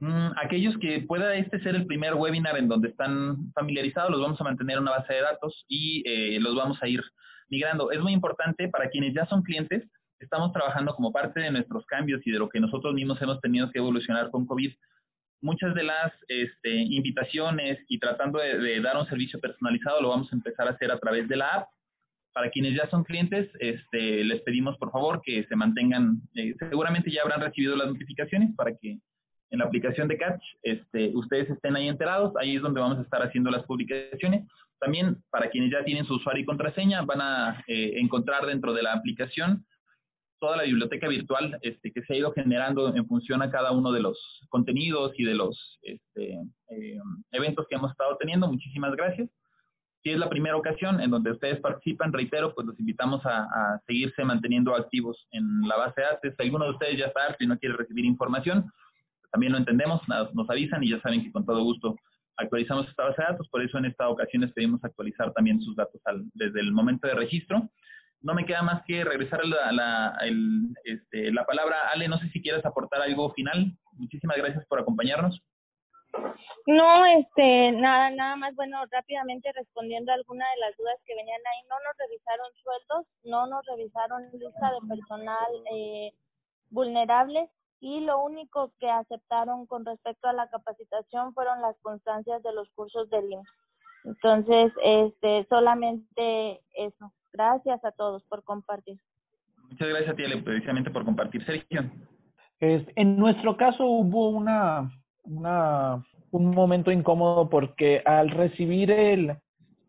Mm, 0.00 0.32
aquellos 0.42 0.76
que 0.78 1.02
pueda 1.02 1.34
este 1.36 1.60
ser 1.60 1.74
el 1.74 1.86
primer 1.86 2.14
webinar 2.14 2.56
en 2.58 2.68
donde 2.68 2.88
están 2.88 3.52
familiarizados, 3.52 4.10
los 4.10 4.20
vamos 4.20 4.40
a 4.40 4.44
mantener 4.44 4.76
en 4.76 4.82
una 4.82 4.92
base 4.92 5.14
de 5.14 5.20
datos 5.20 5.64
y 5.68 6.02
eh, 6.06 6.40
los 6.40 6.54
vamos 6.56 6.82
a 6.82 6.88
ir 6.88 7.02
migrando. 7.48 7.90
Es 7.90 8.00
muy 8.00 8.12
importante 8.12 8.68
para 8.68 8.88
quienes 8.88 9.14
ya 9.14 9.26
son 9.26 9.42
clientes, 9.42 9.84
estamos 10.20 10.52
trabajando 10.52 10.94
como 10.94 11.12
parte 11.12 11.40
de 11.40 11.50
nuestros 11.50 11.84
cambios 11.86 12.26
y 12.26 12.30
de 12.30 12.38
lo 12.38 12.48
que 12.48 12.60
nosotros 12.60 12.94
mismos 12.94 13.20
hemos 13.22 13.40
tenido 13.40 13.70
que 13.70 13.78
evolucionar 13.78 14.30
con 14.30 14.46
COVID. 14.46 14.72
Muchas 15.42 15.74
de 15.74 15.82
las 15.82 16.12
este, 16.28 16.70
invitaciones 16.70 17.78
y 17.88 17.98
tratando 17.98 18.38
de, 18.38 18.80
dar 18.80 18.96
un 18.96 19.06
servicio 19.06 19.38
personalizado 19.40 20.00
lo 20.00 20.08
vamos 20.08 20.32
a 20.32 20.36
empezar 20.36 20.66
a 20.66 20.70
hacer 20.70 20.90
a 20.90 20.98
través 20.98 21.28
de 21.28 21.36
la 21.36 21.48
app. 21.48 21.68
Para 22.32 22.50
quienes 22.50 22.74
ya 22.74 22.88
son 22.90 23.04
clientes, 23.04 23.48
este, 23.60 24.24
les 24.24 24.40
pedimos 24.42 24.76
por 24.78 24.90
favor 24.90 25.20
que 25.22 25.44
se 25.44 25.54
mantengan, 25.54 26.20
eh, 26.34 26.54
seguramente 26.58 27.10
ya 27.10 27.22
habrán 27.22 27.40
recibido 27.40 27.76
las 27.76 27.88
notificaciones 27.88 28.54
para 28.56 28.74
que 28.74 28.98
en 29.50 29.58
la 29.58 29.66
aplicación 29.66 30.08
de 30.08 30.18
Catch 30.18 30.42
este, 30.62 31.12
ustedes 31.14 31.48
estén 31.48 31.76
ahí 31.76 31.88
enterados, 31.88 32.34
ahí 32.40 32.56
es 32.56 32.62
donde 32.62 32.80
vamos 32.80 32.98
a 32.98 33.02
estar 33.02 33.22
haciendo 33.22 33.50
las 33.50 33.62
publicaciones. 33.64 34.48
También 34.80 35.16
para 35.30 35.48
quienes 35.48 35.70
ya 35.70 35.84
tienen 35.84 36.04
su 36.06 36.14
usuario 36.14 36.42
y 36.42 36.46
contraseña, 36.46 37.02
van 37.02 37.20
a 37.20 37.64
eh, 37.68 37.92
encontrar 38.00 38.46
dentro 38.46 38.72
de 38.72 38.82
la 38.82 38.94
aplicación 38.94 39.64
toda 40.44 40.58
la 40.58 40.64
biblioteca 40.64 41.08
virtual 41.08 41.58
este, 41.62 41.90
que 41.90 42.02
se 42.02 42.12
ha 42.12 42.16
ido 42.18 42.30
generando 42.32 42.94
en 42.94 43.06
función 43.06 43.40
a 43.40 43.50
cada 43.50 43.72
uno 43.72 43.92
de 43.92 44.00
los 44.00 44.18
contenidos 44.50 45.12
y 45.16 45.24
de 45.24 45.34
los 45.34 45.78
este, 45.80 46.34
eh, 46.68 46.98
eventos 47.32 47.66
que 47.66 47.76
hemos 47.76 47.90
estado 47.92 48.14
teniendo. 48.18 48.46
Muchísimas 48.46 48.94
gracias. 48.94 49.30
Si 50.02 50.10
es 50.10 50.18
la 50.18 50.28
primera 50.28 50.54
ocasión 50.54 51.00
en 51.00 51.10
donde 51.10 51.30
ustedes 51.30 51.60
participan, 51.60 52.12
reitero, 52.12 52.54
pues 52.54 52.66
los 52.66 52.78
invitamos 52.78 53.22
a, 53.24 53.80
seguirse 53.86 54.22
manteniendo 54.22 54.76
activos 54.76 55.16
en 55.30 55.66
la 55.66 55.78
base 55.78 56.02
de 56.02 56.06
datos. 56.08 56.34
Si 56.36 56.42
alguno 56.42 56.66
de 56.66 56.72
ustedes 56.72 56.98
ya 56.98 57.06
está 57.06 57.34
y 57.40 57.46
no 57.46 57.58
quiere 57.58 57.76
recibir 57.76 58.04
información, 58.04 58.70
también 59.32 59.52
lo 59.52 59.58
entendemos, 59.58 60.02
nos, 60.06 60.50
avisan 60.50 60.84
y 60.84 60.90
ya 60.90 61.00
saben 61.00 61.24
que 61.24 61.32
con 61.32 61.46
todo 61.46 61.64
gusto 61.64 61.96
actualizamos 62.36 62.86
esta 62.86 63.04
base 63.04 63.22
de 63.22 63.28
datos. 63.28 63.48
Por 63.48 63.62
eso 63.62 63.78
en 63.78 63.86
esta 63.86 64.10
ocasión 64.10 64.42
les 64.42 64.52
pedimos 64.52 64.84
actualizar 64.84 65.32
también 65.32 65.58
sus 65.62 65.74
datos 65.74 66.02
desde 66.34 66.60
el 66.60 66.70
momento 66.70 67.08
de 67.08 67.14
registro 67.14 67.70
no 68.24 68.34
me 68.34 68.46
queda 68.46 68.62
más 68.62 68.82
que 68.86 69.04
regresar 69.04 69.44
la, 69.44 69.70
la, 69.70 70.18
este, 70.84 71.30
la 71.30 71.44
palabra. 71.44 71.76
Ale, 71.92 72.08
no 72.08 72.18
sé 72.18 72.28
si 72.30 72.40
quieres 72.42 72.64
aportar 72.64 73.02
algo 73.02 73.30
final. 73.34 73.76
Muchísimas 73.92 74.38
gracias 74.38 74.64
por 74.66 74.80
acompañarnos. 74.80 75.40
No, 76.66 77.04
este, 77.04 77.72
nada, 77.72 78.10
nada 78.10 78.36
más, 78.36 78.54
bueno, 78.54 78.78
rápidamente 78.90 79.52
respondiendo 79.52 80.10
a 80.10 80.14
alguna 80.14 80.46
de 80.54 80.60
las 80.60 80.76
dudas 80.78 80.96
que 81.04 81.14
venían 81.14 81.40
ahí, 81.44 81.68
no 81.68 81.76
nos 81.84 81.96
revisaron 81.98 82.46
sueldos, 82.62 83.06
no 83.24 83.46
nos 83.46 83.66
revisaron 83.66 84.22
lista 84.32 84.72
de 84.72 84.88
personal 84.88 85.52
eh, 85.72 86.12
vulnerable 86.70 87.50
y 87.80 88.00
lo 88.00 88.22
único 88.22 88.72
que 88.80 88.88
aceptaron 88.88 89.66
con 89.66 89.84
respecto 89.84 90.28
a 90.28 90.32
la 90.32 90.48
capacitación 90.48 91.34
fueron 91.34 91.60
las 91.60 91.76
constancias 91.80 92.42
de 92.42 92.54
los 92.54 92.70
cursos 92.70 93.10
del 93.10 93.30
IMSS. 93.30 93.48
Entonces, 94.04 94.72
este, 94.82 95.46
solamente 95.50 96.62
eso. 96.74 97.12
Gracias 97.34 97.84
a 97.84 97.90
todos 97.90 98.22
por 98.24 98.44
compartir. 98.44 98.96
Muchas 99.68 99.88
gracias 99.88 100.10
a 100.10 100.14
ti, 100.14 100.24
Ale, 100.24 100.40
precisamente 100.40 100.90
por 100.90 101.04
compartir. 101.04 101.44
Sergio. 101.44 101.90
en 102.60 103.16
nuestro 103.16 103.56
caso 103.56 103.84
hubo 103.84 104.28
una, 104.28 104.88
una, 105.24 106.04
un 106.30 106.50
momento 106.54 106.92
incómodo 106.92 107.50
porque 107.50 108.02
al 108.04 108.30
recibir 108.30 108.92
el, 108.92 109.36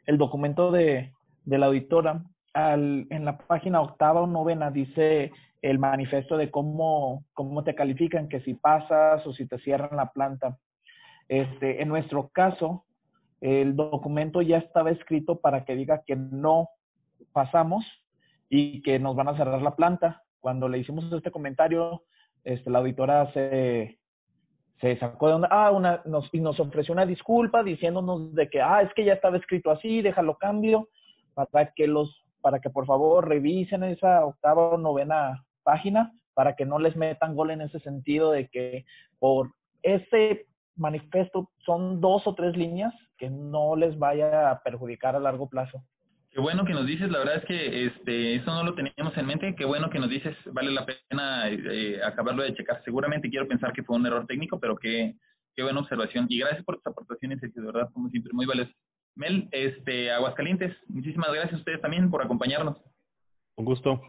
el 0.07 0.17
documento 0.17 0.71
de, 0.71 1.13
de 1.43 1.57
la 1.59 1.67
auditora, 1.67 2.23
al, 2.55 3.05
en 3.11 3.25
la 3.25 3.37
página 3.37 3.79
octava 3.79 4.21
o 4.21 4.27
novena 4.27 4.71
dice 4.71 5.31
el 5.61 5.77
manifiesto 5.77 6.37
de 6.37 6.49
cómo, 6.49 7.25
cómo 7.33 7.63
te 7.63 7.75
califican, 7.75 8.27
que 8.27 8.41
si 8.41 8.55
pasas 8.55 9.25
o 9.27 9.33
si 9.33 9.47
te 9.47 9.59
cierran 9.59 9.97
la 9.97 10.11
planta. 10.11 10.57
Este, 11.27 11.81
en 11.81 11.89
nuestro 11.89 12.29
caso, 12.29 12.85
el 13.39 13.75
documento 13.75 14.41
ya 14.41 14.57
estaba 14.57 14.89
escrito 14.89 15.39
para 15.39 15.63
que 15.63 15.75
diga 15.75 16.01
que 16.05 16.15
no 16.15 16.69
pasamos 17.32 17.86
y 18.49 18.82
que 18.82 18.99
nos 18.99 19.16
van 19.16 19.30
a 19.30 19.38
cerrar 19.38 19.61
la 19.61 19.76
planta. 19.76 20.24
Cuando 20.39 20.70
le 20.70 20.80
hicimos 20.80 21.11
este 21.11 21.32
comentario, 21.32 22.03
este, 22.43 22.70
la 22.70 22.80
auditora 22.80 23.32
se, 23.34 23.99
se 24.80 24.97
sacó 24.97 25.30
de 25.30 25.36
una, 25.36 25.47
ah, 25.49 25.72
una, 25.72 26.01
nos, 26.05 26.30
y 26.32 26.39
nos 26.39 26.59
ofreció 26.59 26.93
una 26.93 27.05
disculpa 27.05 27.63
diciéndonos 27.63 28.34
de 28.34 28.49
que, 28.49 28.61
ah, 28.61 28.82
es 28.82 28.93
que 28.93 29.05
ya 29.05 29.13
estaba 29.13 29.38
escrito 29.38 29.72
así, 29.72 30.01
déjalo 30.01 30.38
cambio, 30.38 30.89
para 31.34 31.72
que 31.76 31.88
los, 31.88 32.24
para 32.41 32.59
que 32.59 32.70
por 32.70 32.86
favor 32.86 33.28
revisen 33.28 33.84
esa 33.84 34.26
octava 34.26 34.70
o 34.70 34.78
novena 34.78 35.43
página, 35.63 36.13
para 36.34 36.55
que 36.55 36.66
no 36.66 36.80
les 36.80 36.95
metan 36.95 37.36
gol 37.36 37.51
en 37.51 37.61
ese 37.61 37.80
sentido 37.80 38.32
de 38.32 38.47
que 38.49 38.86
por 39.20 39.51
ese 39.82 40.45
manifiesto 40.76 41.49
son 41.66 42.01
dos 42.01 42.28
o 42.28 42.36
tres 42.36 42.55
líneas 42.55 42.93
que 43.18 43.30
no 43.30 43.76
les 43.76 43.97
vaya 43.97 44.51
a 44.51 44.61
perjudicar 44.61 45.16
a 45.16 45.20
largo 45.20 45.49
plazo. 45.49 45.82
Qué 46.36 46.41
bueno 46.41 46.65
que 46.65 46.73
nos 46.73 46.86
dices, 46.86 47.09
la 47.09 47.19
verdad 47.19 47.38
es 47.38 47.45
que 47.45 47.86
este, 47.86 48.36
eso 48.36 48.53
no 48.53 48.65
lo 48.65 48.75
teníamos 48.75 49.15
en 49.15 49.25
mente, 49.25 49.55
qué 49.55 49.63
bueno 49.63 49.89
que 49.89 49.99
nos 49.99 50.09
dices, 50.09 50.36
vale 50.51 50.69
la 50.69 50.86
pena 50.86 51.47
eh, 51.47 52.01
acabarlo 52.03 52.43
de 52.43 52.53
checar. 52.53 52.81
Seguramente 52.83 53.29
quiero 53.29 53.47
pensar 53.47 53.71
que 53.71 53.83
fue 53.83 53.95
un 53.95 54.05
error 54.05 54.27
técnico, 54.27 54.59
pero 54.59 54.75
qué, 54.75 55.15
qué 55.55 55.63
buena 55.63 55.79
observación. 55.79 56.25
Y 56.27 56.39
gracias 56.39 56.65
por 56.65 56.75
tus 56.75 56.88
aportaciones, 56.88 57.39
de 57.39 57.61
verdad, 57.61 57.89
como 57.93 58.09
siempre, 58.09 58.33
muy 58.33 58.45
valiosas. 58.45 58.75
Mel, 59.15 59.47
este, 59.53 60.11
Aguascalientes, 60.11 60.75
muchísimas 60.89 61.31
gracias 61.31 61.53
a 61.53 61.57
ustedes 61.59 61.79
también 61.79 62.11
por 62.11 62.21
acompañarnos. 62.21 62.81
Un 63.55 63.63
gusto. 63.63 64.01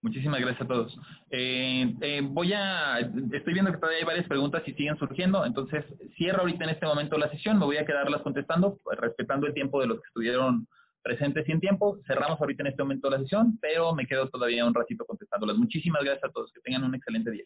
Muchísimas 0.00 0.40
gracias 0.40 0.62
a 0.62 0.68
todos. 0.68 0.96
Eh, 1.30 1.92
eh, 2.02 2.20
voy 2.22 2.52
a, 2.52 3.00
estoy 3.00 3.52
viendo 3.52 3.72
que 3.72 3.78
todavía 3.78 3.98
hay 3.98 4.04
varias 4.04 4.28
preguntas 4.28 4.62
y 4.64 4.74
siguen 4.74 4.96
surgiendo, 4.96 5.44
entonces 5.44 5.84
cierro 6.16 6.42
ahorita 6.42 6.62
en 6.62 6.70
este 6.70 6.86
momento 6.86 7.18
la 7.18 7.30
sesión, 7.30 7.58
me 7.58 7.64
voy 7.64 7.78
a 7.78 7.84
quedarlas 7.84 8.22
contestando, 8.22 8.78
respetando 8.96 9.48
el 9.48 9.54
tiempo 9.54 9.80
de 9.80 9.88
los 9.88 9.98
que 9.98 10.06
estuvieron 10.06 10.68
presentes 11.02 11.44
sin 11.46 11.60
tiempo. 11.60 11.98
Cerramos 12.06 12.40
ahorita 12.40 12.62
en 12.62 12.68
este 12.68 12.82
momento 12.82 13.10
la 13.10 13.18
sesión, 13.18 13.58
pero 13.60 13.94
me 13.94 14.06
quedo 14.06 14.28
todavía 14.28 14.64
un 14.64 14.74
ratito 14.74 15.04
contestándolas. 15.04 15.56
Muchísimas 15.56 16.02
gracias 16.02 16.24
a 16.30 16.32
todos. 16.32 16.52
Que 16.52 16.60
tengan 16.60 16.84
un 16.84 16.94
excelente 16.94 17.30
día. 17.30 17.44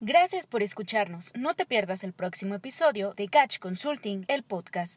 Gracias 0.00 0.46
por 0.46 0.62
escucharnos. 0.62 1.32
No 1.36 1.54
te 1.54 1.66
pierdas 1.66 2.04
el 2.04 2.12
próximo 2.12 2.54
episodio 2.54 3.14
de 3.14 3.28
Catch 3.28 3.58
Consulting, 3.58 4.24
el 4.28 4.44
podcast. 4.44 4.96